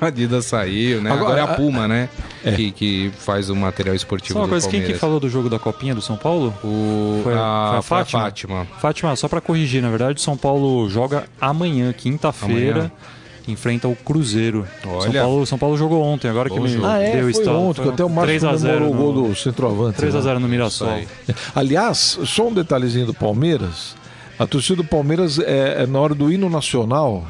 a 0.00 0.06
Adidas 0.06 0.46
saiu, 0.46 1.02
né? 1.02 1.10
Agora, 1.10 1.42
Agora, 1.42 1.50
é 1.50 1.54
a 1.54 1.56
Puma, 1.56 1.88
né? 1.88 2.08
É. 2.44 2.52
Que, 2.52 2.70
que 2.70 3.10
faz 3.18 3.50
o 3.50 3.56
material 3.56 3.96
esportivo 3.96 4.34
Só 4.34 4.38
uma 4.40 4.46
do 4.46 4.50
coisa, 4.50 4.66
quem 4.68 4.78
que 4.78 4.84
Palmeiras. 4.84 5.00
falou 5.00 5.18
do 5.18 5.28
jogo 5.28 5.50
da 5.50 5.58
Copinha 5.58 5.96
do 5.96 6.00
São 6.00 6.16
Paulo? 6.16 6.54
O, 6.62 7.20
Foi- 7.24 7.34
a, 7.34 7.36
foi 7.36 7.78
a 7.78 7.82
foi 7.82 7.98
a 7.98 8.04
Fátima? 8.04 8.22
Fátima. 8.22 8.66
Fátima, 8.80 9.16
só 9.16 9.26
pra 9.26 9.40
corrigir, 9.40 9.82
na 9.82 9.90
verdade, 9.90 10.18
o 10.18 10.22
São 10.22 10.36
Paulo 10.36 10.88
joga 10.88 11.24
amanhã, 11.40 11.92
quinta-feira, 11.92 12.90
Enfrenta 13.50 13.88
o 13.88 13.96
Cruzeiro. 13.96 14.66
Olha. 14.86 15.02
São 15.02 15.12
Paulo, 15.12 15.46
São 15.46 15.58
Paulo 15.58 15.76
jogou 15.76 16.02
ontem, 16.02 16.28
agora 16.28 16.48
Bom 16.48 16.54
que 16.54 16.60
me 16.60 16.68
jogo. 16.68 16.86
Ah, 16.86 16.98
é, 16.98 17.12
deu 17.12 17.22
foi 17.22 17.30
estado. 17.30 17.58
ontem, 17.58 17.82
que 17.82 17.88
até 17.88 18.04
o 18.04 18.08
Márcio 18.08 18.40
3 18.40 18.44
a 18.44 18.56
0 18.56 18.74
comemorou 18.86 19.10
o 19.10 19.12
gol 19.14 19.28
do 19.28 19.36
centroavante. 19.36 19.96
3 19.96 20.14
a 20.14 20.18
né? 20.18 20.24
0 20.24 20.40
no 20.40 20.48
Mirassol. 20.48 21.00
Aliás, 21.54 22.18
só 22.24 22.48
um 22.48 22.52
detalhezinho 22.52 23.06
do 23.06 23.14
Palmeiras. 23.14 23.94
A 24.38 24.46
torcida 24.46 24.76
do 24.76 24.84
Palmeiras, 24.84 25.38
é, 25.38 25.82
é 25.82 25.86
na 25.86 26.00
hora 26.00 26.14
do 26.14 26.32
hino 26.32 26.48
nacional, 26.48 27.26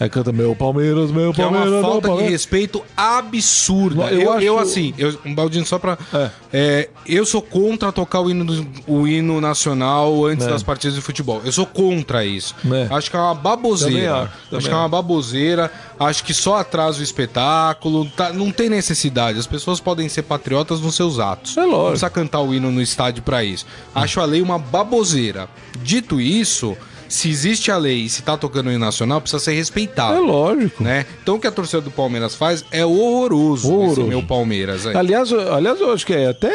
Aí 0.00 0.08
canta 0.10 0.32
meu 0.32 0.54
Palmeiras, 0.56 1.10
meu 1.12 1.32
Que 1.32 1.40
é 1.40 1.44
Palmeiras, 1.44 1.70
uma 1.70 1.80
meu 1.80 1.90
falta 1.90 2.16
de 2.22 2.28
respeito 2.30 2.82
absurda. 2.96 4.04
Eu 4.12 4.20
Eu, 4.22 4.40
eu, 4.40 4.58
acho- 4.58 4.68
assim, 4.70 4.94
eu, 4.98 5.16
um 5.24 5.34
baldinho 5.34 5.64
só 5.64 5.78
pra. 5.78 5.96
É. 6.12 6.30
É, 6.52 6.88
eu 7.06 7.24
sou 7.24 7.40
contra 7.40 7.92
tocar 7.92 8.20
o 8.20 8.30
hino, 8.30 8.44
do- 8.44 8.66
o 8.86 9.06
hino 9.06 9.40
nacional 9.40 10.24
antes 10.26 10.46
É. 10.46 10.50
das 10.50 10.62
partidas 10.62 10.94
de 10.96 11.00
futebol. 11.00 11.40
Eu 11.44 11.52
sou 11.52 11.64
contra 11.66 12.24
isso. 12.24 12.54
É. 12.72 12.92
Acho 12.94 13.10
que 13.10 13.16
é 13.16 13.20
uma 13.20 13.34
baboseira. 13.34 14.22
Acho, 14.22 14.56
acho, 14.56 14.66
que 14.68 14.72
é 14.72 14.76
uma 14.76 14.88
baboseira. 14.88 15.70
Acho 15.98 16.24
que 16.24 16.34
só 16.34 16.56
atrasa 16.56 17.00
o 17.00 17.02
espetáculo. 17.02 18.04
tá- 18.16 18.32
não 18.32 18.50
tem 18.50 18.68
necessidade. 18.68 19.38
As 19.38 19.46
pessoas 19.46 19.80
podem 19.80 20.08
ser 20.08 20.22
patriotas 20.22 20.80
nos 20.80 20.94
seus 20.94 21.18
atos. 21.18 21.56
É 21.56 21.60
lógico. 21.60 21.76
Não 21.78 21.86
precisa 21.90 22.10
cantar 22.10 22.40
o 22.40 22.52
hino 22.54 22.70
no 22.70 22.82
estádio 22.82 23.22
pra 23.22 23.44
isso. 23.44 23.64
Acho 23.94 24.20
a 24.20 24.24
lei 24.24 24.42
uma 24.42 24.58
baboseira. 24.58 25.48
Dito 25.82 26.20
isso. 26.20 26.76
Se 27.14 27.28
existe 27.30 27.70
a 27.70 27.76
lei 27.76 27.98
e 28.04 28.08
se 28.08 28.22
tá 28.22 28.36
tocando 28.36 28.66
o 28.66 28.70
hino 28.70 28.80
nacional, 28.80 29.20
precisa 29.20 29.38
ser 29.42 29.52
respeitado 29.52 30.16
É 30.16 30.20
lógico. 30.20 30.82
né? 30.82 31.06
Então 31.22 31.36
o 31.36 31.38
que 31.40 31.46
a 31.46 31.52
torcida 31.52 31.80
do 31.80 31.90
Palmeiras 31.90 32.34
faz 32.34 32.64
é 32.72 32.84
horroroso, 32.84 33.68
Horroroso. 33.72 34.00
esse 34.00 34.08
meu 34.10 34.22
Palmeiras 34.22 34.84
aí. 34.86 34.96
Aliás, 34.96 35.30
eu- 35.30 35.54
aliás, 35.54 35.80
eu 35.80 35.92
acho 35.92 36.04
que 36.04 36.12
é 36.12 36.28
até. 36.30 36.50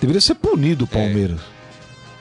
Deveria 0.00 0.20
ser 0.20 0.34
punido 0.34 0.84
o 0.84 0.88
Palmeiras. 0.88 1.38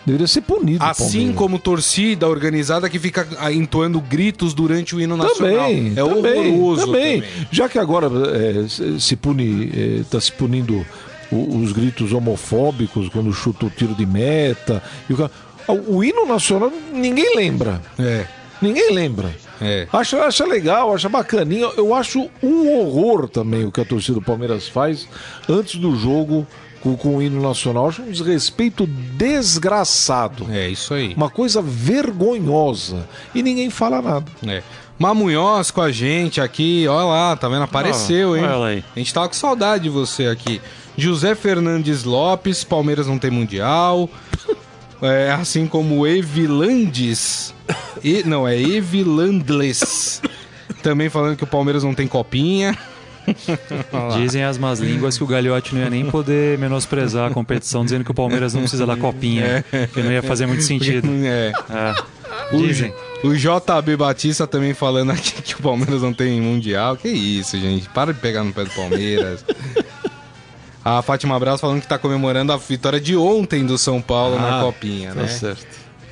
Deveria 0.06 0.28
ser 0.28 0.42
punido 0.42 0.84
o 0.86 0.88
Assim 0.88 1.34
como 1.34 1.58
torcida 1.58 2.28
organizada 2.28 2.88
que 2.88 3.00
fica 3.00 3.28
ah, 3.40 3.52
entoando 3.52 4.00
gritos 4.00 4.54
durante 4.54 4.96
o 4.96 5.02
hino 5.02 5.18
nacional. 5.18 5.66
Também, 5.68 5.94
é 5.94 5.96
também, 5.96 6.54
horroroso 6.54 6.86
também. 6.86 7.22
também. 7.22 7.48
Já 7.52 7.68
que 7.68 7.80
agora 7.80 8.06
é, 8.08 9.00
se- 9.00 9.16
pune, 9.16 9.72
está 10.02 10.22
se 10.22 10.32
punindo 10.32 10.86
os 11.32 11.72
gritos 11.72 12.14
homofóbicos 12.14 13.10
quando 13.10 13.34
chuta 13.34 13.66
o 13.66 13.70
tiro 13.72 13.96
de 13.96 14.06
meta. 14.06 14.82
E 15.10 15.14
o, 15.14 15.18
cara- 15.18 15.32
o 15.68 16.04
hino 16.04 16.26
nacional 16.26 16.72
ninguém 16.94 17.36
lembra. 17.36 17.82
É, 18.00 18.26
Ninguém 18.62 18.94
lembra. 18.94 19.36
é. 19.62 19.88
Acha, 19.92 20.24
acha 20.24 20.46
legal, 20.46 20.94
acha 20.96 21.10
bacaninha. 21.10 21.70
Eu 21.78 21.94
acho 21.94 22.30
um 22.42 22.70
horror 22.80 23.28
também 23.28 23.66
o 23.66 23.72
que 23.72 23.82
a 23.82 23.86
torcida 23.86 24.16
do 24.16 24.22
Palmeiras 24.26 24.68
faz 24.68 25.08
antes 25.48 25.76
do 25.76 25.96
jogo 25.98 26.48
com, 26.82 26.96
com 26.96 27.18
o 27.18 27.22
hino 27.22 27.42
nacional. 27.42 27.90
Acho 27.90 28.02
um 28.02 28.10
desrespeito 28.12 28.88
desgraçado. 28.88 30.48
É 30.52 30.68
isso 30.70 30.94
aí. 30.94 31.14
Uma 31.16 31.30
coisa 31.30 31.62
vergonhosa. 31.62 33.08
E 33.34 33.42
ninguém 33.44 33.70
fala 33.70 34.02
nada. 34.02 34.26
É. 34.48 34.62
Mamunhoz 34.98 35.72
com 35.72 35.82
a 35.82 35.92
gente 35.92 36.40
aqui, 36.40 36.86
olha 36.88 37.06
lá, 37.06 37.36
tá 37.36 37.50
vendo? 37.50 37.64
Apareceu, 37.64 38.34
Ah, 38.34 38.38
hein? 38.38 38.46
olha 38.46 38.66
aí. 38.78 38.84
A 38.96 39.00
gente 39.00 39.14
tava 39.14 39.28
com 39.28 39.34
saudade 39.34 39.84
de 39.84 39.90
você 39.90 40.28
aqui. 40.28 40.62
José 40.98 41.36
Fernandes 41.36 42.06
Lopes, 42.06 42.64
Palmeiras 42.64 43.06
não 43.06 43.20
tem 43.20 43.30
mundial. 43.30 44.10
É, 45.06 45.32
assim 45.32 45.68
como 45.68 46.06
Evilandes. 46.06 47.54
E, 48.04 48.24
não, 48.24 48.48
é 48.48 48.60
Evilandles. 48.60 50.22
Também 50.82 51.10
falando 51.10 51.36
que 51.36 51.44
o 51.44 51.48
Palmeiras 51.48 51.84
não 51.84 51.94
tem 51.94 52.08
copinha. 52.08 52.78
Dizem 54.18 54.44
as 54.44 54.58
más 54.58 54.80
línguas 54.80 55.18
que 55.18 55.24
o 55.24 55.28
Gagliotti 55.28 55.74
não 55.74 55.82
ia 55.82 55.90
nem 55.90 56.06
poder 56.06 56.58
menosprezar 56.60 57.32
a 57.32 57.34
competição, 57.34 57.84
dizendo 57.84 58.04
que 58.04 58.12
o 58.12 58.14
Palmeiras 58.14 58.54
não 58.54 58.62
precisa 58.62 58.86
da 58.86 58.96
copinha, 58.96 59.66
que 59.94 60.02
não 60.02 60.12
ia 60.12 60.22
fazer 60.22 60.46
muito 60.46 60.64
sentido. 60.64 61.08
É. 61.26 61.52
É. 61.70 62.58
Dizem. 62.58 62.94
O 63.24 63.34
JB 63.34 63.96
Batista 63.98 64.46
também 64.46 64.74
falando 64.74 65.12
aqui 65.12 65.42
que 65.42 65.56
o 65.56 65.62
Palmeiras 65.64 66.02
não 66.02 66.14
tem 66.14 66.40
mundial. 66.40 66.96
Que 66.96 67.08
isso, 67.08 67.58
gente. 67.58 67.90
Para 67.90 68.14
de 68.14 68.20
pegar 68.20 68.44
no 68.44 68.54
pé 68.54 68.66
do 68.66 68.70
Palmeiras. 68.72 69.44
A 70.86 71.02
Fátima 71.02 71.40
Braz 71.40 71.60
falando 71.60 71.82
que 71.82 71.88
tá 71.88 71.98
comemorando 71.98 72.54
a 72.54 72.58
vitória 72.58 73.02
de 73.02 73.18
ontem 73.18 73.66
do 73.66 73.76
São 73.76 74.00
Paulo 74.00 74.36
na 74.40 74.60
Ah, 74.60 74.64
Copinha, 74.64 75.10
Tá 75.16 75.22
né? 75.24 75.28
certo. 75.28 75.66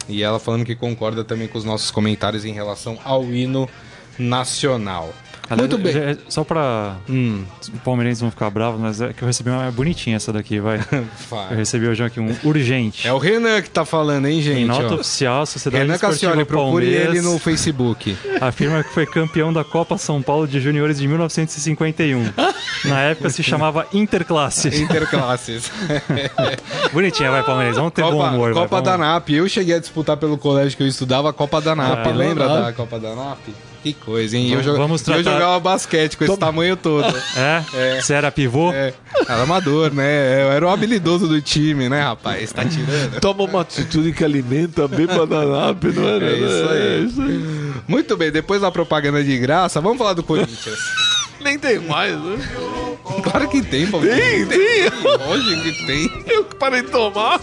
E 0.10 0.24
ela 0.24 0.40
falando 0.40 0.66
que 0.66 0.76
concorda 0.76 1.24
também 1.24 1.48
com 1.48 1.58
os 1.60 1.64
nossos 1.64 1.92
comentários 1.92 2.44
em 2.44 2.52
relação 2.54 2.98
ao 3.06 3.24
hino 3.26 3.70
nacional. 4.18 5.14
Muito 5.58 5.78
bem. 5.78 5.92
já- 5.94 6.16
Só 6.30 6.44
pra. 6.44 6.96
Hum, 7.10 7.44
Os 7.62 7.70
palmeirenses 7.84 8.22
vão 8.22 8.32
ficar 8.32 8.50
bravos, 8.50 8.80
mas 8.80 9.02
é 9.02 9.14
que 9.14 9.22
eu 9.22 9.28
recebi 9.28 9.50
uma 9.50 9.66
é 9.66 9.72
bonitinha 9.72 10.16
essa 10.16 10.32
daqui, 10.34 10.60
vai. 10.60 10.80
Eu 10.92 11.06
vai. 11.30 11.56
recebi 11.56 11.88
hoje 11.88 12.04
aqui 12.04 12.20
um 12.20 12.34
urgente. 12.44 13.08
É 13.08 13.14
o 13.14 13.18
Renan 13.18 13.62
que 13.62 13.70
tá 13.70 13.84
falando, 13.86 14.26
hein, 14.26 14.40
Em 14.40 14.42
gente? 14.42 14.66
nota 14.66 14.94
ó. 14.94 14.96
oficial, 14.96 15.42
a 15.42 15.46
Sociedade 15.46 15.84
Renan 15.84 15.96
Esportiva 15.96 16.32
Cassioli, 16.32 16.46
procure 16.46 16.86
ele 16.88 17.22
no 17.22 17.38
Facebook. 17.38 18.18
afirma 18.42 18.84
que 18.84 18.90
foi 18.94 19.06
campeão 19.06 19.52
da 19.54 19.64
Copa 19.64 19.98
São 19.98 20.22
Paulo 20.22 20.48
de 20.48 20.60
Juniores 20.60 20.98
de 21.00 21.08
1951. 21.08 22.24
Na 22.86 23.00
época 23.02 23.30
se 23.30 23.44
chamava 23.44 23.86
Interclasses. 23.94 24.80
Interclasses. 24.80 25.72
Bonitinha, 26.92 27.32
vai, 27.32 27.44
Palmeiras. 27.44 27.76
Vamos 27.78 27.94
ter 27.94 28.02
bom 28.02 28.12
Copa, 28.12 28.30
humor. 28.30 28.54
vai, 28.54 28.64
Copa 28.64 28.82
vamos- 28.82 28.92
da 28.92 28.98
NAP. 28.98 29.30
Eu 29.30 29.48
cheguei 29.48 29.76
a 29.76 29.80
disputar 29.80 30.18
pelo 30.18 30.38
colégio 30.38 30.76
que 30.78 30.84
eu 30.84 30.88
estudava 30.88 31.30
a 31.30 31.34
Copa 31.34 31.62
da 31.62 31.76
NAP. 31.76 32.08
Ah, 32.08 32.12
Lembra 32.12 32.48
NAP. 32.48 32.64
da 32.66 32.74
Copa 32.74 33.00
da 33.00 33.16
NAP? 33.16 33.40
Que 33.84 33.94
coisa, 33.94 34.38
hein? 34.38 34.50
Vamos- 34.52 34.66
eu, 34.66 34.78
vamos 34.78 35.02
eu 35.02 35.06
tratar- 35.06 35.24
jogava 35.34 35.60
basquete 35.60 36.16
com 36.18 36.24
esse 36.24 36.38
tamanho 36.38 36.78
todo. 36.78 37.04
É? 37.36 38.00
Você 38.02 38.14
era 38.14 38.32
pivô? 38.32 38.72
É, 38.72 38.94
era 39.28 39.44
amador, 39.44 39.94
né? 39.94 40.44
Eu 40.44 40.52
era 40.54 40.66
o 40.66 40.70
habilidoso 40.70 41.28
do 41.28 41.42
time, 41.42 41.90
né, 41.90 42.02
rapaz? 42.02 42.52
Tá 42.54 42.64
tirando. 42.64 43.20
Toma 43.20 43.44
uma 43.44 43.62
atitude 43.62 44.14
que 44.14 44.24
alimenta 44.24 44.88
bem 44.88 45.06
bananap, 45.06 45.84
não 45.84 46.08
é? 46.08 46.18
É 46.18 46.34
isso 46.38 46.70
aí. 46.70 46.82
É 46.82 47.00
isso 47.00 47.22
aí. 47.22 47.74
Muito 47.88 48.16
bem, 48.16 48.32
depois 48.32 48.62
da 48.62 48.72
propaganda 48.72 49.22
de 49.24 49.38
graça, 49.38 49.82
vamos 49.82 49.98
falar 49.98 50.14
do 50.14 50.24
Corinthians. 50.24 50.80
Nem 51.42 51.60
tem 51.60 51.78
mais, 51.80 52.14
né? 52.18 52.38
claro 53.22 53.50
que 53.50 53.62
tem, 53.62 53.86
pô. 53.88 54.00
Tem, 54.00 54.46
tem. 54.46 54.90
Lógico 55.28 55.62
que 55.62 55.86
tem. 55.86 56.24
Eu 56.28 56.46
que 56.46 56.56
parei 56.56 56.82
de 56.84 56.88
tomar. 56.90 57.38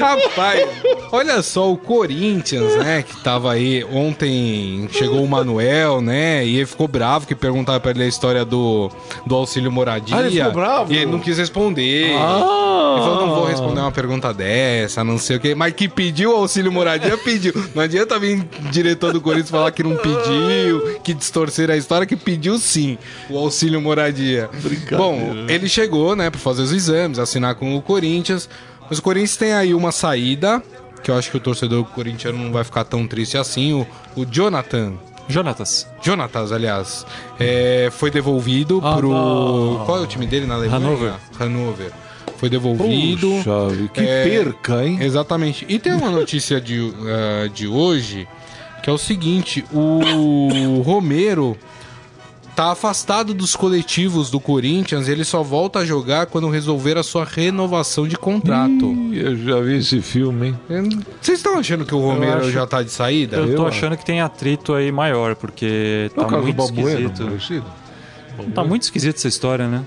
Rapaz, 0.00 0.68
olha 1.12 1.42
só 1.42 1.70
o 1.70 1.76
Corinthians, 1.76 2.74
né? 2.76 3.02
Que 3.02 3.16
tava 3.22 3.52
aí 3.52 3.84
ontem, 3.84 4.88
chegou 4.92 5.22
o 5.22 5.28
Manuel, 5.28 6.00
né? 6.00 6.44
E 6.44 6.56
ele 6.56 6.66
ficou 6.66 6.88
bravo 6.88 7.26
que 7.26 7.34
perguntava 7.34 7.78
pra 7.78 7.90
ele 7.90 8.02
a 8.02 8.06
história 8.06 8.44
do, 8.44 8.90
do 9.26 9.34
auxílio 9.34 9.70
moradia. 9.70 10.16
Ah, 10.16 10.20
ele 10.20 10.30
ficou 10.30 10.52
bravo? 10.52 10.92
E 10.92 10.96
ele 10.96 11.10
não 11.10 11.20
quis 11.20 11.36
responder. 11.36 12.12
Ah. 12.16 12.94
Ele 12.96 13.04
falou, 13.04 13.26
não 13.26 13.34
vou 13.34 13.44
responder 13.44 13.80
uma 13.80 13.92
pergunta 13.92 14.32
dessa, 14.32 15.04
não 15.04 15.18
sei 15.18 15.36
o 15.36 15.40
quê. 15.40 15.54
Mas 15.54 15.74
que 15.74 15.88
pediu 15.88 16.34
auxílio 16.34 16.72
moradia, 16.72 17.16
pediu. 17.18 17.52
Não 17.74 17.82
adianta 17.82 18.18
vir 18.18 18.44
diretor 18.70 19.12
do 19.12 19.20
Corinthians 19.20 19.50
falar 19.50 19.70
que 19.70 19.82
não 19.82 19.96
pediu, 19.96 20.98
que 21.04 21.12
distorcer 21.14 21.70
a 21.70 21.76
história, 21.76 22.06
que 22.06 22.16
pediu 22.16 22.58
sim 22.58 22.98
o 23.28 23.38
auxílio 23.38 23.80
moradia. 23.80 24.48
Bom, 24.96 25.44
ele 25.48 25.68
chegou, 25.68 26.16
né, 26.16 26.30
pra 26.30 26.40
fazer 26.40 26.62
os 26.62 26.72
exames, 26.72 27.18
assinar 27.18 27.54
com 27.54 27.76
o 27.76 27.82
Corinthians. 27.82 28.48
Mas 28.90 28.98
o 28.98 29.02
Corinthians 29.02 29.36
tem 29.36 29.52
aí 29.52 29.72
uma 29.72 29.92
saída, 29.92 30.60
que 31.02 31.10
eu 31.10 31.16
acho 31.16 31.30
que 31.30 31.36
o 31.36 31.40
torcedor 31.40 31.84
corintiano 31.84 32.36
não 32.36 32.52
vai 32.52 32.64
ficar 32.64 32.84
tão 32.84 33.06
triste 33.06 33.38
assim. 33.38 33.72
O, 33.72 33.86
o 34.16 34.26
Jonathan, 34.26 34.94
Jonatas. 35.28 35.86
Jonatas, 36.02 36.50
aliás, 36.50 37.06
é, 37.38 37.88
foi 37.92 38.10
devolvido 38.10 38.80
Ah, 38.84 38.96
pro. 38.96 39.10
não. 39.10 39.84
Qual 39.86 39.98
é 39.98 40.00
o 40.00 40.06
time 40.06 40.26
dele 40.26 40.44
na 40.44 40.56
Alemanha? 40.56 40.84
Hannover. 40.84 41.12
Hannover. 41.38 41.92
Foi 42.36 42.48
devolvido. 42.50 43.28
Puxa, 43.28 43.88
que 43.94 44.00
É, 44.00 44.24
perca, 44.24 44.84
hein? 44.84 44.98
Exatamente. 45.00 45.64
E 45.68 45.78
tem 45.78 45.92
uma 45.92 46.10
notícia 46.10 46.60
de, 46.60 46.92
ah, 47.06 47.46
de 47.54 47.68
hoje 47.68 48.26
que 48.82 48.90
é 48.90 48.92
o 48.92 48.98
seguinte: 48.98 49.64
o 49.72 50.80
Romero 50.82 51.56
tá 52.60 52.72
afastado 52.72 53.32
dos 53.32 53.56
coletivos 53.56 54.30
do 54.30 54.38
Corinthians. 54.38 55.08
Ele 55.08 55.24
só 55.24 55.42
volta 55.42 55.78
a 55.78 55.84
jogar 55.84 56.26
quando 56.26 56.50
resolver 56.50 56.98
a 56.98 57.02
sua 57.02 57.24
renovação 57.24 58.06
de 58.06 58.16
contrato. 58.18 58.84
Ih, 59.12 59.18
Eu 59.18 59.36
já 59.36 59.60
vi 59.60 59.78
esse 59.78 60.02
filme, 60.02 60.54
hein? 60.68 60.88
Vocês 61.22 61.38
estão 61.38 61.58
achando 61.58 61.86
que 61.86 61.94
o 61.94 61.98
Romero 62.00 62.40
acho- 62.40 62.50
já 62.50 62.66
tá 62.66 62.82
de 62.82 62.90
saída? 62.90 63.38
Eu 63.38 63.56
tô 63.56 63.62
Eu 63.62 63.66
achando 63.68 63.96
que 63.96 64.04
tem 64.04 64.20
atrito 64.20 64.74
aí 64.74 64.92
maior, 64.92 65.34
porque 65.36 66.10
No 66.14 66.24
tá 66.26 66.36
muito 66.38 66.56
Balbueno, 66.56 66.88
esquisito. 67.08 67.24
parecido. 67.24 67.64
Tá 68.54 68.62
muito 68.64 68.82
esquisito 68.82 69.16
essa 69.16 69.28
história, 69.28 69.66
né? 69.66 69.82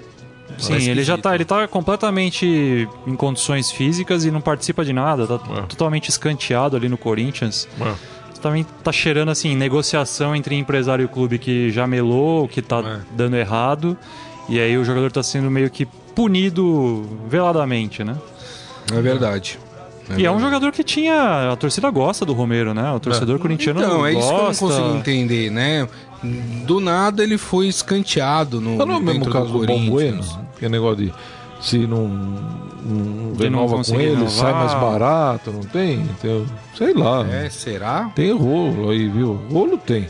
Sim, 0.58 0.74
Tá 0.74 0.80
ele 0.80 1.04
já 1.04 1.18
tá, 1.18 1.34
ele 1.36 1.46
tá 1.46 1.68
completamente 1.68 2.88
em 3.08 3.16
condições 3.16 3.72
físicas 3.72 4.26
e 4.26 4.32
não 4.32 4.42
participa 4.42 4.84
de 4.84 4.94
nada, 4.94 5.26
tá 5.28 5.38
totalmente 5.68 6.10
escanteado 6.10 6.76
ali 6.76 6.90
no 6.90 6.98
Corinthians. 6.98 7.68
Também 8.44 8.66
tá 8.84 8.92
cheirando 8.92 9.30
assim, 9.30 9.56
negociação 9.56 10.36
entre 10.36 10.54
empresário 10.56 11.06
e 11.06 11.08
clube 11.08 11.40
que 11.40 11.72
já 11.72 11.88
melou, 11.88 12.46
que 12.48 12.62
tá 12.62 12.80
É. 12.80 13.00
dando 13.16 13.38
errado, 13.38 13.98
e 14.50 14.60
aí 14.60 14.78
o 14.78 14.84
jogador 14.84 15.12
tá 15.12 15.24
sendo 15.24 15.50
meio 15.50 15.70
que 15.70 15.86
punido 16.14 17.08
veladamente, 17.30 18.04
né? 18.04 18.18
É 18.94 19.02
verdade. 19.02 19.58
e 20.18 20.26
é 20.26 20.32
um 20.32 20.40
jogador 20.42 20.74
que 20.74 20.84
tinha. 20.84 21.52
A 21.54 21.56
torcida 21.56 21.90
gosta 21.90 22.26
do 22.26 22.34
Romero, 22.34 22.74
né? 22.74 22.92
O 22.92 23.00
torcedor 23.00 23.40
corintiano 23.40 23.80
Então, 23.82 24.06
é 24.06 24.12
isso 24.12 24.20
que 24.20 24.28
eu 24.34 24.38
não 24.38 24.46
gosta. 24.48 24.66
consigo 24.66 24.96
entender, 24.98 25.50
né? 25.50 25.88
Do 26.68 26.82
nada 26.82 27.24
ele 27.24 27.38
foi 27.38 27.68
escanteado 27.68 28.60
no, 28.60 28.80
é 28.80 28.84
o 28.84 29.00
mesmo 29.02 29.30
caso 29.30 29.54
do, 29.54 29.66
Bom 29.66 29.90
Bueno, 29.90 29.92
Corinthians. 29.92 30.38
que 30.60 30.66
é 30.66 30.70
negócio 30.70 31.06
de 31.06 31.14
se 31.64 31.88
não, 31.88 32.08
não 32.10 33.32
De 33.34 33.50
não 33.50 33.66
renova 33.66 33.84
com 33.84 33.96
ele, 33.96 34.10
renovar. 34.16 34.30
sai 34.30 34.54
mais 34.54 34.74
barato, 34.74 35.52
não 35.52 35.62
tem? 35.62 36.02
Então, 36.02 36.46
sei 36.76 36.94
lá. 36.94 37.26
É, 37.26 37.50
será? 37.50 38.12
Tem 38.14 38.32
rolo 38.38 38.90
aí, 38.90 39.08
viu? 39.08 39.40
Rolo 39.50 39.78
tem. 39.78 40.08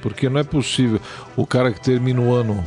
Porque 0.00 0.28
não 0.30 0.40
é 0.40 0.44
possível. 0.44 0.98
O 1.36 1.46
cara 1.46 1.70
que 1.72 1.80
termina 1.80 2.20
o 2.20 2.32
ano 2.34 2.64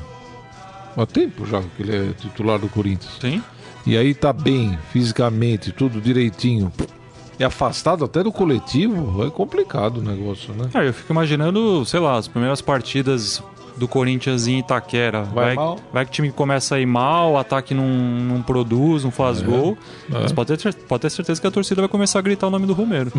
há 0.95 1.05
tempo 1.05 1.45
já 1.47 1.61
que 1.61 1.81
ele 1.81 1.95
é 1.95 2.13
titular 2.13 2.59
do 2.59 2.69
Corinthians. 2.69 3.13
Sim. 3.19 3.41
E 3.87 3.97
aí 3.97 4.13
tá 4.13 4.31
bem, 4.31 4.77
fisicamente, 4.91 5.71
tudo 5.71 5.99
direitinho. 5.99 6.71
e 7.39 7.43
afastado 7.43 8.05
até 8.05 8.21
do 8.21 8.31
coletivo, 8.31 9.25
é 9.25 9.31
complicado 9.31 9.97
o 9.97 10.01
negócio, 10.03 10.53
né? 10.53 10.69
Ah, 10.75 10.83
eu 10.83 10.93
fico 10.93 11.11
imaginando, 11.11 11.83
sei 11.85 11.99
lá, 11.99 12.17
as 12.17 12.27
primeiras 12.27 12.61
partidas 12.61 13.41
do 13.81 13.87
Corinthians 13.87 14.45
em 14.45 14.59
Itaquera. 14.59 15.23
Vai 15.23 15.55
mal. 15.55 15.79
vai 15.91 16.05
que 16.05 16.11
o 16.11 16.13
time 16.13 16.31
começa 16.31 16.75
a 16.75 16.79
ir 16.79 16.85
mal, 16.85 17.31
o 17.31 17.37
ataque 17.37 17.73
não, 17.73 17.87
não 17.87 18.41
produz, 18.43 19.03
não 19.03 19.09
faz 19.09 19.41
gol. 19.41 19.75
é. 20.07 20.19
Mas 20.21 20.31
pode 20.31 20.55
ter, 20.55 20.73
pode 20.73 21.01
ter 21.01 21.09
certeza 21.09 21.41
que 21.41 21.47
a 21.47 21.51
torcida 21.51 21.81
vai 21.81 21.89
começar 21.89 22.19
a 22.19 22.21
gritar 22.21 22.45
o 22.45 22.51
nome 22.51 22.67
do 22.67 22.73
Romero. 22.73 23.11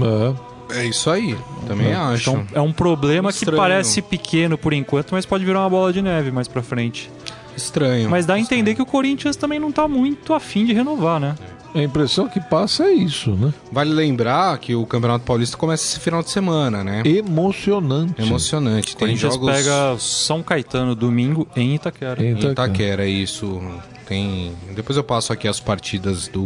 É. 0.71 0.79
É 0.79 0.87
isso 0.87 1.11
aí, 1.11 1.37
também 1.67 1.93
acho. 1.93 2.31
Então 2.31 2.47
é 2.55 2.61
um 2.61 2.73
problema 2.73 3.31
que 3.31 3.39
Estranho. 3.39 3.59
parece 3.61 4.01
pequeno 4.01 4.57
por 4.57 4.73
enquanto, 4.73 5.11
mas 5.11 5.27
pode 5.27 5.45
virar 5.45 5.61
uma 5.61 5.69
bola 5.69 5.93
de 5.93 6.01
neve 6.01 6.31
mais 6.31 6.47
pra 6.47 6.63
frente. 6.63 7.11
Estranho. 7.57 8.09
Mas 8.09 8.25
dá 8.25 8.35
a 8.35 8.39
entender 8.39 8.77
que 8.77 8.81
o 8.81 8.87
Corinthians 8.87 9.35
também 9.35 9.59
não 9.59 9.73
tá 9.73 9.89
muito 9.89 10.33
afim 10.33 10.65
de 10.65 10.73
renovar, 10.73 11.19
né? 11.21 11.35
A 11.75 11.83
impressão 11.83 12.29
que 12.29 12.41
passa 12.41 12.85
é 12.85 12.93
isso, 12.93 13.31
né? 13.33 13.53
Vale 13.71 13.93
lembrar 13.93 14.59
que 14.59 14.75
o 14.75 14.85
Campeonato 14.85 15.25
Paulista 15.25 15.57
começa 15.57 15.85
esse 15.85 15.99
final 16.01 16.23
de 16.23 16.31
semana, 16.31 16.85
né? 16.85 17.03
Emocionante. 17.05 18.21
Emocionante. 18.21 18.97
Tem 18.97 19.09
Corinthians 19.09 19.35
jogos 19.35 19.53
pega 19.53 19.97
São 19.99 20.43
Caetano 20.43 20.95
domingo 20.95 21.49
em 21.57 21.75
Itaquera. 21.75 22.23
Em 22.23 22.29
em 22.29 22.31
Itaquera. 22.33 22.53
Itaquera, 22.53 23.07
isso. 23.07 23.61
Tem. 24.07 24.53
Depois 24.75 24.97
eu 24.97 25.05
passo 25.05 25.33
aqui 25.33 25.49
as 25.49 25.61
partidas 25.61 26.29
do, 26.29 26.45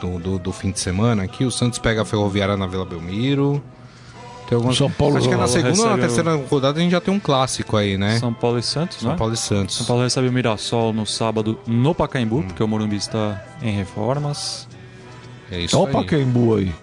do, 0.00 0.18
do, 0.18 0.38
do 0.38 0.52
fim 0.52 0.70
de 0.70 0.80
semana. 0.80 1.22
Aqui 1.22 1.44
o 1.44 1.50
Santos 1.50 1.78
pega 1.78 2.02
a 2.02 2.04
Ferroviária 2.04 2.56
na 2.56 2.66
Vila 2.66 2.84
Belmiro. 2.84 3.62
Tem 4.48 4.56
algumas... 4.56 4.76
São 4.76 4.90
Paulo- 4.90 5.16
Acho 5.16 5.28
que 5.28 5.34
é 5.34 5.36
na 5.38 5.46
segunda 5.46 5.70
ou 5.70 5.76
na 5.88 5.94
recebe 5.94 5.98
o- 5.98 6.06
terceira 6.06 6.34
rodada 6.50 6.78
a 6.78 6.82
gente 6.82 6.92
já 6.92 7.00
tem 7.00 7.12
um 7.14 7.18
clássico 7.20 7.76
aí, 7.76 7.96
né? 7.96 8.18
São 8.18 8.32
Paulo 8.32 8.58
e 8.58 8.62
Santos, 8.62 8.98
São 8.98 9.10
né? 9.10 9.16
Paulo 9.16 9.32
e 9.34 9.36
Santos. 9.36 9.76
São 9.76 9.86
Paulo 9.86 10.02
recebe 10.02 10.28
o 10.28 10.32
Mirassol 10.32 10.92
no 10.92 11.06
sábado 11.06 11.58
no 11.66 11.94
Pacaembu, 11.94 12.42
porque 12.42 12.62
o 12.62 12.68
Morumbi 12.68 12.96
está 12.96 13.42
em 13.62 13.72
reformas. 13.72 14.68
É 15.50 15.60
isso 15.60 15.78
Olha 15.78 15.88
o. 15.90 15.92
Pacaembu 15.92 16.56
aí. 16.56 16.74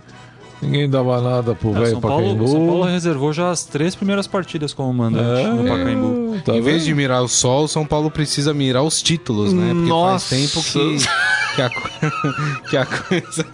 Ninguém 0.62 0.88
dava 0.90 1.20
nada 1.22 1.56
pro 1.56 1.70
É, 1.72 1.74
velho 1.74 1.88
São, 1.92 2.02
Paulo, 2.02 2.18
Pacaembu. 2.24 2.48
São 2.48 2.68
Paulo 2.68 2.84
reservou 2.84 3.34
já 3.34 3.50
as 3.50 3.64
três 3.66 3.96
primeiras 3.96 4.28
partidas 4.28 4.74
como 4.74 4.94
mandante 4.94 5.48
no 5.48 5.64
Pacaembu. 5.68 6.42
Tá 6.46 6.56
em 6.56 6.62
vez 6.62 6.84
de 6.86 6.94
mirar 6.94 7.24
o 7.24 7.28
sol, 7.28 7.68
São 7.68 7.86
Paulo 7.86 8.12
precisa 8.12 8.54
mirar 8.54 8.84
os 8.84 9.02
títulos, 9.02 9.54
né? 9.54 9.74
Porque 9.74 9.90
Nossa. 9.90 10.36
faz 10.36 10.52
tempo 10.54 10.64
que, 10.64 11.56
que, 11.56 11.62
a, 11.62 11.70
que 12.70 12.78
a 12.78 12.86
coisa 12.86 13.46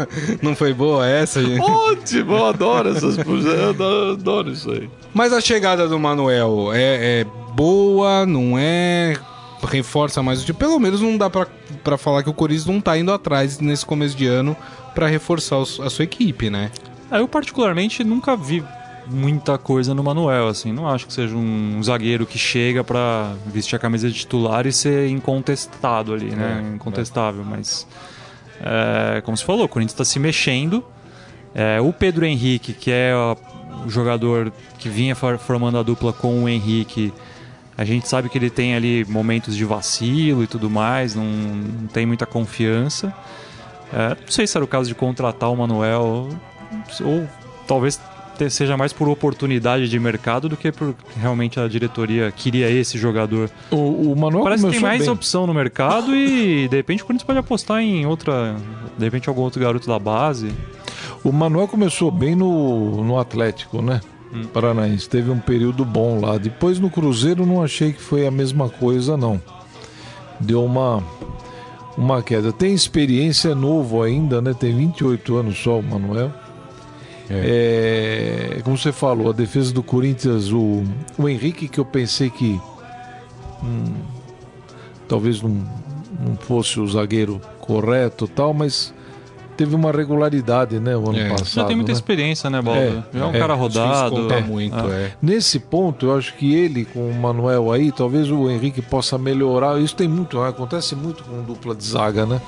não 0.42 0.54
foi 0.56 0.74
boa 0.74 1.08
essa, 1.08 1.42
gente. 1.44 1.62
Ótimo, 1.62 2.34
eu 2.36 2.46
adoro 2.46 2.90
essas 2.90 3.18
eu 3.18 3.70
adoro- 3.70 4.12
adoro 4.12 4.52
isso 4.52 4.70
aí. 4.72 4.90
Mas 5.14 5.32
a 5.32 5.40
chegada 5.40 5.88
do 5.88 5.98
Manuel 5.98 6.72
é, 6.74 7.22
é 7.22 7.26
boa, 7.56 8.26
não 8.26 8.58
é? 8.58 9.16
Reforça 9.64 10.22
mais 10.22 10.42
o 10.42 10.46
time. 10.46 10.58
Pelo 10.58 10.78
menos 10.80 11.02
não 11.02 11.18
dá 11.18 11.30
pra, 11.30 11.48
pra 11.84 11.98
falar 11.98 12.22
que 12.22 12.30
o 12.30 12.34
Corinthians 12.34 12.66
não 12.68 12.80
tá 12.80 12.98
indo 12.98 13.12
atrás 13.12 13.60
nesse 13.60 13.86
começo 13.86 14.16
de 14.16 14.28
ano 14.28 14.56
pra 14.94 15.08
reforçar 15.08 15.58
a 15.62 15.90
sua 15.90 16.04
equipe, 16.04 16.50
né? 16.50 16.72
Ah, 17.10 17.20
Eu, 17.20 17.28
particularmente, 17.28 18.04
nunca 18.04 18.36
vi 18.36 18.64
muita 19.10 19.58
coisa 19.58 19.94
no 19.94 20.04
Manuel, 20.04 20.48
assim. 20.48 20.72
Não 20.74 20.88
acho 20.88 21.08
que 21.08 21.14
seja 21.14 21.36
um 21.36 21.82
zagueiro 21.82 22.26
que 22.26 22.38
chega 22.38 22.84
pra 22.84 23.34
vestir 23.46 23.76
a 23.76 23.80
camisa 23.80 24.08
de 24.10 24.14
titular 24.16 24.66
e 24.68 24.72
ser 24.74 25.10
incontestado 25.10 26.14
ali, 26.14 26.32
né? 26.32 26.66
É, 26.72 26.76
Incontestável, 26.76 27.44
mas... 27.46 27.88
é, 28.62 29.22
como 29.22 29.38
você 29.38 29.46
falou, 29.46 29.66
o 29.66 29.70
Corinthians 29.70 29.94
está 29.94 30.04
se 30.06 30.20
mexendo. 30.20 30.84
É, 31.56 31.80
o 31.80 31.94
Pedro 31.94 32.26
Henrique, 32.26 32.74
que 32.74 32.92
é 32.92 33.14
o 33.86 33.90
jogador 33.90 34.52
que 34.78 34.90
vinha 34.90 35.16
for- 35.16 35.38
formando 35.38 35.78
a 35.78 35.84
dupla 35.84 36.12
com 36.12 36.44
o 36.44 36.50
Henrique, 36.50 37.14
a 37.78 37.86
gente 37.86 38.08
sabe 38.08 38.28
que 38.28 38.38
ele 38.38 38.50
tem 38.50 38.76
ali 38.76 39.06
momentos 39.08 39.56
de 39.56 39.64
vacilo 39.64 40.44
e 40.44 40.48
tudo 40.48 40.70
mais, 40.70 41.16
não, 41.16 41.24
não 41.24 41.88
tem 41.88 42.06
muita 42.06 42.26
confiança. 42.26 43.14
É, 43.94 44.10
não 44.10 44.28
sei 44.32 44.46
se 44.46 44.58
era 44.58 44.66
o 44.66 44.68
caso 44.68 44.90
de 44.90 44.96
contratar 44.96 45.50
o 45.50 45.56
Manuel, 45.56 46.28
ou 47.02 47.28
talvez 47.68 48.00
seja 48.50 48.78
mais 48.78 48.94
por 48.94 49.10
oportunidade 49.10 49.90
de 49.90 50.00
mercado 50.00 50.48
do 50.48 50.56
que 50.56 50.72
por 50.72 50.94
realmente 51.20 51.60
a 51.60 51.68
diretoria 51.68 52.32
queria 52.32 52.70
esse 52.70 52.98
jogador. 52.98 53.50
O, 53.72 54.12
o 54.12 54.16
Manuel 54.16 54.44
Parece 54.44 54.64
que 54.66 54.72
tem 54.72 54.80
mais 54.80 55.02
bem. 55.02 55.10
opção 55.10 55.48
no 55.48 55.54
mercado 55.54 56.16
e 56.16 56.68
de 56.68 56.76
repente 56.78 57.02
o 57.02 57.06
Corinthians 57.06 57.26
pode 57.26 57.40
apostar 57.40 57.82
em 57.82 58.06
outra, 58.06 58.56
de 58.98 59.04
repente 59.04 59.28
algum 59.28 59.42
outro 59.42 59.60
garoto 59.60 59.88
da 59.88 59.98
base. 59.98 60.52
O 61.24 61.32
Manuel 61.32 61.68
começou 61.68 62.12
bem 62.12 62.36
no, 62.36 63.04
no 63.04 63.20
Atlético, 63.20 63.82
né? 63.82 64.02
Hum. 64.34 64.44
Paranaense. 64.54 65.10
Teve 65.10 65.32
um 65.32 65.40
período 65.40 65.84
bom 65.84 66.22
lá. 66.22 66.38
Depois 66.38 66.80
no 66.80 66.90
Cruzeiro 66.90 67.46
não 67.46 67.64
achei 67.64 67.92
que 67.92 68.02
foi 68.02 68.28
a 68.28 68.32
mesma 68.32 68.70
coisa, 68.70 69.18
não. 69.18 69.42
Deu 70.40 70.64
uma, 70.64 71.04
uma 71.98 72.22
queda. 72.22 72.52
Tem 72.52 72.74
experiência, 72.74 73.56
novo 73.56 74.04
ainda, 74.04 74.42
né? 74.42 74.54
Tem 74.54 74.76
28 74.76 75.36
anos 75.38 75.58
só 75.58 75.80
o 75.80 75.84
Manuel. 75.84 76.32
É, 77.30 78.60
como 78.64 78.78
você 78.78 78.92
falou, 78.92 79.30
a 79.30 79.34
defesa 79.34 79.74
do 79.74 79.84
Corinthians, 79.84 80.52
o, 80.52 80.84
o 81.18 81.28
Henrique, 81.30 81.68
que 81.68 81.80
eu 81.80 81.86
pensei 81.86 82.30
que 82.30 82.60
hum, 83.64 83.94
talvez 85.08 85.42
não, 85.42 85.50
não 86.20 86.36
fosse 86.38 86.80
o 86.80 86.88
zagueiro 86.88 87.42
correto 87.60 88.28
tal, 88.28 88.54
mas 88.54 88.94
teve 89.58 89.76
uma 89.76 89.92
regularidade, 89.92 90.80
né, 90.80 90.96
o 90.96 91.10
ano 91.10 91.20
É. 91.20 91.30
passado. 91.30 91.50
Já 91.50 91.66
tem 91.66 91.76
muita 91.76 91.92
né? 91.92 91.96
experiência, 91.96 92.50
né, 92.50 92.62
Baldo? 92.62 92.80
É, 92.80 93.04
Já 93.18 93.26
é 93.26 93.28
um 93.28 93.34
é. 93.36 93.40
cara 93.40 93.54
rodado. 93.56 94.12
conta 94.16 94.40
muito, 94.42 94.76
Ah. 94.78 94.88
é. 94.92 95.12
Nesse 95.22 95.60
ponto, 95.60 96.06
eu 96.06 96.16
acho 96.16 96.36
que 96.36 96.54
ele 96.54 96.86
com 96.86 97.10
o 97.10 97.14
Manuel 97.14 97.72
aí, 97.72 97.92
talvez 97.92 98.30
o 98.32 98.50
Henrique 98.50 98.82
possa 98.82 99.18
melhorar. 99.18 99.80
Isso 99.82 99.96
tem 99.96 100.08
muito, 100.08 100.40
né? 100.40 100.48
acontece 100.50 100.96
muito 100.96 101.24
com 101.24 101.42
dupla 101.42 101.74
de 101.76 101.84
zaga, 101.84 102.26
né? 102.26 102.40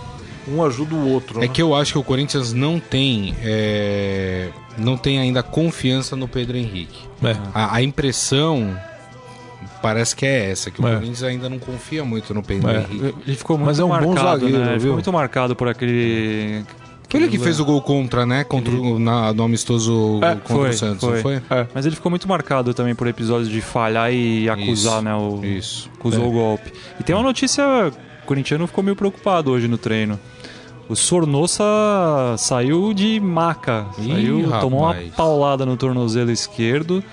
Um 0.48 0.64
ajuda 0.64 0.96
o 0.96 1.10
outro. 1.10 1.40
É 1.40 1.42
né? 1.42 1.48
que 1.48 1.62
eu 1.62 1.76
acho 1.76 1.94
que 1.94 2.00
o 2.00 2.04
Corinthians 2.04 2.54
não 2.54 2.80
tem. 2.80 3.36
É, 4.80 4.84
não 4.84 4.98
tem 4.98 5.20
ainda 5.20 5.44
confiança 5.44 6.16
no 6.16 6.28
Pedro 6.28 6.58
Henrique. 6.58 7.00
É. 7.24 7.36
A, 7.54 7.76
a 7.76 7.82
impressão 7.84 8.76
parece 9.82 10.16
que 10.16 10.26
é 10.26 10.52
essa, 10.52 10.70
que 10.72 10.82
o 10.82 10.88
É. 10.88 10.94
Corinthians 10.96 11.24
ainda 11.24 11.50
não 11.50 11.60
confia 11.60 12.04
muito 12.04 12.34
no 12.34 12.42
Pedro 12.44 12.70
É. 12.70 12.78
Henrique. 12.80 13.16
Ele 13.28 13.36
ficou 13.36 13.58
muito 13.58 13.68
Mas 13.68 13.80
é 13.80 13.84
um 13.84 13.88
bom 13.90 13.94
marcado, 14.14 14.40
zagueiro, 14.42 14.58
né? 14.60 14.64
Ele 14.64 14.72
viu? 14.72 14.80
ficou 14.82 14.94
muito 14.94 15.14
marcado 15.14 15.56
por 15.56 15.68
aquele. 15.68 16.64
Foi 17.10 17.20
ele 17.22 17.30
que 17.30 17.40
fez 17.40 17.60
o 17.60 17.66
gol 17.66 17.82
contra, 17.82 18.24
né? 18.24 18.44
Contra 18.44 18.72
o, 18.72 19.00
na, 19.00 19.34
no 19.34 19.42
amistoso 19.44 20.20
É, 20.22 20.36
contra 20.36 20.56
foi, 20.56 20.70
o 20.70 20.74
Santos, 20.74 21.00
foi. 21.04 21.14
não 21.16 21.22
foi? 21.24 21.36
É. 21.50 21.68
Mas 21.74 21.86
ele 21.88 21.96
ficou 21.96 22.10
muito 22.12 22.28
marcado 22.28 22.72
também 22.72 22.94
por 22.94 23.08
episódios 23.08 23.50
de 23.50 23.62
falhar 23.62 24.14
e 24.14 24.48
acusar, 24.48 24.96
Isso, 24.98 25.02
né? 25.02 25.16
O, 25.16 25.44
Isso. 25.44 25.90
acusou 25.98 26.24
É. 26.24 26.28
o 26.28 26.32
golpe. 26.32 26.72
E 27.00 27.04
tem 27.04 27.16
uma 27.16 27.24
notícia: 27.24 27.64
o 28.24 28.26
corintiano 28.28 28.68
ficou 28.68 28.84
meio 28.84 28.96
preocupado 28.96 29.50
hoje 29.50 29.68
no 29.68 29.78
treino. 29.78 30.20
O 30.90 30.96
Sornossa 30.96 31.64
saiu 32.38 32.94
de 32.94 33.20
maca. 33.20 33.86
Ih, 34.00 34.08
Saiu, 34.12 34.52
tomou 34.60 34.82
uma 34.84 34.96
paulada 35.16 35.66
no 35.66 35.78
tornozelo 35.78 36.32
esquerdo. 36.32 37.04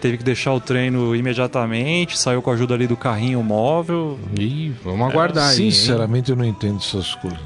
Teve 0.00 0.18
que 0.18 0.24
deixar 0.24 0.52
o 0.52 0.60
treino 0.60 1.16
imediatamente. 1.16 2.18
Saiu 2.18 2.42
com 2.42 2.50
a 2.50 2.54
ajuda 2.54 2.74
ali 2.74 2.86
do 2.86 2.96
carrinho 2.96 3.42
móvel. 3.42 4.18
Ih, 4.38 4.74
vamos 4.84 5.08
aguardar 5.08 5.50
aí. 5.50 5.62
hein? 5.62 5.70
Sinceramente, 5.70 6.30
eu 6.30 6.36
não 6.36 6.44
entendo 6.44 6.76
essas 6.78 7.14
coisas. 7.14 7.38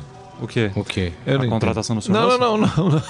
O 0.42 0.46
quê? 0.46 0.70
O 0.74 0.84
quê? 0.84 1.12
Eu 1.24 1.36
a 1.36 1.42
não 1.44 1.48
contratação 1.48 1.94
do 1.96 2.00
entendo. 2.00 2.14
Sornossa? 2.16 2.38
Não, 2.38 2.58
não, 2.58 2.66
não, 2.66 2.88
não. 2.88 3.02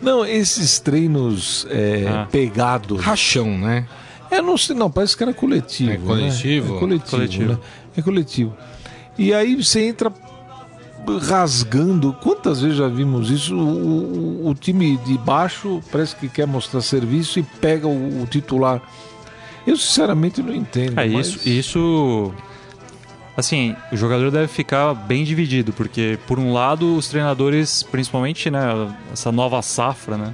Não, 0.00 0.18
não 0.20 0.26
esses 0.26 0.78
treinos 0.78 1.66
é, 1.70 2.06
Ah. 2.08 2.28
pegados. 2.30 3.00
Rachão, 3.00 3.58
né? 3.58 3.86
É, 4.30 4.40
não 4.40 4.56
sei, 4.56 4.74
não, 4.76 4.90
parece 4.90 5.16
que 5.16 5.22
era 5.22 5.34
coletivo. 5.34 5.90
É 5.92 5.96
coletivo? 5.96 6.68
Né? 6.72 6.76
É 6.76 6.80
coletivo. 6.80 7.10
Coletivo. 7.10 7.52
né? 7.52 7.58
É 7.96 8.02
coletivo. 8.02 8.56
E 9.18 9.32
aí 9.34 9.54
você 9.62 9.86
entra 9.86 10.10
rasgando. 11.20 12.12
Quantas 12.22 12.60
vezes 12.60 12.78
já 12.78 12.88
vimos 12.88 13.30
isso? 13.30 13.54
O, 13.56 14.48
o- 14.48 14.54
time 14.54 14.96
de 14.98 15.16
baixo 15.18 15.80
parece 15.90 16.14
que 16.16 16.28
quer 16.28 16.46
mostrar 16.46 16.80
serviço 16.80 17.38
e 17.38 17.42
pega 17.42 17.86
o, 17.86 18.22
o 18.22 18.26
titular. 18.26 18.80
Eu 19.66 19.76
sinceramente 19.76 20.42
não 20.42 20.54
entendo. 20.54 20.98
É 20.98 21.06
mas- 21.08 21.28
isso, 21.28 21.48
isso. 21.48 22.34
Assim, 23.36 23.74
o 23.90 23.96
jogador 23.96 24.30
deve 24.30 24.46
ficar 24.46 24.94
bem 24.94 25.24
dividido, 25.24 25.72
porque 25.72 26.18
por 26.26 26.38
um 26.38 26.52
lado 26.52 26.96
os 26.96 27.08
treinadores, 27.08 27.82
principalmente, 27.82 28.48
né, 28.48 28.60
essa 29.12 29.32
nova 29.32 29.60
safra, 29.60 30.16
né? 30.16 30.32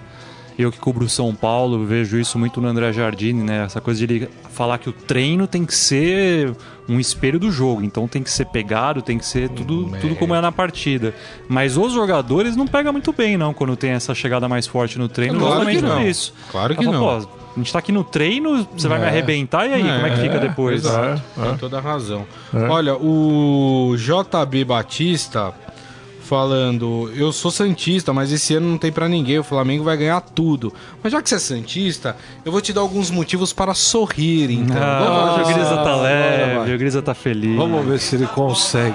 Eu 0.63 0.71
que 0.71 0.79
cubro 0.79 1.05
o 1.05 1.09
São 1.09 1.35
Paulo, 1.35 1.85
vejo 1.87 2.19
isso 2.19 2.39
muito 2.39 2.61
no 2.61 2.69
André 2.69 2.93
Jardine, 2.93 3.43
né? 3.43 3.65
Essa 3.65 3.81
coisa 3.81 4.05
de 4.07 4.15
ele 4.15 4.29
falar 4.53 4.79
que 4.79 4.89
o 4.89 4.93
treino 4.93 5.47
tem 5.47 5.65
que 5.65 5.75
ser 5.75 6.55
um 6.89 6.99
espelho 7.01 7.39
do 7.39 7.51
jogo, 7.51 7.83
então 7.83 8.07
tem 8.09 8.23
que 8.23 8.31
ser 8.31 8.45
pegado, 8.47 9.01
tem 9.01 9.17
que 9.17 9.25
ser 9.25 9.49
tudo, 9.49 9.87
Hum, 9.87 9.97
é. 9.97 9.99
tudo 10.01 10.17
como 10.17 10.35
é 10.35 10.41
na 10.41 10.51
partida. 10.53 11.15
Mas 11.49 11.77
os 11.77 11.93
jogadores 11.93 12.57
não 12.57 12.67
pegam 12.67 12.93
muito 12.93 13.13
bem, 13.13 13.37
não, 13.37 13.55
quando 13.55 13.75
tem 13.77 13.91
essa 13.93 14.15
chegada 14.15 14.49
mais 14.49 14.67
forte 14.67 14.99
no 14.99 15.09
treino, 15.09 15.39
Claro 15.39 15.53
justamente 15.71 15.77
que 15.79 15.83
por 15.87 15.89
não. 15.95 16.07
isso. 16.09 16.35
Claro 16.51 16.77
que 16.77 16.85
não. 16.85 17.01
Pô, 17.01 17.11
a 17.11 17.59
gente 17.59 17.73
tá 17.73 17.79
aqui 17.79 17.93
no 17.93 18.05
treino, 18.05 18.67
você 18.77 18.87
vai 18.89 18.99
me 18.99 19.05
É. 19.07 19.09
arrebentar, 19.09 19.67
e 19.67 19.73
aí, 19.75 19.83
como 19.83 20.07
é 20.07 20.11
que 20.11 20.21
fica 20.21 20.39
depois? 20.39 20.85
Exato. 20.85 21.23
É, 21.39 21.43
Tem 21.43 21.53
é. 21.53 21.57
toda 21.57 21.79
a 21.79 21.81
razão. 21.81 22.27
É. 22.53 22.65
Olha, 22.69 22.97
o 22.97 23.95
JB 23.97 24.65
Batista 24.65 25.53
falando, 26.31 27.11
eu 27.17 27.33
sou 27.33 27.51
santista, 27.51 28.13
mas 28.13 28.31
esse 28.31 28.55
ano 28.55 28.69
não 28.69 28.79
tem 28.79 28.93
pra 28.93 29.09
ninguém, 29.09 29.41
o 29.41 29.43
Flamengo 29.43 29.83
vai 29.83 29.97
ganhar 29.97 30.21
tudo. 30.21 30.73
Mas 31.03 31.11
já 31.11 31.21
que 31.21 31.29
você 31.29 31.35
é 31.35 31.39
santista, 31.41 32.17
eu 32.45 32.53
vou 32.53 32.61
te 32.61 32.73
dar 32.73 32.83
alguns 32.83 33.11
motivos 33.11 33.53
para 33.53 33.75
sorrir, 33.75 34.49
então. 34.53 34.81
Ah, 34.81 35.35
Vamos 35.35 35.49
o 35.49 35.53
Grisa 35.53 35.77
tá 35.79 35.97
leve, 35.97 36.73
o 36.73 36.79
Grisa 36.79 37.03
tá 37.03 37.15
feliz. 37.15 37.57
Vamos 37.57 37.85
ver 37.85 37.99
se 37.99 38.15
ele 38.15 38.29
consegue. 38.29 38.95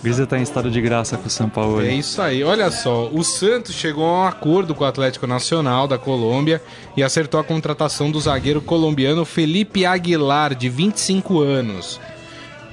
Grisa 0.00 0.28
tá 0.28 0.38
em 0.38 0.42
estado 0.42 0.70
de 0.70 0.80
graça 0.80 1.16
com 1.16 1.26
o 1.26 1.30
São 1.30 1.48
Paulo. 1.48 1.82
É 1.82 1.92
isso 1.92 2.22
aí. 2.22 2.44
Olha 2.44 2.70
só, 2.70 3.08
o 3.12 3.24
Santos 3.24 3.74
chegou 3.74 4.04
a 4.04 4.22
um 4.22 4.24
acordo 4.24 4.72
com 4.72 4.84
o 4.84 4.86
Atlético 4.86 5.26
Nacional 5.26 5.88
da 5.88 5.98
Colômbia 5.98 6.62
e 6.96 7.02
acertou 7.02 7.40
a 7.40 7.44
contratação 7.44 8.12
do 8.12 8.20
zagueiro 8.20 8.60
colombiano 8.60 9.24
Felipe 9.24 9.84
Aguilar, 9.84 10.54
de 10.54 10.68
25 10.68 11.40
anos. 11.40 12.00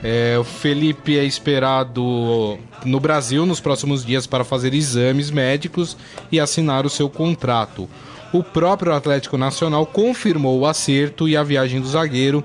É, 0.03 0.37
o 0.37 0.43
Felipe 0.43 1.17
é 1.17 1.23
esperado 1.23 2.59
no 2.83 2.99
Brasil 2.99 3.45
nos 3.45 3.61
próximos 3.61 4.05
dias 4.05 4.27
para 4.27 4.43
fazer 4.43 4.73
exames 4.73 5.31
médicos 5.31 5.95
e 6.29 6.41
assinar 6.41 6.85
o 6.85 6.89
seu 6.89 7.09
contrato. 7.09 7.89
O 8.33 8.43
próprio 8.43 8.93
Atlético 8.93 9.37
Nacional 9.37 9.85
confirmou 9.85 10.59
o 10.59 10.65
acerto 10.65 11.29
e 11.29 11.37
a 11.37 11.43
viagem 11.43 11.79
do 11.79 11.87
zagueiro, 11.87 12.43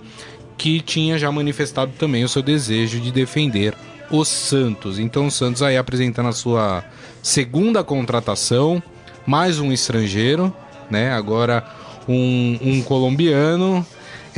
que 0.56 0.80
tinha 0.80 1.18
já 1.18 1.32
manifestado 1.32 1.92
também 1.98 2.22
o 2.22 2.28
seu 2.28 2.42
desejo 2.42 3.00
de 3.00 3.10
defender 3.10 3.74
o 4.10 4.24
Santos. 4.24 4.98
Então 4.98 5.26
o 5.26 5.30
Santos 5.30 5.62
aí 5.62 5.76
apresentando 5.76 6.28
a 6.28 6.32
sua 6.32 6.84
segunda 7.22 7.82
contratação, 7.82 8.82
mais 9.26 9.58
um 9.58 9.72
estrangeiro, 9.72 10.54
né? 10.90 11.12
Agora 11.12 11.64
um, 12.08 12.58
um 12.62 12.82
colombiano. 12.82 13.84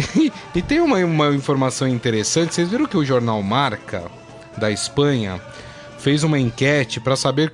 e 0.54 0.62
tem 0.62 0.80
uma, 0.80 0.98
uma 0.98 1.28
informação 1.34 1.86
interessante. 1.88 2.54
Vocês 2.54 2.68
viram 2.68 2.86
que 2.86 2.96
o 2.96 3.04
jornal 3.04 3.42
Marca 3.42 4.04
da 4.56 4.70
Espanha 4.70 5.40
fez 5.98 6.22
uma 6.24 6.38
enquete 6.38 7.00
para 7.00 7.16
saber 7.16 7.52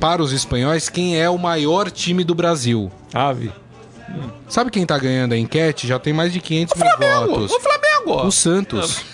para 0.00 0.22
os 0.22 0.32
espanhóis 0.32 0.88
quem 0.88 1.20
é 1.20 1.28
o 1.30 1.38
maior 1.38 1.90
time 1.90 2.24
do 2.24 2.34
Brasil. 2.34 2.90
Ave. 3.12 3.52
Sabe 4.48 4.70
quem 4.70 4.84
tá 4.84 4.98
ganhando 4.98 5.32
a 5.32 5.38
enquete? 5.38 5.86
Já 5.86 5.98
tem 5.98 6.12
mais 6.12 6.32
de 6.32 6.40
500 6.40 6.80
mil 6.80 6.98
votos. 6.98 7.52
O 7.52 7.60
Flamengo! 7.60 8.26
O 8.26 8.32
Santos. 8.32 9.04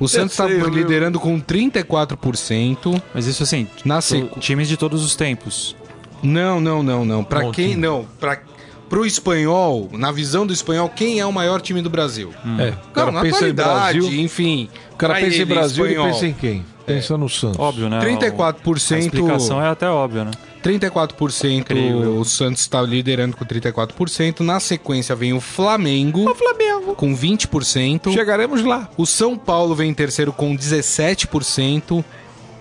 O 0.00 0.06
Santos 0.06 0.32
está 0.32 0.46
liderando 0.46 1.18
com 1.18 1.40
34%. 1.40 3.02
Mas 3.14 3.26
isso 3.26 3.42
assim, 3.42 3.68
Na 3.84 3.96
to- 3.96 4.02
sequ... 4.02 4.40
times 4.40 4.68
de 4.68 4.76
todos 4.76 5.04
os 5.04 5.16
tempos. 5.16 5.74
Não, 6.22 6.60
não, 6.60 6.82
não, 6.82 7.04
não. 7.04 7.24
Para 7.24 7.50
quem 7.50 7.76
não, 7.76 8.04
para 8.18 8.40
pro 8.88 9.04
espanhol, 9.06 9.88
na 9.92 10.10
visão 10.10 10.46
do 10.46 10.52
espanhol, 10.52 10.88
quem 10.88 11.20
é 11.20 11.26
o 11.26 11.32
maior 11.32 11.60
time 11.60 11.82
do 11.82 11.90
Brasil? 11.90 12.32
É, 12.58 12.70
o 12.70 12.72
Não, 12.72 12.92
cara 12.92 13.12
na 13.12 13.20
pensa 13.20 13.34
em 13.46 13.50
atualidade, 13.50 14.00
Brasil. 14.00 14.20
enfim. 14.20 14.68
O 14.92 14.96
cara 14.96 15.14
pensa 15.14 15.42
em 15.42 15.46
Brasil 15.46 15.86
e 15.86 15.94
pensa 15.94 16.26
em 16.26 16.32
quem? 16.32 16.64
Pensa 16.86 17.18
no 17.18 17.28
Santos. 17.28 17.58
Óbvio, 17.58 17.90
né? 17.90 18.00
34%. 18.00 18.94
A 18.94 18.98
explicação 18.98 19.62
é 19.62 19.68
até 19.68 19.88
óbvia, 19.88 20.24
né? 20.24 20.30
34% 20.64 21.50
Incrível. 21.50 22.18
o 22.18 22.24
Santos 22.24 22.62
está 22.62 22.80
liderando 22.82 23.36
com 23.36 23.44
34%. 23.44 24.40
Na 24.40 24.58
sequência 24.58 25.14
vem 25.14 25.32
o 25.34 25.40
Flamengo. 25.40 26.28
O 26.30 26.34
Flamengo. 26.34 26.94
Com 26.94 27.14
20%. 27.16 28.12
Chegaremos 28.12 28.64
lá. 28.64 28.88
O 28.96 29.04
São 29.06 29.36
Paulo 29.36 29.74
vem 29.74 29.90
em 29.90 29.94
terceiro 29.94 30.32
com 30.32 30.56
17%. 30.56 32.02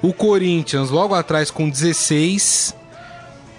O 0.01 0.13
Corinthians 0.13 0.89
logo 0.89 1.15
atrás 1.15 1.49
com 1.49 1.71
16%. 1.71 2.75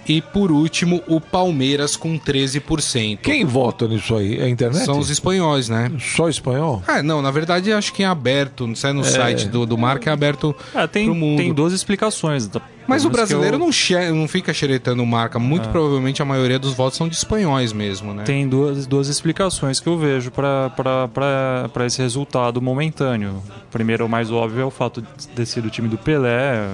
E 0.09 0.21
por 0.21 0.51
último, 0.51 1.03
o 1.07 1.21
Palmeiras 1.21 1.95
com 1.95 2.17
13%. 2.17 3.19
Quem 3.21 3.45
vota 3.45 3.87
nisso 3.87 4.15
aí? 4.15 4.39
É 4.39 4.45
a 4.45 4.49
internet? 4.49 4.83
São 4.83 4.97
os 4.97 5.11
espanhóis, 5.11 5.69
né? 5.69 5.91
Só 5.99 6.27
espanhol? 6.27 6.81
Ah, 6.87 7.03
não, 7.03 7.21
na 7.21 7.29
verdade 7.29 7.71
acho 7.71 7.93
que 7.93 8.01
é 8.01 8.07
aberto. 8.07 8.65
Não 8.65 8.73
sai 8.75 8.91
no 8.91 9.03
site 9.03 9.47
do, 9.47 9.67
do 9.67 9.77
Marca, 9.77 10.09
é 10.09 10.13
aberto 10.13 10.55
É, 10.73 10.87
tem, 10.87 11.05
pro 11.05 11.13
mundo. 11.13 11.37
tem 11.37 11.53
duas 11.53 11.71
explicações. 11.73 12.47
tá? 12.47 12.59
Mas 12.87 13.05
o 13.05 13.09
brasileiro 13.11 13.55
eu- 13.55 13.59
não, 13.59 13.71
che- 13.71 14.09
não 14.09 14.27
fica 14.27 14.51
xeretando 14.51 15.05
marca. 15.05 15.37
Muito 15.37 15.69
provavelmente 15.69 16.23
a 16.23 16.25
maioria 16.25 16.57
dos 16.57 16.73
votos 16.73 16.97
são 16.97 17.07
de 17.07 17.15
espanhóis 17.15 17.71
mesmo, 17.71 18.11
né? 18.15 18.23
Tem 18.23 18.47
duas, 18.49 18.87
duas 18.87 19.07
explicações 19.09 19.79
que 19.79 19.87
eu 19.87 19.95
vejo 19.95 20.31
para 20.31 21.85
esse 21.85 22.01
resultado 22.01 22.59
momentâneo. 22.59 23.43
Primeiro, 23.69 24.07
o 24.07 24.09
mais 24.09 24.31
óbvio 24.31 24.61
é 24.61 24.65
o 24.65 24.71
fato 24.71 25.03
de 25.03 25.27
ter 25.27 25.45
sido 25.45 25.65
o 25.65 25.69
time 25.69 25.87
do 25.87 25.99
Pelé. 25.99 26.65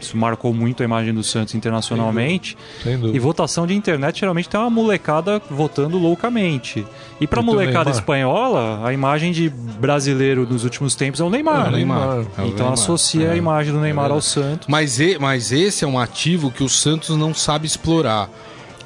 Isso 0.00 0.16
marcou 0.16 0.52
muito 0.54 0.82
a 0.82 0.84
imagem 0.84 1.12
do 1.12 1.22
Santos 1.22 1.54
internacionalmente. 1.54 2.56
Sem 2.82 2.94
E 2.94 2.96
dúvida. 2.96 3.20
votação 3.20 3.66
de 3.66 3.74
internet 3.74 4.20
geralmente 4.20 4.48
tem 4.48 4.58
uma 4.58 4.70
molecada 4.70 5.40
votando 5.50 5.98
loucamente. 5.98 6.86
E 7.20 7.26
pra 7.26 7.42
E 7.42 7.44
molecada 7.44 7.90
espanhola, 7.90 8.80
a 8.86 8.92
imagem 8.92 9.32
de 9.32 9.48
brasileiro 9.50 10.46
nos 10.48 10.64
últimos 10.64 10.94
tempos 10.94 11.20
é 11.20 11.24
o 11.24 11.30
Neymar. 11.30 11.66
É 11.66 11.68
o 11.68 11.70
né? 11.70 11.76
Neymar. 11.78 12.00
É 12.08 12.12
o 12.12 12.22
Então 12.22 12.44
Neymar. 12.46 12.72
associa 12.72 13.26
É. 13.26 13.32
a 13.32 13.36
imagem 13.36 13.72
do 13.72 13.80
Neymar 13.80 14.10
É 14.10 14.12
ao. 14.12 14.20
Santos. 14.20 14.68
Mas, 14.68 15.00
e- 15.00 15.18
mas 15.18 15.52
esse 15.52 15.84
é 15.84 15.88
um 15.88 15.98
ativo 15.98 16.50
que 16.50 16.62
o 16.62 16.68
Santos 16.68 17.16
não 17.16 17.34
sabe 17.34 17.66
explorar. 17.66 18.28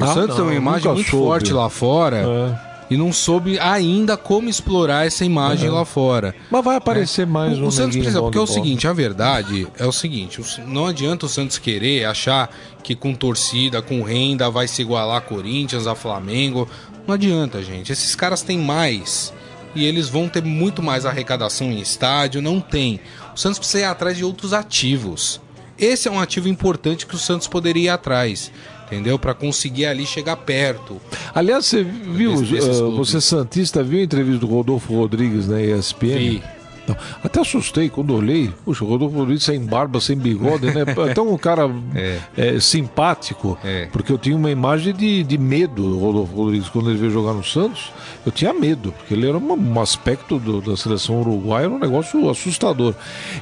O 0.01 0.05
Ah, 0.05 0.07
Santos 0.09 0.35
tem 0.37 0.45
não, 0.45 0.51
uma 0.51 0.55
imagem 0.55 0.93
muito 0.93 1.11
soube. 1.11 1.25
forte 1.27 1.53
lá 1.53 1.69
fora 1.71 2.17
É. 2.17 2.74
e 2.91 2.97
não 2.97 3.13
soube 3.13 3.59
ainda 3.59 4.17
como 4.17 4.49
explorar 4.49 5.07
essa 5.07 5.25
imagem 5.25 5.71
lá 5.71 5.85
fora. 5.85 6.35
Mas 6.51 6.65
vai 6.65 6.77
aparecer 6.77 7.27
mais 7.27 7.59
O, 7.59 7.65
um 7.65 7.67
o 7.69 7.73
Santos 7.73 7.97
precisa, 7.97 8.21
porque 8.21 8.39
é 8.39 8.41
o 8.41 8.47
seguinte, 8.47 8.87
a 8.87 8.93
verdade 8.93 9.67
é 9.79 9.87
o 9.87 9.93
seguinte, 9.93 10.43
não 10.67 10.87
adianta 10.87 11.27
o 11.27 11.29
Santos 11.29 11.59
querer 11.59 12.05
achar 12.05 12.51
que 12.83 12.95
com 12.95 13.15
torcida, 13.15 13.81
com 13.81 14.03
renda, 14.03 14.51
vai 14.51 14.69
se 14.69 14.83
igualar 14.83 15.17
a 15.17 15.21
Corinthians, 15.21 15.87
a 15.87 15.95
Flamengo. 15.95 16.69
Não 17.07 17.15
adianta, 17.15 17.63
gente. 17.63 17.91
Esses 17.91 18.15
caras 18.15 18.43
têm 18.43 18.59
mais. 18.59 19.33
E 19.75 19.85
eles 19.85 20.09
vão 20.09 20.29
ter 20.29 20.45
muito 20.45 20.83
mais 20.83 21.05
arrecadação 21.05 21.73
em 21.73 21.81
estádio. 21.81 22.43
Não 22.43 22.61
tem. 22.61 23.01
O 23.35 23.39
Santos 23.39 23.59
precisa 23.59 23.81
ir 23.81 23.87
atrás 23.87 24.17
de 24.17 24.25
outros 24.25 24.53
ativos. 24.53 25.41
Esse 25.77 26.07
é 26.07 26.11
um 26.11 26.21
ativo 26.21 26.49
importante 26.49 27.07
que 27.07 27.17
o 27.17 27.19
Santos 27.19 27.49
poderia 27.49 27.85
ir 27.85 27.89
atrás. 27.89 28.53
Entendeu? 28.87 29.19
Para 29.19 29.35
conseguir 29.35 29.87
ali 29.87 30.05
chegar 30.07 30.37
perto. 30.37 31.01
Aliás, 31.35 31.67
você 31.67 31.83
viu, 31.83 32.41
Desses- 32.43 32.79
clubes. 32.79 32.97
você 33.11 33.21
Santista 33.21 33.83
viu 33.83 34.01
a 34.01 34.03
entrevista 34.05 34.41
do 34.41 34.47
Rodolfo 34.47 34.95
Rodrigues 34.95 35.49
na 35.49 35.61
ESPN? 35.61 36.19
Vi. 36.19 36.43
Não, 36.87 36.95
até 37.25 37.41
assustei 37.41 37.89
quando 37.89 38.15
olhei. 38.15 38.53
Puxa, 38.63 38.85
o 38.85 38.87
Rodolfo 38.89 39.17
Rodrigues 39.17 39.43
sem 39.43 39.59
barba, 39.59 40.03
sem 40.03 40.19
bigode, 40.19 40.67
né? 40.67 40.83
Até 41.11 41.19
um 41.23 41.35
cara 41.39 41.63
É. 41.95 42.19
é, 42.37 42.61
simpático. 42.61 43.59
É. 43.65 43.87
Porque 43.91 44.13
eu 44.13 44.19
tinha 44.19 44.37
uma 44.37 44.51
imagem 44.51 44.93
de, 44.93 45.23
de 45.25 45.39
medo 45.39 45.83
do 45.83 45.99
Rodolfo 45.99 46.35
Rodrigues 46.37 46.69
quando 46.69 46.91
ele 46.91 46.99
veio 46.99 47.11
jogar 47.11 47.33
no 47.33 47.43
Santos. 47.43 47.91
Eu 48.27 48.31
tinha 48.31 48.53
medo, 48.53 48.93
porque 48.93 49.15
ele 49.15 49.27
era 49.27 49.39
uma- 49.39 49.55
um 49.55 49.81
aspecto 49.81 50.39
do- 50.39 50.61
da 50.61 50.77
seleção 50.77 51.23
uruguaia, 51.23 51.65
era 51.65 51.73
um 51.75 51.79
negócio 51.79 52.29
assustador. 52.29 52.95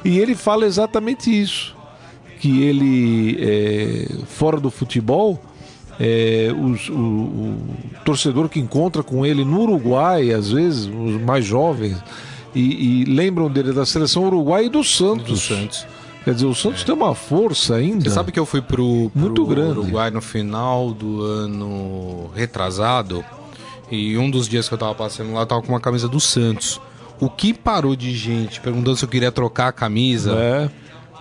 E 0.05 0.17
ele 0.19 0.35
fala 0.35 0.65
exatamente 0.65 1.29
isso. 1.29 1.75
Que 2.43 2.61
ele, 2.61 3.37
é, 3.39 4.07
fora 4.27 4.59
do 4.59 4.69
futebol, 4.69 5.41
é, 5.97 6.49
os- 6.53 6.89
o, 6.89 6.93
o 6.93 7.57
torcedor 8.03 8.49
que 8.49 8.59
encontra 8.59 9.01
com 9.01 9.25
ele 9.25 9.45
no 9.45 9.61
Uruguai, 9.61 10.31
às 10.33 10.51
vezes, 10.51 10.85
os 10.87 11.21
mais 11.21 11.45
jovens, 11.45 11.97
e, 12.53 13.01
e 13.01 13.05
lembram 13.05 13.49
dele 13.49 13.71
da 13.71 13.85
seleção 13.85 14.25
uruguaia 14.25 14.65
e 14.65 14.69
do 14.69 14.83
Santos. 14.83 15.23
Do 15.25 15.37
Santos. 15.37 15.87
Quer 16.25 16.33
dizer, 16.33 16.45
o 16.47 16.53
Santos 16.53 16.83
tem 16.83 16.93
uma 16.93 17.15
força 17.15 17.75
ainda. 17.75 18.03
Você 18.03 18.09
sabe 18.09 18.31
que 18.33 18.39
eu 18.39 18.45
fui 18.45 18.61
pro, 18.61 19.09
pro 19.09 19.11
Muito 19.21 19.45
grande. 19.45 19.79
Uruguai 19.79 20.11
no 20.11 20.21
final 20.21 20.91
do 20.93 21.21
ano 21.23 22.29
retrasado 22.35 23.23
e 23.89 24.17
um 24.17 24.29
dos 24.29 24.49
dias 24.49 24.67
que 24.67 24.73
eu 24.73 24.77
tava 24.77 24.95
passando 24.95 25.31
lá 25.33 25.41
eu 25.41 25.45
tava 25.45 25.61
com 25.61 25.69
uma 25.69 25.79
camisa 25.79 26.09
do 26.09 26.19
Santos. 26.19 26.79
O 27.21 27.29
que 27.29 27.53
parou 27.53 27.95
de 27.95 28.11
gente 28.15 28.59
perguntando 28.59 28.97
se 28.97 29.05
eu 29.05 29.09
queria 29.09 29.31
trocar 29.31 29.67
a 29.69 29.71
camisa? 29.71 30.33
É. 30.33 30.69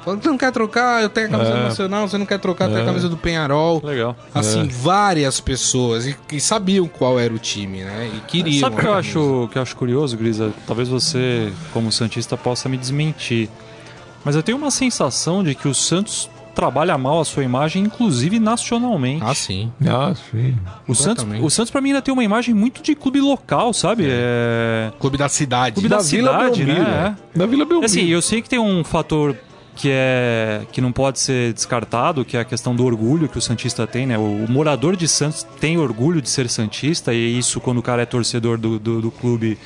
Falando, 0.04 0.22
você 0.22 0.28
não 0.28 0.38
quer 0.38 0.50
trocar? 0.52 1.02
Eu 1.02 1.08
tenho 1.08 1.28
a 1.28 1.30
camisa 1.30 1.50
É. 1.50 1.62
nacional, 1.64 2.08
você 2.08 2.18
não 2.18 2.26
quer 2.26 2.38
trocar? 2.38 2.64
Eu 2.66 2.70
tenho 2.72 2.82
a 2.82 2.86
camisa 2.86 3.08
do 3.08 3.16
Penharol. 3.16 3.80
Legal. 3.84 4.16
Assim, 4.34 4.62
É. 4.62 4.64
várias 4.64 5.40
pessoas 5.40 6.06
e, 6.06 6.16
e 6.32 6.40
sabiam 6.40 6.88
qual 6.88 7.18
era 7.20 7.32
o 7.32 7.38
time, 7.38 7.82
né? 7.84 8.10
E 8.14 8.20
queriam. 8.20 8.60
Sabe 8.60 8.76
o 8.76 8.78
que 8.78 8.84
eu 8.86 8.90
camisa. 8.92 9.08
acho, 9.08 9.48
que 9.52 9.58
eu 9.58 9.62
acho 9.62 9.76
curioso, 9.76 10.16
Grisa? 10.16 10.52
Talvez 10.66 10.88
você, 10.88 11.52
como 11.72 11.92
Santista, 11.92 12.36
possa 12.36 12.68
me 12.68 12.76
desmentir. 12.76 13.48
Mas 14.24 14.34
eu 14.36 14.42
tenho 14.42 14.58
uma 14.58 14.70
sensação 14.70 15.42
de 15.42 15.54
que 15.54 15.68
o 15.68 15.74
Santos 15.74 16.28
trabalha 16.54 16.98
mal 16.98 17.20
a 17.20 17.24
sua 17.24 17.42
imagem, 17.42 17.82
inclusive 17.84 18.38
nacionalmente. 18.38 19.24
Ah, 19.24 19.34
sim. 19.34 19.72
Ah, 19.88 20.12
sim. 20.30 20.54
o 20.86 20.94
Santos, 20.94 21.24
o 21.40 21.48
Santos 21.48 21.70
para 21.70 21.80
mim 21.80 21.88
ainda 21.90 22.02
tem 22.02 22.12
uma 22.12 22.22
imagem 22.22 22.54
muito 22.54 22.82
de 22.82 22.94
clube 22.94 23.20
local, 23.20 23.72
sabe? 23.72 24.04
É... 24.06 24.92
Clube 25.00 25.16
da 25.16 25.28
cidade. 25.28 25.74
Clube 25.74 25.88
da 25.88 26.00
cidade, 26.00 26.64
né? 26.64 27.16
Da 27.34 27.46
Vila 27.46 27.64
Belmiro. 27.64 27.84
Assim, 27.86 28.06
eu 28.06 28.20
sei 28.20 28.42
que 28.42 28.48
tem 28.50 28.58
um 28.58 28.84
fator 28.84 29.34
que 29.74 29.88
é 29.90 30.66
que 30.70 30.80
não 30.80 30.92
pode 30.92 31.18
ser 31.18 31.52
descartado, 31.52 32.24
que 32.24 32.36
é 32.36 32.40
a 32.40 32.44
questão 32.44 32.74
do 32.74 32.84
orgulho 32.84 33.28
que 33.28 33.38
o 33.38 33.40
santista 33.40 33.86
tem, 33.86 34.06
né? 34.06 34.18
O, 34.18 34.44
o 34.44 34.50
morador 34.50 34.96
de 34.96 35.08
Santos 35.08 35.46
tem 35.60 35.78
orgulho 35.78 36.20
de 36.20 36.28
ser 36.28 36.48
santista 36.48 37.12
e 37.12 37.38
isso 37.38 37.60
quando 37.60 37.78
o 37.78 37.82
cara 37.82 38.02
é 38.02 38.06
torcedor 38.06 38.58
do, 38.58 38.78
do, 38.78 39.00
do 39.00 39.10
clube 39.10 39.58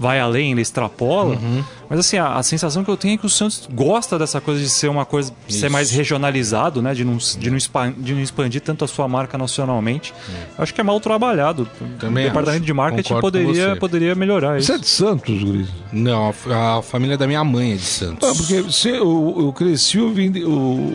vai 0.00 0.18
além, 0.18 0.52
ele 0.52 0.62
extrapola. 0.62 1.36
Uhum. 1.36 1.62
Mas 1.90 2.00
assim, 2.00 2.16
a, 2.16 2.34
a 2.36 2.42
sensação 2.42 2.82
que 2.82 2.90
eu 2.90 2.96
tenho 2.96 3.14
é 3.14 3.16
que 3.18 3.26
o 3.26 3.28
Santos 3.28 3.68
gosta 3.70 4.18
dessa 4.18 4.40
coisa 4.40 4.60
de 4.62 4.68
ser 4.70 4.88
uma 4.88 5.04
coisa, 5.04 5.32
de 5.46 5.52
ser 5.54 5.68
mais 5.68 5.90
regionalizado, 5.90 6.80
né? 6.80 6.94
De 6.94 7.04
não, 7.04 7.16
de, 7.18 7.50
não 7.50 7.56
expan- 7.56 7.92
de 7.98 8.14
não 8.14 8.20
expandir 8.22 8.60
tanto 8.62 8.84
a 8.84 8.88
sua 8.88 9.06
marca 9.06 9.36
nacionalmente. 9.36 10.14
Eu 10.56 10.62
Acho 10.62 10.72
que 10.72 10.80
é 10.80 10.84
mal 10.84 10.98
trabalhado. 11.00 11.68
Também 11.98 12.24
o 12.24 12.28
departamento 12.28 12.62
acho. 12.62 12.66
de 12.66 12.72
marketing 12.72 13.14
Concordo 13.14 13.38
poderia, 13.38 13.68
você. 13.70 13.76
poderia 13.80 14.14
melhorar 14.14 14.54
Você 14.54 14.58
isso. 14.60 14.72
é 14.72 14.78
de 14.78 14.88
Santos, 14.88 15.42
Gris? 15.44 15.68
Não, 15.92 16.32
a, 16.48 16.78
a 16.78 16.82
família 16.82 17.18
da 17.18 17.26
minha 17.26 17.44
mãe 17.44 17.72
é 17.72 17.76
de 17.76 17.82
Santos. 17.82 18.28
Ah, 18.28 18.34
porque 18.34 18.62
você, 18.62 18.90
eu, 18.92 19.34
eu 19.38 19.52
cresci 19.52 19.98
ouvindo, 19.98 20.38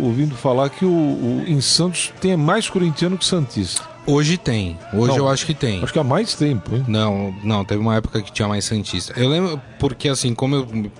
ouvindo 0.03 0.33
falar 0.35 0.69
que 0.69 0.83
o, 0.85 0.89
o- 0.89 1.43
em 1.45 1.61
Santos 1.61 2.11
tem 2.19 2.35
mais 2.35 2.69
corintiano 2.69 3.17
que 3.17 3.25
Santista. 3.25 3.83
Hoje 4.07 4.37
tem. 4.37 4.77
Hoje 4.93 5.13
Não. 5.13 5.17
eu 5.17 5.29
acho 5.29 5.45
que 5.45 5.53
tem. 5.53 5.83
Acho 5.83 5.91
que 5.91 5.99
há 5.99 6.03
mais 6.03 6.35
tempo, 6.35 6.75
hein? 6.75 6.85
Não, 6.87 7.35
não, 7.43 7.65
teve 7.65 7.81
uma 7.81 7.95
época 7.95 8.21
que 8.21 8.31
tinha 8.31 8.47
mais 8.47 8.65
Santista. 8.65 9.13
Eu 9.19 9.29
lembro 9.29 9.59
porque, 9.79 10.07
assim, 10.07 10.33
como 10.33 10.55
eu. 10.55 10.91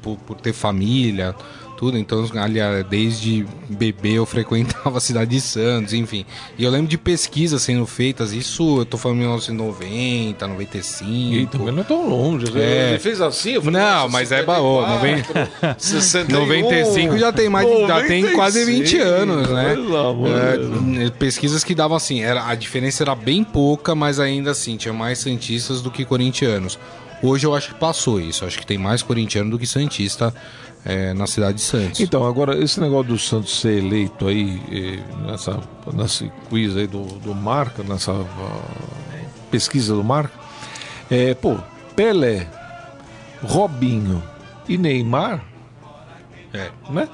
Por, 0.00 0.16
por 0.18 0.36
ter 0.36 0.52
família 0.52 1.34
tudo. 1.78 1.96
Então, 1.96 2.28
aliás, 2.34 2.84
desde 2.86 3.46
bebê 3.68 4.14
eu 4.14 4.26
frequentava 4.26 4.98
a 4.98 5.00
cidade 5.00 5.30
de 5.30 5.40
Santos, 5.40 5.94
enfim. 5.94 6.26
E 6.58 6.64
eu 6.64 6.70
lembro 6.70 6.88
de 6.88 6.98
pesquisas 6.98 7.62
sendo 7.62 7.86
feitas, 7.86 8.32
isso 8.32 8.80
eu 8.80 8.84
tô 8.84 8.98
falando 8.98 9.18
em 9.18 9.20
1990, 9.20 10.46
95. 10.48 11.10
E 11.34 11.46
também 11.46 11.72
não 11.72 11.80
é 11.80 11.84
tão 11.84 12.08
longe. 12.08 12.46
É. 12.58 12.90
Ele 12.90 12.98
fez 12.98 13.20
assim, 13.20 13.52
eu 13.52 13.62
falei, 13.62 13.80
Não, 13.80 14.08
mas 14.08 14.32
é 14.32 14.42
baú, 14.42 14.80
61, 15.78 16.40
95 16.40 17.16
já 17.18 17.32
tem 17.32 17.48
mais, 17.48 17.68
já 17.86 18.04
tem 18.04 18.32
quase 18.32 18.64
20 18.64 18.98
anos, 18.98 19.48
né? 19.48 19.76
É, 21.06 21.10
pesquisas 21.10 21.62
que 21.62 21.74
davam 21.74 21.96
assim, 21.96 22.22
era, 22.22 22.48
a 22.48 22.54
diferença 22.56 23.04
era 23.04 23.14
bem 23.14 23.44
pouca, 23.44 23.94
mas 23.94 24.18
ainda 24.18 24.50
assim, 24.50 24.76
tinha 24.76 24.92
mais 24.92 25.20
santistas 25.20 25.80
do 25.80 25.90
que 25.92 26.04
corintianos. 26.04 26.76
Hoje 27.22 27.46
eu 27.46 27.54
acho 27.54 27.68
que 27.68 27.74
passou 27.74 28.20
isso, 28.20 28.44
acho 28.44 28.58
que 28.58 28.66
tem 28.66 28.78
mais 28.78 29.02
corintiano 29.02 29.50
do 29.50 29.58
que 29.58 29.66
santista 29.66 30.32
é, 30.84 31.12
na 31.14 31.26
cidade 31.26 31.58
de 31.58 31.62
Santos. 31.62 32.00
Então, 32.00 32.26
agora, 32.26 32.56
esse 32.62 32.80
negócio 32.80 33.08
do 33.12 33.18
Santos 33.18 33.60
ser 33.60 33.78
eleito 33.78 34.26
aí, 34.26 35.02
nessa, 35.26 35.60
nessa 35.92 36.26
quiz 36.48 36.76
aí 36.76 36.86
do, 36.86 37.04
do 37.04 37.34
Marca, 37.34 37.82
nessa 37.82 38.12
ah, 38.12 38.60
pesquisa 39.50 39.94
do 39.94 40.04
Marca, 40.04 40.32
é, 41.10 41.34
pô, 41.34 41.56
Pelé, 41.96 42.46
Robinho 43.42 44.22
e 44.68 44.76
Neymar, 44.78 45.42
É, 46.52 46.70
né? 46.90 47.08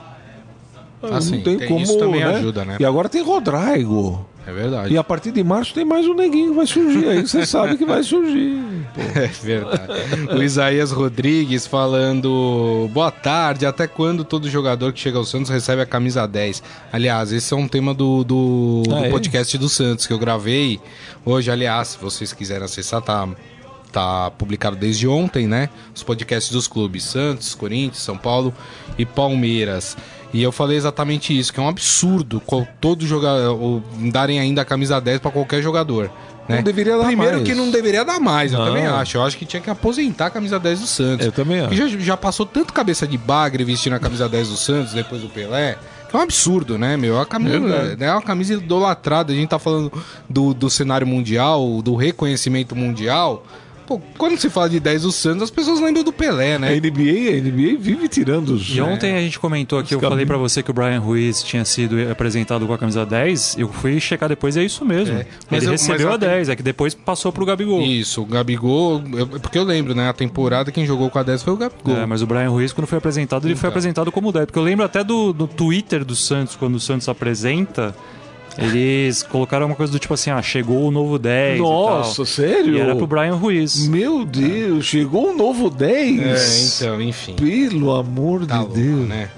Assim, 1.13 1.37
não 1.37 1.43
tem, 1.43 1.59
tem- 1.59 1.69
como, 1.69 1.81
isso 1.83 1.99
também 1.99 2.21
né? 2.25 2.37
ajuda, 2.37 2.65
né? 2.65 2.77
E 2.81 2.85
agora 2.85 3.09
tem 3.09 3.23
Rodrigo. 3.23 4.27
É 4.47 4.53
verdade. 4.53 4.93
E 4.95 4.99
a 4.99 5.05
partir 5.05 5.31
de 5.33 5.43
março 5.43 5.73
tem 5.75 5.85
mais 5.85 6.07
um 6.07 6.15
neguinho 6.15 6.51
que 6.51 6.57
vai 6.57 6.67
surgir 6.67 7.09
aí, 7.09 7.23
você 7.27 7.47
sabe 7.47 7.77
que 7.79 7.85
vai 7.85 8.03
surgir. 8.03 8.59
pô. 8.95 9.01
É 9.19 9.27
verdade. 9.27 9.93
O 10.37 10.43
Isaías 10.43 10.91
Rodrigues 10.93 11.67
falando: 11.67 12.89
Boa 12.93 13.11
tarde, 13.11 13.67
até 13.67 13.87
quando 13.87 14.25
todo 14.25 14.49
jogador 14.49 14.93
que 14.93 15.01
chega 15.01 15.19
ao 15.19 15.25
Santos 15.25 15.51
recebe 15.51 15.83
a 15.83 15.87
camisa 15.87 16.27
10? 16.27 16.63
Aliás, 16.93 17.33
esse 17.33 17.53
é 17.53 17.57
um 17.57 17.67
tema 17.69 17.93
do, 17.95 18.23
do, 18.25 18.83
Ah, 18.91 19.01
do 19.01 19.05
é? 19.07 19.11
podcast 19.11 19.57
do 19.59 19.69
Santos 19.69 20.07
que 20.07 20.13
eu 20.13 20.19
gravei 20.19 20.81
hoje. 21.25 21.51
Aliás, 21.51 21.89
se 21.89 21.99
vocês 21.99 22.33
quiserem 22.33 22.65
acessar, 22.65 23.01
tá, 23.03 23.29
tá 23.93 24.31
publicado 24.33 24.77
desde 24.77 25.09
ontem, 25.09 25.47
né? 25.47 25.69
Os 25.95 26.03
podcasts 26.03 26.53
dos 26.53 26.67
clubes 26.69 27.03
Santos, 27.05 27.55
Corinthians, 27.55 28.03
São 28.03 28.17
Paulo 28.17 28.53
e 28.99 29.05
Palmeiras. 29.07 29.97
E 30.35 30.43
eu 30.43 30.51
falei 30.51 30.77
exatamente 30.77 31.37
isso, 31.39 31.53
que 31.53 31.61
é 31.61 31.63
um 31.63 31.69
absurdo 31.69 32.43
todo 32.81 33.07
jogador 33.07 33.81
darem 34.13 34.41
ainda 34.41 34.63
a 34.63 34.65
camisa 34.65 35.01
10 35.01 35.21
para 35.21 35.31
qualquer 35.31 35.63
jogador. 35.63 36.11
Né? 36.49 36.57
Não 36.57 36.63
deveria 36.65 36.99
dar 36.99 37.07
Primeiro 37.07 37.37
mais. 37.37 37.49
que 37.49 37.55
não 37.55 37.71
deveria 37.71 38.05
dar 38.05 38.19
mais, 38.19 38.53
eu 38.53 38.59
Não. 38.59 38.67
também 38.67 38.85
acho. 38.85 39.17
Eu 39.17 39.23
acho 39.23 39.39
que 39.39 39.47
tinha 39.47 39.63
que 39.63 39.71
aposentar 39.71 40.27
a 40.27 40.31
camisa 40.31 40.59
10 40.59 40.81
do 40.81 40.87
Santos. 40.89 41.25
Eu 41.25 41.31
também 41.33 41.61
acho. 41.61 41.75
Já, 41.75 41.87
já 41.87 42.17
passou 42.17 42.45
tanto 42.45 42.73
cabeça 42.73 43.07
de 43.07 43.17
bagre 43.17 43.63
vestindo 43.63 43.95
a 43.95 43.99
camisa 44.01 44.29
10 44.29 44.49
do 44.49 44.57
Santos 44.57 44.93
depois 44.93 45.23
do 45.23 45.29
Pelé. 45.29 45.79
Que 46.11 46.17
é 46.17 46.19
um 46.19 46.23
absurdo, 46.23 46.77
né, 46.77 46.97
meu? 46.97 47.19
A 47.21 47.25
camisa, 47.25 47.97
é 47.99 48.11
uma 48.13 48.21
camisa 48.21 48.55
idolatrada. 48.55 49.33
A 49.33 49.37
gente 49.37 49.49
tá 49.49 49.59
falando 49.61 49.91
do, 50.29 50.53
do 50.53 50.69
cenário 50.69 51.07
mundial, 51.07 51.81
do 51.81 51.95
reconhecimento 51.95 52.75
mundial. 52.77 53.47
Pô, 53.87 54.01
quando 54.17 54.39
se 54.39 54.49
fala 54.49 54.69
de 54.69 54.81
10 54.81 55.03
do 55.03 55.13
Santos, 55.13 55.43
as 55.43 55.51
pessoas 55.51 55.81
lembram 55.81 56.03
do 56.03 56.13
Pelé, 56.13 56.55
A 56.55 56.59
né? 56.59 56.75
NBA, 56.77 57.37
a 57.37 57.41
NBA 57.41 57.77
vive 57.79 58.09
tirando 58.09 58.51
os. 58.51 58.75
E 58.75 58.81
ontem 58.81 59.15
a 59.15 59.21
gente 59.21 59.39
comentou 59.39 59.79
aqui, 59.79 59.95
eu 59.95 59.99
caminhos. 59.99 60.13
falei 60.15 60.27
pra 60.27 60.37
você 60.39 60.63
que 60.63 60.71
o 60.71 60.75
Brian 60.75 60.99
Ruiz 61.01 61.43
tinha 61.43 61.65
sido 61.65 61.97
apresentado 62.11 62.67
com 62.67 62.73
a 62.73 62.79
camisa 62.79 63.05
10. 63.05 63.57
Eu 63.59 63.69
fui 63.69 64.01
checar 64.01 64.29
depois 64.29 64.57
e 64.57 64.61
é 64.61 64.65
isso 64.65 64.85
mesmo. 64.85 65.17
É, 65.19 65.27
mas 65.51 65.63
Ele 65.63 65.67
eu- 65.69 65.73
recebeu 65.73 66.07
mas 66.09 66.13
a 66.13 66.15
a- 66.15 66.29
10, 66.31 66.49
é 66.49 66.57
que 66.57 66.63
depois 66.63 66.95
passou 66.95 67.31
pro 67.33 67.45
Gabigol. 67.45 67.83
Isso, 67.83 68.23
o 68.23 68.27
Gabigol. 68.27 69.03
eu- 69.13 69.27
porque 69.27 69.59
eu 69.59 69.65
lembro, 69.65 69.95
né? 69.95 70.09
A 70.09 70.13
temporada 70.15 70.73
quem 70.73 70.87
jogou 70.87 71.11
com 71.11 71.19
a 71.19 71.23
10 71.23 71.43
foi 71.43 71.53
o 71.53 71.57
Gabigol. 71.57 71.97
É, 71.97 72.07
mas 72.07 72.23
o 72.23 72.27
Brian 72.27 72.49
Ruiz, 72.51 72.73
quando 72.73 72.87
foi 72.87 72.99
apresentado, 72.99 73.47
ele 73.47 73.55
foi 73.55 73.61
Então. 73.61 73.71
apresentado 73.71 74.11
como 74.11 74.33
10. 74.33 74.47
Porque 74.47 74.59
eu 74.59 74.63
lembro 74.63 74.85
até 74.85 75.05
do, 75.05 75.33
do 75.33 75.47
Twitter 75.47 76.05
do 76.05 76.17
Santos, 76.17 76.57
quando 76.57 76.77
o 76.77 76.81
Santos 76.81 77.09
apresenta, 77.09 77.95
eles 78.59 79.23
colocaram 79.23 79.67
uma 79.67 79.75
coisa 79.77 79.93
do 79.93 79.99
tipo 79.99 80.15
assim: 80.15 80.31
ah, 80.31 80.41
chegou 80.43 80.87
o 80.87 80.91
novo 80.91 81.19
10. 81.19 81.59
Nossa, 81.61 82.23
e, 82.23 82.27
sério? 82.27 82.75
e 82.75 82.81
era 82.81 82.95
pro 82.95 83.07
Brian 83.07 83.35
Ruiz. 83.35 83.87
Meu 83.89 84.25
Deus, 84.25 84.85
chegou 84.85 85.31
um 85.31 85.37
novo 85.37 85.69
10. 85.71 86.81
É, 86.81 86.85
então, 86.87 87.03
enfim. 87.03 87.35
Pelo 87.35 87.93
amor 87.95 88.47
Tá 88.47 88.59
de 88.59 88.61
louco, 88.61 88.75
Deus. 88.75 89.09
né? 89.09 89.29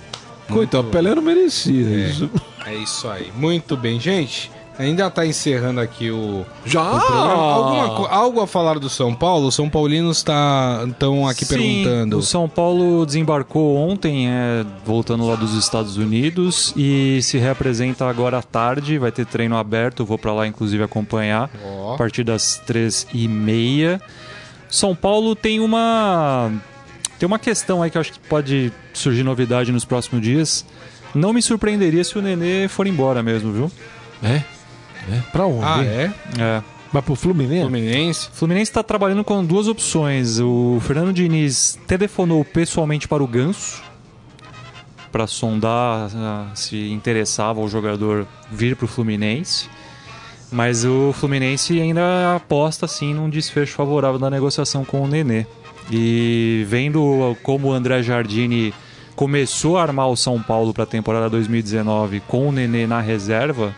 Coitado, 0.49 0.89
Pelé 0.89 1.15
não 1.15 1.23
merecia 1.23 2.09
isso. 2.09 2.31
É 2.65 2.75
isso 2.75 3.09
aí. 3.09 3.33
Muito 3.37 3.77
bem, 3.77 3.99
gente. 3.99 4.51
Ainda 4.79 5.11
tá 5.11 5.25
encerrando 5.27 5.81
aqui 5.81 6.11
o, 6.11 6.45
Já? 6.67 6.83
o 6.83 7.01
programa. 7.01 7.33
Alguma 7.33 7.97
co- 7.97 8.07
algo 8.07 8.41
a 8.43 8.47
falar 8.47 8.79
do 8.79 8.91
São 8.91 9.15
Paulo? 9.15 9.47
Os 9.49 9.55
São 9.55 9.71
Paulinos 9.71 10.19
estão 10.19 11.27
aqui 11.27 11.47
Sim, 11.47 11.55
perguntando. 11.57 12.19
O 12.19 12.23
São 12.23 12.47
Paulo 12.47 13.07
desembarcou 13.07 13.75
ontem, 13.77 14.29
é, 14.29 14.67
voltando 14.85 15.27
lá 15.27 15.35
dos 15.35 15.55
Estados 15.55 15.97
Unidos, 15.97 16.75
e 16.77 17.21
se 17.23 17.39
reapresenta 17.39 18.05
agora 18.07 18.37
à 18.39 18.43
tarde. 18.43 18.99
Vai 18.99 19.11
ter 19.11 19.25
treino 19.25 19.57
aberto, 19.57 20.05
vou 20.05 20.19
pra 20.19 20.33
lá 20.33 20.47
inclusive 20.47 20.83
acompanhar 20.83 21.49
Ó. 21.65 21.95
a 21.95 21.97
partir 21.97 22.23
das 22.23 22.61
três 22.67 23.07
e 23.15 23.27
meia. 23.27 23.99
São 24.69 24.95
Paulo 24.95 25.35
tem 25.35 25.59
uma 25.61 26.51
tem 27.19 27.27
uma 27.27 27.39
questão 27.39 27.83
aí 27.83 27.91
que 27.91 27.97
eu 27.97 28.01
acho 28.03 28.13
que 28.13 28.19
pode 28.21 28.71
surgir 28.93 29.23
novidade 29.23 29.73
nos 29.73 29.87
próximos 29.87 30.23
dias. 30.23 30.67
Não 31.15 31.33
me 31.33 31.41
surpreenderia 31.41 32.05
se 32.05 32.19
o 32.19 32.21
Nenê 32.21 32.69
for 32.69 32.87
embora 32.87 33.23
mesmo, 33.23 33.51
viu? 33.53 33.71
É? 34.23 34.43
É? 35.11 35.21
Pra 35.33 35.47
onde? 35.47 35.65
Ah, 35.65 35.85
é? 35.85 36.13
É. 36.39 36.63
Vai 36.93 37.03
pro 37.03 37.15
Fluminense? 37.15 37.63
Fluminense? 37.63 38.29
O 38.29 38.37
Fluminense 38.37 38.71
está 38.71 38.83
trabalhando 38.83 39.25
com 39.25 39.45
duas 39.45 39.69
opções. 39.69 40.39
O 40.39 40.79
Fernando 40.81 41.13
Diniz 41.13 41.79
telefonou 41.87 42.45
pessoalmente 42.45 43.07
para 43.07 43.23
o 43.23 43.27
Ganso 43.27 43.83
para 45.17 45.27
sondar 45.27 46.11
ah, 46.15 46.51
se 46.55 46.91
interessava 46.91 47.61
o 47.61 47.69
jogador 47.69 48.27
vir 48.51 48.77
para 48.77 48.85
o 48.85 48.89
Fluminense. 48.89 49.69
Mas 50.53 50.85
o 50.85 51.13
Fluminense 51.13 51.81
ainda 51.81 52.37
aposta 52.37 52.87
sim 52.87 53.15
num 53.15 53.29
desfecho 53.29 53.75
favorável 53.75 54.19
da 54.19 54.29
negociação 54.29 54.85
com 54.85 55.03
o 55.03 55.09
Nenê. 55.09 55.47
E 55.91 56.65
vendo 56.69 57.37
como 57.43 57.69
o 57.69 57.73
André 57.73 58.03
Jardini 58.03 58.75
começou 59.15 59.79
a 59.79 59.83
armar 59.83 60.09
o 60.09 60.17
São 60.17 60.41
Paulo 60.43 60.75
para 60.75 60.85
a 60.85 60.87
temporada 60.87 61.31
2019 61.31 62.21
com 62.29 62.49
o 62.49 62.53
Nenê 62.53 62.87
na 62.87 63.01
reserva, 63.01 63.75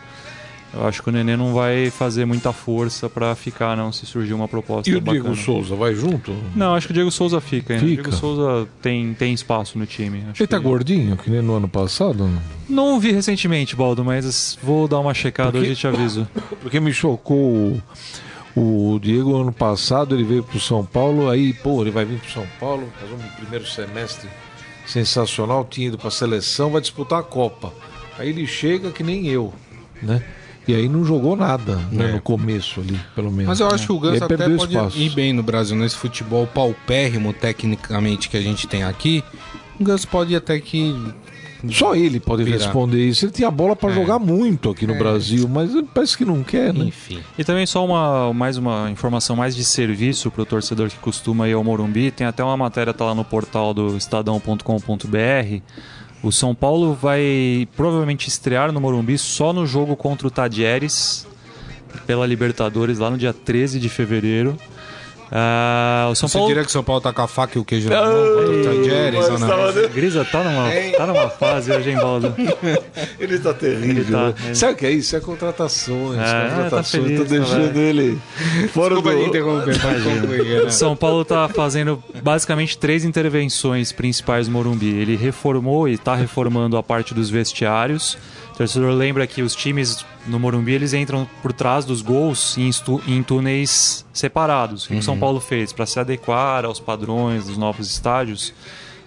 eu 0.73 0.87
acho 0.87 1.01
que 1.01 1.09
o 1.09 1.11
Nenê 1.11 1.35
não 1.35 1.53
vai 1.53 1.89
fazer 1.89 2.25
muita 2.25 2.53
força 2.53 3.09
para 3.09 3.33
ficar, 3.35 3.75
não, 3.75 3.91
se 3.91 4.05
surgir 4.05 4.33
uma 4.33 4.47
proposta 4.47 4.89
E 4.89 4.95
o 4.95 5.01
bacana. 5.01 5.23
Diego 5.23 5.35
Souza 5.35 5.75
vai 5.75 5.95
junto? 5.95 6.33
Não, 6.55 6.75
acho 6.75 6.87
que 6.87 6.91
o 6.91 6.93
Diego 6.93 7.09
Souza 7.11 7.41
fica. 7.41 7.73
Fica. 7.79 7.85
O 7.85 7.87
Diego 8.03 8.11
Souza 8.15 8.67
tem, 8.81 9.13
tem 9.13 9.33
espaço 9.33 9.77
no 9.79 9.85
time. 9.85 10.23
Acho 10.31 10.43
Ele 10.43 10.47
tá 10.47 10.59
gordinho, 10.59 11.17
que 11.17 11.29
nem 11.29 11.41
no 11.41 11.55
ano 11.55 11.67
passado? 11.67 12.29
Não 12.69 12.99
vi 12.99 13.11
recentemente, 13.11 13.75
Baldo, 13.75 14.05
mas 14.05 14.57
vou 14.61 14.87
dar 14.87 14.99
uma 14.99 15.13
checada 15.13 15.51
Porque- 15.51 15.65
hoje 15.65 15.71
e 15.73 15.75
te 15.75 15.87
aviso. 15.87 16.27
Porque 16.61 16.79
me 16.79 16.93
chocou 16.93 17.81
o, 18.55 18.93
o 18.95 18.99
Diego 18.99 19.35
ano 19.41 19.51
passado, 19.51 20.13
ele 20.15 20.23
veio 20.23 20.43
pro 20.43 20.59
São 20.59 20.85
Paulo, 20.85 21.29
aí, 21.29 21.51
pô, 21.53 21.81
ele 21.81 21.91
vai 21.91 22.05
vir 22.05 22.19
pro 22.19 22.29
São 22.31 22.45
Paulo, 22.59 22.87
fazer 22.99 23.13
um 23.13 23.27
primeiro 23.41 23.65
semestre 23.65 24.29
sensacional, 24.85 25.65
tinha 25.69 25.87
ido 25.87 25.97
pra 25.97 26.09
seleção, 26.11 26.71
vai 26.71 26.81
disputar 26.81 27.19
a 27.19 27.23
Copa. 27.23 27.73
Aí 28.17 28.29
ele 28.29 28.45
chega 28.47 28.91
que 28.91 29.03
nem 29.03 29.27
eu, 29.27 29.53
né? 30.01 30.23
E 30.69 30.75
aí 30.75 30.87
não 30.87 31.03
jogou 31.03 31.35
nada 31.35 31.77
né, 31.91 32.09
É. 32.09 32.11
no 32.13 32.21
começo 32.21 32.79
ali, 32.79 32.99
pelo 33.15 33.31
menos. 33.31 33.47
Mas 33.47 33.59
eu 33.59 33.67
acho 33.69 33.87
que 33.87 33.91
o 33.91 33.99
Ganso 33.99 34.23
até 34.23 34.37
pode 34.37 34.73
espaço. 34.75 34.97
ir 34.99 35.09
bem 35.09 35.33
no 35.33 35.41
Brasil, 35.41 35.75
nesse 35.75 35.95
futebol 35.95 36.45
paupérrimo, 36.45 37.33
tecnicamente, 37.33 38.29
que 38.29 38.37
a 38.37 38.41
gente 38.41 38.67
tem 38.67 38.83
aqui. 38.83 39.23
O 39.79 39.83
Ganso 39.83 40.07
pode 40.07 40.33
ir 40.33 40.35
até 40.35 40.59
que. 40.59 40.95
Só 41.71 41.93
ele 41.95 42.19
pode 42.19 42.43
Virar. 42.43 42.57
responder 42.57 43.05
isso. 43.05 43.25
Ele 43.25 43.31
tinha 43.31 43.49
bola 43.49 43.75
pra 43.75 43.89
É. 43.89 43.93
jogar 43.95 44.19
muito 44.19 44.69
aqui 44.69 44.85
no 44.85 44.93
É. 44.93 44.97
Brasil, 44.97 45.45
mas 45.49 45.71
parece 45.93 46.15
que 46.15 46.23
não 46.23 46.43
quer, 46.43 46.71
né? 46.71 46.85
Enfim. 46.85 47.19
E 47.37 47.43
também 47.43 47.65
só 47.65 47.83
uma, 47.83 48.31
mais 48.31 48.55
uma 48.55 48.89
informação 48.91 49.35
mais 49.35 49.55
de 49.55 49.65
serviço 49.65 50.29
para 50.29 50.43
o 50.43 50.45
torcedor 50.45 50.87
que 50.89 50.97
costuma 50.97 51.49
ir 51.49 51.53
ao 51.53 51.63
Morumbi. 51.63 52.11
Tem 52.11 52.27
até 52.27 52.43
uma 52.43 52.55
matéria 52.55 52.93
tá 52.93 53.05
lá 53.05 53.15
no 53.15 53.25
portal 53.25 53.73
do 53.73 53.97
estadão.com.br. 53.97 55.61
O 56.21 56.31
São 56.31 56.53
Paulo 56.53 56.93
vai 56.93 57.67
provavelmente 57.77 58.27
estrear 58.27 58.71
no 58.71 58.81
Morumbi 58.81 59.17
só 59.17 59.53
no 59.53 59.65
jogo 59.65 59.95
contra 59.95 60.27
o 60.27 60.31
Tadieres 60.31 61.25
pela 62.05 62.27
Libertadores 62.27 62.99
lá 62.99 63.09
no 63.09 63.17
dia 63.17 63.33
13 63.33 63.79
de 63.79 63.87
fevereiro. 63.87 64.57
Ah, 65.31 66.07
o 66.11 66.15
São 66.15 66.27
Você 66.27 66.33
Paulo 66.37 66.47
diria 66.49 66.63
que 66.63 66.69
o 66.69 66.71
São 66.71 66.83
Paulo 66.83 67.01
tá 67.01 67.13
com 67.13 67.21
a 67.21 67.27
faca 67.27 67.57
e 67.57 67.61
o 67.61 67.65
queijo 67.65 67.87
na 67.89 68.01
mão 68.03 68.35
contra 68.35 68.51
o 68.51 68.63
Tajeres 68.63 69.29
ou 69.29 69.39
não? 69.39 69.89
Grisa 69.89 70.25
tá 70.25 70.43
numa, 70.43 70.69
tá 70.97 71.05
numa 71.07 71.29
fase 71.29 71.71
hoje, 71.71 71.91
hein, 71.91 71.97
Baldo? 71.97 72.33
Ele 73.19 73.37
tá 73.39 73.53
terrível. 73.53 73.89
Ele 73.89 74.05
tá, 74.11 74.27
né? 74.29 74.33
ele- 74.45 74.55
Sabe 74.55 74.73
o 74.73 74.75
que 74.75 74.85
é 74.85 74.91
isso? 74.91 75.15
É 75.15 75.19
contratações. 75.19 76.19
É, 76.19 76.49
contratações. 76.49 76.71
tá 76.71 76.83
feliz, 76.83 77.19
tô 77.19 77.25
deixando 77.25 77.73
tá 77.73 77.79
ele 77.79 78.19
fora 78.73 78.95
Desculpa 78.95 79.17
do... 79.17 79.25
interromper, 79.25 79.79
pode 79.81 80.01
concluir, 80.01 80.63
né? 80.65 80.69
São 80.71 80.95
Paulo 80.95 81.21
está 81.21 81.47
fazendo 81.47 82.03
basicamente 82.23 82.77
três 82.77 83.03
intervenções 83.05 83.91
principais 83.91 84.47
no 84.47 84.53
Morumbi. 84.53 84.87
Ele 84.97 85.15
reformou 85.15 85.87
e 85.87 85.93
está 85.93 86.15
reformando 86.15 86.75
a 86.77 86.83
parte 86.83 87.13
dos 87.13 87.29
vestiários. 87.29 88.17
O 88.59 88.61
torcedor 88.61 88.91
lembra 88.91 89.25
que 89.25 89.41
os 89.41 89.55
times 89.55 90.05
no 90.27 90.37
Morumbi 90.37 90.73
eles 90.73 90.93
entram 90.93 91.25
por 91.41 91.53
trás 91.53 91.85
dos 91.85 92.01
gols 92.01 92.57
em, 92.57 92.69
em 93.07 93.23
túneis 93.23 94.05
separados. 94.11 94.83
O 94.83 94.89
que 94.89 94.95
o 94.97 95.01
São 95.01 95.17
Paulo 95.17 95.39
fez 95.39 95.71
para 95.71 95.85
se 95.85 95.97
adequar 95.97 96.65
aos 96.65 96.77
padrões 96.77 97.45
dos 97.45 97.57
novos 97.57 97.89
estádios? 97.89 98.53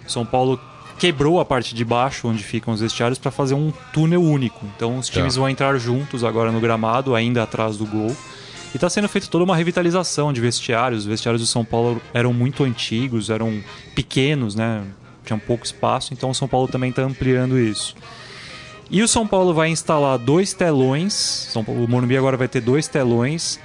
O 0.07 0.11
São 0.11 0.25
Paulo 0.25 0.59
quebrou 0.97 1.39
a 1.39 1.45
parte 1.45 1.75
de 1.75 1.85
baixo, 1.85 2.27
onde 2.27 2.43
ficam 2.43 2.73
os 2.73 2.79
vestiários, 2.79 3.19
para 3.19 3.29
fazer 3.29 3.53
um 3.53 3.71
túnel 3.93 4.23
único. 4.23 4.65
Então 4.75 4.97
os 4.97 5.07
times 5.07 5.35
Tá. 5.35 5.41
vão 5.41 5.47
entrar 5.47 5.77
juntos 5.77 6.23
agora 6.23 6.51
no 6.51 6.59
gramado, 6.59 7.13
ainda 7.13 7.43
atrás 7.43 7.77
do 7.77 7.85
gol. 7.85 8.09
E 8.73 8.77
está 8.77 8.89
sendo 8.89 9.07
feita 9.07 9.27
toda 9.27 9.43
uma 9.43 9.55
revitalização 9.55 10.33
de 10.33 10.41
vestiários. 10.41 11.01
Os 11.01 11.05
vestiários 11.05 11.43
do 11.43 11.47
São 11.47 11.63
Paulo 11.63 12.01
eram 12.11 12.33
muito 12.33 12.63
antigos, 12.63 13.29
eram 13.29 13.61
pequenos, 13.93 14.55
né? 14.55 14.81
Tinham 15.23 15.37
pouco 15.37 15.63
espaço, 15.63 16.11
então 16.11 16.31
o 16.31 16.33
São 16.33 16.47
Paulo 16.47 16.67
também 16.67 16.89
está 16.89 17.03
ampliando 17.03 17.59
isso. 17.59 17.95
E 18.93 19.01
o 19.01 19.07
São 19.07 19.25
Paulo 19.25 19.55
vai 19.55 19.69
instalar 19.69 20.19
dois 20.19 20.53
telões. 20.53 21.51
O 21.55 21.87
Morumbi 21.87 22.15
agora 22.15 22.37
vai 22.37 22.47
ter 22.47 22.61
dois 22.61 22.87
telões. 22.87 23.59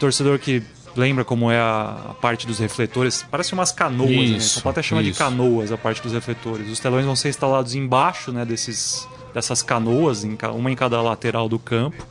Torcedor 0.00 0.40
que 0.40 0.60
lembra 0.96 1.24
como 1.24 1.52
é 1.52 1.58
a, 1.58 2.16
parte 2.20 2.48
dos 2.48 2.58
refletores, 2.58 3.24
parece 3.30 3.52
umas 3.52 3.70
canoas, 3.70 4.10
né? 4.10 4.16
Isso, 4.16 4.54
São 4.54 4.62
Paulo 4.62 4.72
até 4.72 4.82
chama 4.82 5.04
de 5.04 5.10
isso. 5.10 5.18
canoas 5.20 5.70
a 5.70 5.78
parte 5.78 6.02
dos 6.02 6.12
refletores. 6.12 6.68
Os 6.68 6.80
telões 6.80 7.04
vão 7.04 7.14
ser 7.14 7.28
instalados 7.28 7.76
embaixo, 7.76 8.32
né, 8.32 8.44
desses 8.44 9.06
dessas 9.32 9.62
canoas, 9.62 10.24
uma 10.54 10.70
em 10.70 10.74
cada 10.74 11.00
lateral 11.00 11.48
do 11.48 11.58
campo. 11.58 12.04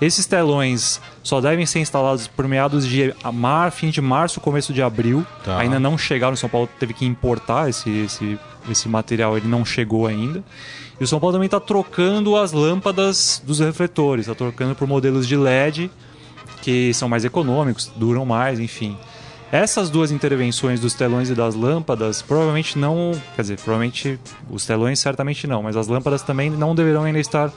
Esses 0.00 0.26
telões 0.26 1.00
só 1.22 1.40
devem 1.40 1.64
ser 1.66 1.78
instalados 1.78 2.26
por 2.26 2.48
meados 2.48 2.86
de 2.86 3.14
mar, 3.32 3.70
fim 3.70 3.90
de 3.90 4.00
março, 4.00 4.40
começo 4.40 4.72
de 4.72 4.82
abril. 4.82 5.24
Tá. 5.44 5.58
Ainda 5.58 5.78
não 5.78 5.96
chegaram, 5.96 6.32
o 6.32 6.36
São 6.36 6.48
Paulo 6.48 6.68
teve 6.80 6.94
que 6.94 7.04
importar 7.04 7.68
esse, 7.68 7.90
esse, 7.90 8.38
esse 8.70 8.88
material, 8.88 9.36
ele 9.36 9.48
não 9.48 9.64
chegou 9.64 10.06
ainda. 10.06 10.42
E 11.00 11.04
o 11.04 11.06
São 11.06 11.18
Paulo 11.20 11.34
também 11.34 11.46
está 11.46 11.58
trocando 11.60 12.36
as 12.36 12.52
lâmpadas 12.52 13.42
dos 13.44 13.58
refletores, 13.60 14.26
está 14.26 14.34
trocando 14.34 14.74
por 14.74 14.86
modelos 14.86 15.26
de 15.26 15.36
LED 15.36 15.90
que 16.62 16.94
são 16.94 17.08
mais 17.08 17.24
econômicos, 17.24 17.90
duram 17.96 18.24
mais, 18.24 18.58
enfim. 18.58 18.96
Essas 19.52 19.90
duas 19.90 20.10
intervenções 20.10 20.80
dos 20.80 20.94
telões 20.94 21.28
e 21.30 21.34
das 21.34 21.54
lâmpadas 21.54 22.22
provavelmente 22.22 22.78
não. 22.78 23.12
Quer 23.36 23.42
dizer, 23.42 23.56
provavelmente 23.58 24.18
os 24.50 24.64
telões 24.64 24.98
certamente 24.98 25.46
não, 25.46 25.62
mas 25.62 25.76
as 25.76 25.86
lâmpadas 25.88 26.22
também 26.22 26.48
não 26.50 26.74
deverão 26.74 27.04
ainda 27.04 27.18
estar 27.20 27.52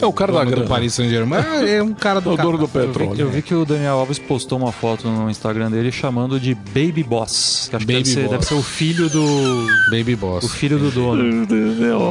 É 0.00 0.06
o 0.06 0.12
cara 0.12 0.32
da 0.32 0.42
dono 0.42 0.56
do. 0.62 0.64
Paris 0.68 0.94
Saint-Germain 0.94 1.44
é 1.68 1.80
um 1.80 1.94
cara 1.94 2.20
do 2.20 2.30
É 2.30 2.34
o 2.34 2.36
dono 2.36 2.58
do 2.58 2.66
petróleo. 2.66 3.14
Eu 3.20 3.30
vi 3.30 3.40
que 3.40 3.54
o 3.54 3.64
Daniel 3.64 3.98
Alves 4.00 4.18
postou 4.18 4.58
uma 4.58 4.72
foto 4.72 5.06
no 5.08 5.30
Instagram 5.30 5.70
dele 5.70 5.92
chamando 5.92 6.40
de 6.40 6.54
Baby 6.56 7.04
Boss. 7.04 7.68
Que 7.70 7.76
acho 7.76 7.86
que 7.86 7.92
Baby 7.92 8.02
deve 8.04 8.14
ser, 8.22 8.28
deve 8.28 8.44
ser 8.44 8.54
o 8.54 8.62
filho 8.62 9.08
do. 9.08 9.66
Baby 9.92 10.16
Boss. 10.16 10.44
O 10.44 10.48
filho 10.48 10.76
do 10.76 10.90
dono. 10.90 11.46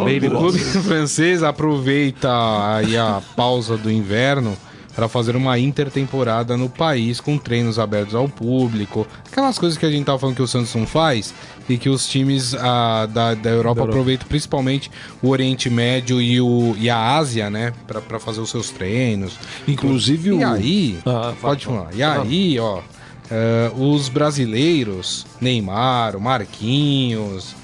Baby 0.06 0.28
O 0.28 0.32
Boss. 0.32 0.40
clube 0.56 0.60
francês 0.88 1.44
aproveita 1.44 2.30
aí 2.78 2.96
a 2.96 3.22
pausa 3.36 3.76
do 3.76 3.92
inverno 3.92 4.56
para 4.96 5.08
fazer 5.08 5.36
uma 5.36 5.58
intertemporada 5.58 6.58
no 6.58 6.70
país 6.70 7.20
com 7.20 7.38
treinos 7.38 7.80
abertos 7.80 8.14
ao 8.16 8.28
público, 8.28 9.08
aquelas 9.30 9.58
coisas 9.58 9.78
que 9.78 9.86
a 9.86 9.92
gente 9.92 10.06
tava 10.06 10.20
falando 10.20 10.36
que 10.36 10.42
o 10.42 10.48
Santos 10.48 10.74
não 10.76 10.86
faz 10.86 11.34
e 11.70 11.78
que 11.78 11.89
os 11.89 12.08
times 12.08 12.54
ah, 12.56 13.08
da, 13.12 13.34
da 13.34 13.50
Europa 13.50 13.84
aproveitam 13.84 14.28
principalmente 14.28 14.92
o 15.22 15.30
Oriente 15.30 15.70
Médio 15.70 16.22
e, 16.22 16.42
o, 16.42 16.76
e 16.78 16.89
a 16.89 17.16
Ásia, 17.18 17.50
né, 17.50 17.74
para 17.88 18.20
fazer 18.20 18.42
os 18.42 18.50
seus 18.50 18.70
treinos. 18.70 19.38
Inclusive 19.68 20.30
E 20.30 20.34
o. 20.34 20.48
aí, 20.48 21.00
Ah, 21.06 21.34
pode 21.39 21.66
falar. 21.66 21.89
E 21.94 22.04
aí, 22.04 22.60
ó, 22.60 22.82
eh, 23.30 23.72
os 23.78 24.10
brasileiros, 24.10 25.26
Neymar, 25.39 26.16
o 26.18 26.22
Marquinhos, 26.22 27.56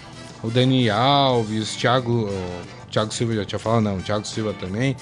o 0.42 0.50
Dani 0.50 0.90
Alves, 0.90 1.76
Thiago, 1.76 2.30
o 2.30 2.88
Thiago 2.90 3.14
Silva 3.14 3.36
já 3.36 3.46
tinha 3.46 3.60
falado, 3.60 3.84
não, 3.84 3.98
o 3.98 4.02
Thiago 4.02 4.26
Silva 4.26 4.54
também. 4.54 4.96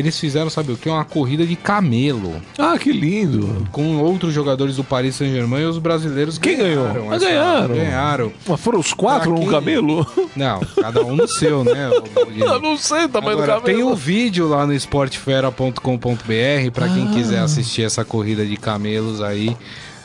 Eles 0.00 0.18
fizeram, 0.18 0.48
sabe 0.50 0.72
o 0.72 0.76
que? 0.76 0.88
Uma 0.88 1.04
corrida 1.04 1.46
de 1.46 1.54
camelo 1.54 2.40
Ah, 2.58 2.76
que 2.78 2.90
lindo. 2.92 3.66
com 3.70 3.98
outros 3.98 4.32
jogadores 4.34 4.76
do 4.76 4.82
Paris 4.84 5.14
Saint-Germain 5.16 5.62
e 5.62 5.66
os 5.66 5.78
brasileiros 5.78 6.38
Quem 6.38 6.56
ganhou? 6.56 6.84
ganharam. 6.86 7.10
Ah, 7.10 7.14
essa- 7.16 7.24
ganharam. 7.26 7.74
Ganharam. 7.74 8.32
Mas 8.48 8.60
foram 8.60 8.78
os 8.80 8.92
quatro 8.94 9.30
num 9.32 9.46
camelo? 9.46 10.06
Não, 10.34 10.60
cada 10.80 11.02
um 11.04 11.14
no 11.14 11.28
seu, 11.28 11.62
né? 11.62 11.90
Eu 12.40 12.60
não 12.60 12.76
sei 12.76 13.04
o 13.04 13.08
tamanho 13.08 13.34
Agora, 13.38 13.54
do 13.56 13.60
camelo. 13.62 13.78
tem 13.78 13.84
um 13.86 13.94
vídeo 13.94 14.48
lá 14.48 14.66
no 14.66 14.72
esportefera.com.br 14.74 16.70
para 16.72 16.88
quem 16.88 17.08
quiser 17.12 17.40
assistir 17.40 17.82
essa 17.82 18.04
corrida 18.04 18.44
de 18.44 18.56
camelos 18.56 19.20
aí, 19.20 19.56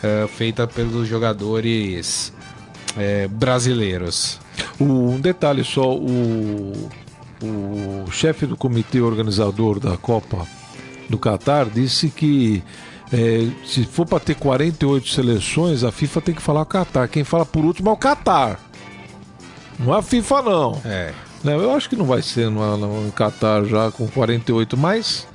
eh, 0.04 0.28
feita 0.36 0.68
pelos 0.68 1.08
jogadores 1.08 2.34
eh, 2.98 3.28
brasileiros. 3.30 4.40
Um 4.80 5.20
detalhe 5.20 5.64
só, 5.64 5.94
o, 5.96 6.90
o 7.42 8.10
chefe 8.12 8.46
do 8.46 8.56
comitê 8.56 9.02
organizador 9.02 9.80
da 9.80 9.98
Copa 9.98 10.46
do 11.10 11.18
Catar 11.18 11.66
disse 11.66 12.10
que 12.10 12.64
é, 13.12 13.48
se 13.66 13.84
for 13.84 14.06
para 14.06 14.20
ter 14.20 14.36
48 14.36 15.08
seleções, 15.08 15.84
a 15.84 15.92
FIFA 15.92 16.22
tem 16.22 16.36
que 16.36 16.42
falar 16.42 16.66
Catar. 16.66 17.08
Quem 17.08 17.24
fala 17.24 17.46
por 17.46 17.64
último 17.64 17.90
é 17.90 17.94
o 17.94 17.98
Catar. 17.98 18.60
Não 19.80 19.94
é 19.94 20.00
a 20.00 20.02
FIFA, 20.02 20.42
não. 20.42 20.82
É. 20.86 21.14
Não, 21.44 21.62
eu 21.62 21.72
acho 21.76 21.88
que 21.88 21.96
não 21.96 22.06
vai 22.06 22.24
ser 22.24 22.50
no, 22.50 22.78
no 22.78 23.12
Catar 23.12 23.66
já 23.66 23.92
com 23.92 24.08
48, 24.08 24.76
mas. 24.76 25.28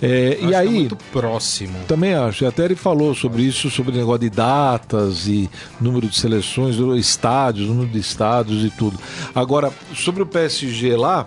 é, 0.00 0.38
e 0.40 0.54
é 0.54 0.56
aí. 0.56 0.68
muito 0.68 0.94
próximo. 1.10 1.76
Também 1.88 2.14
acho. 2.14 2.46
Até 2.46 2.66
ele 2.66 2.76
falou 2.76 3.12
sobre 3.16 3.42
isso, 3.42 3.68
sobre 3.68 3.96
negócio 3.96 4.20
de 4.20 4.30
datas 4.30 5.26
e 5.26 5.50
número 5.80 6.06
de 6.06 6.16
seleções, 6.16 6.76
estádios, 6.96 7.66
número 7.66 7.88
de 7.88 7.98
estádios 7.98 8.64
e 8.64 8.70
tudo. 8.70 8.96
Agora, 9.34 9.72
sobre 9.92 10.22
o 10.22 10.26
PSG 10.26 10.94
lá, 10.94 11.26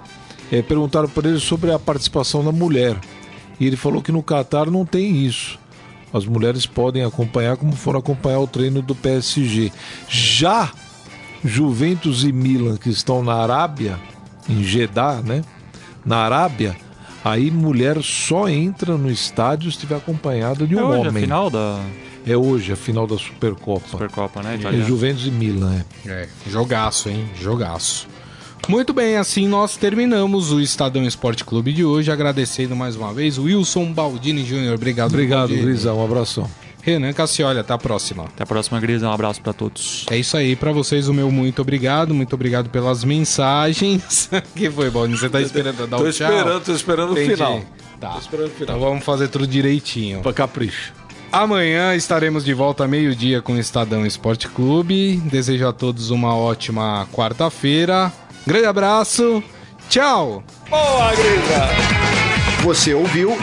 eh, 0.52 0.62
perguntaram 0.62 1.08
para 1.10 1.30
ele 1.30 1.40
sobre 1.40 1.72
a 1.72 1.80
participação 1.80 2.44
da 2.44 2.52
mulher. 2.52 2.98
E 3.60 3.66
ele 3.68 3.76
falou 3.76 4.02
que 4.02 4.12
no 4.12 4.24
Catar 4.24 4.70
não 4.72 4.86
tem 4.86 5.26
isso. 5.26 5.60
As 6.14 6.26
mulheres 6.26 6.66
podem 6.66 7.04
acompanhar 7.04 7.58
como 7.58 7.74
foram 7.74 8.00
acompanhar 8.00 8.40
o 8.40 8.48
treino 8.48 8.82
do 8.82 8.96
PSG. 8.96 9.72
Já 10.08 10.72
Juventus 11.44 12.24
e 12.24 12.32
Milan, 12.32 12.78
que 12.78 12.90
estão 12.90 13.24
na 13.24 13.34
Arábia, 13.36 14.00
em 14.50 14.64
Jeddah, 14.64 15.22
né? 15.22 15.44
Na 16.06 16.18
Arábia, 16.18 16.76
aí 17.24 17.52
mulher 17.52 18.02
só 18.02 18.50
entra 18.50 18.98
no 18.98 19.10
estádio 19.12 19.70
se 19.70 19.78
estiver 19.78 19.98
acompanhada 19.98 20.66
de 20.66 20.76
um 20.76 20.80
É 20.80 20.84
hoje 20.84 21.06
a 21.06 21.10
homem. 21.10 21.24
final 21.24 21.50
da 21.50 21.80
É 22.26 22.36
hoje 22.36 22.74
a 22.74 22.76
final 22.76 23.06
da 23.06 23.18
Supercopa. 23.18 23.88
Supercopa, 23.88 24.42
né? 24.42 24.54
É 24.54 24.56
Italiana. 24.58 24.86
Juventus 24.86 25.28
e 25.28 25.32
Milan, 25.32 25.84
é. 26.06 26.10
É, 26.10 26.30
jogaço, 26.48 27.10
hein? 27.10 27.26
Jogaço. 27.40 28.08
Muito 28.68 28.94
bem, 28.94 29.18
assim 29.18 29.48
nós 29.48 29.78
terminamos 29.78 30.52
o 30.52 30.60
Estadão 30.60 31.04
Esporte 31.04 31.44
Clube 31.44 31.74
de 31.74 31.84
hoje, 31.84 32.12
agradecendo 32.12 32.76
mais 32.76 32.96
uma 32.96 33.14
vez 33.14 33.38
o 33.38 33.44
Wilson 33.44 33.92
Baldini 33.92 34.46
Júnior. 34.46 34.76
Obrigado. 34.76 35.10
Obrigado. 35.12 35.50
Grisão. 35.50 35.98
Um 36.00 36.06
abração. 36.06 36.50
Renan 36.82 37.14
Cassioli. 37.14 37.60
Até 37.60 37.74
a 37.74 37.78
próxima. 37.78 38.24
Até 38.26 38.44
a 38.44 38.46
próxima, 38.46 38.80
Gris. 38.80 39.04
Um 39.04 39.12
abraço 39.12 39.42
para 39.42 39.54
todos. 39.54 40.06
É 40.10 40.18
isso 40.18 40.38
aí, 40.38 40.56
para 40.56 40.72
vocês 40.72 41.08
o 41.08 41.14
meu 41.14 41.32
muito 41.32 41.62
obrigado, 41.62 42.14
muito 42.14 42.34
obrigado 42.34 42.70
pelas 42.70 43.04
mensagens. 43.04 44.30
que 44.56 44.70
foi, 44.70 44.90
bom? 44.90 45.08
Você 45.10 45.30
tá 45.30 45.42
esperando 45.42 45.88
dar 45.88 45.98
o 45.98 46.12
tchau? 46.12 46.28
esperando, 46.32 46.64
tô 46.64 46.72
esperando 46.74 47.10
o 47.10 47.14
Entendi. 47.14 47.36
final. 47.36 47.62
Tá. 48.00 48.10
Tô 48.12 48.20
esperando 48.20 48.48
o 48.48 48.52
final. 48.52 48.78
Então 48.78 48.90
vamos 48.90 49.04
fazer 49.04 49.28
tudo 49.28 49.48
direitinho. 49.48 50.22
Pra 50.22 50.34
capricho. 50.34 50.94
Amanhã 51.32 51.94
estaremos 51.94 52.44
de 52.44 52.54
volta 52.56 52.88
meio-dia 52.88 53.40
com 53.40 53.54
o 53.54 53.60
Estadão 53.60 54.06
Esporte 54.06 54.48
Clube. 54.48 55.18
Desejo 55.26 55.68
a 55.68 55.74
todos 55.74 56.10
uma 56.10 56.36
ótima 56.36 57.08
quarta-feira. 57.14 58.12
Grande 58.46 58.66
abraço. 58.66 59.44
Tchau. 59.90 60.44
Você 62.64 62.94
ouviu 62.94 63.38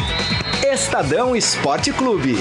Estadão 0.62 1.34
Esporte 1.34 1.92
Clube. 1.92 2.36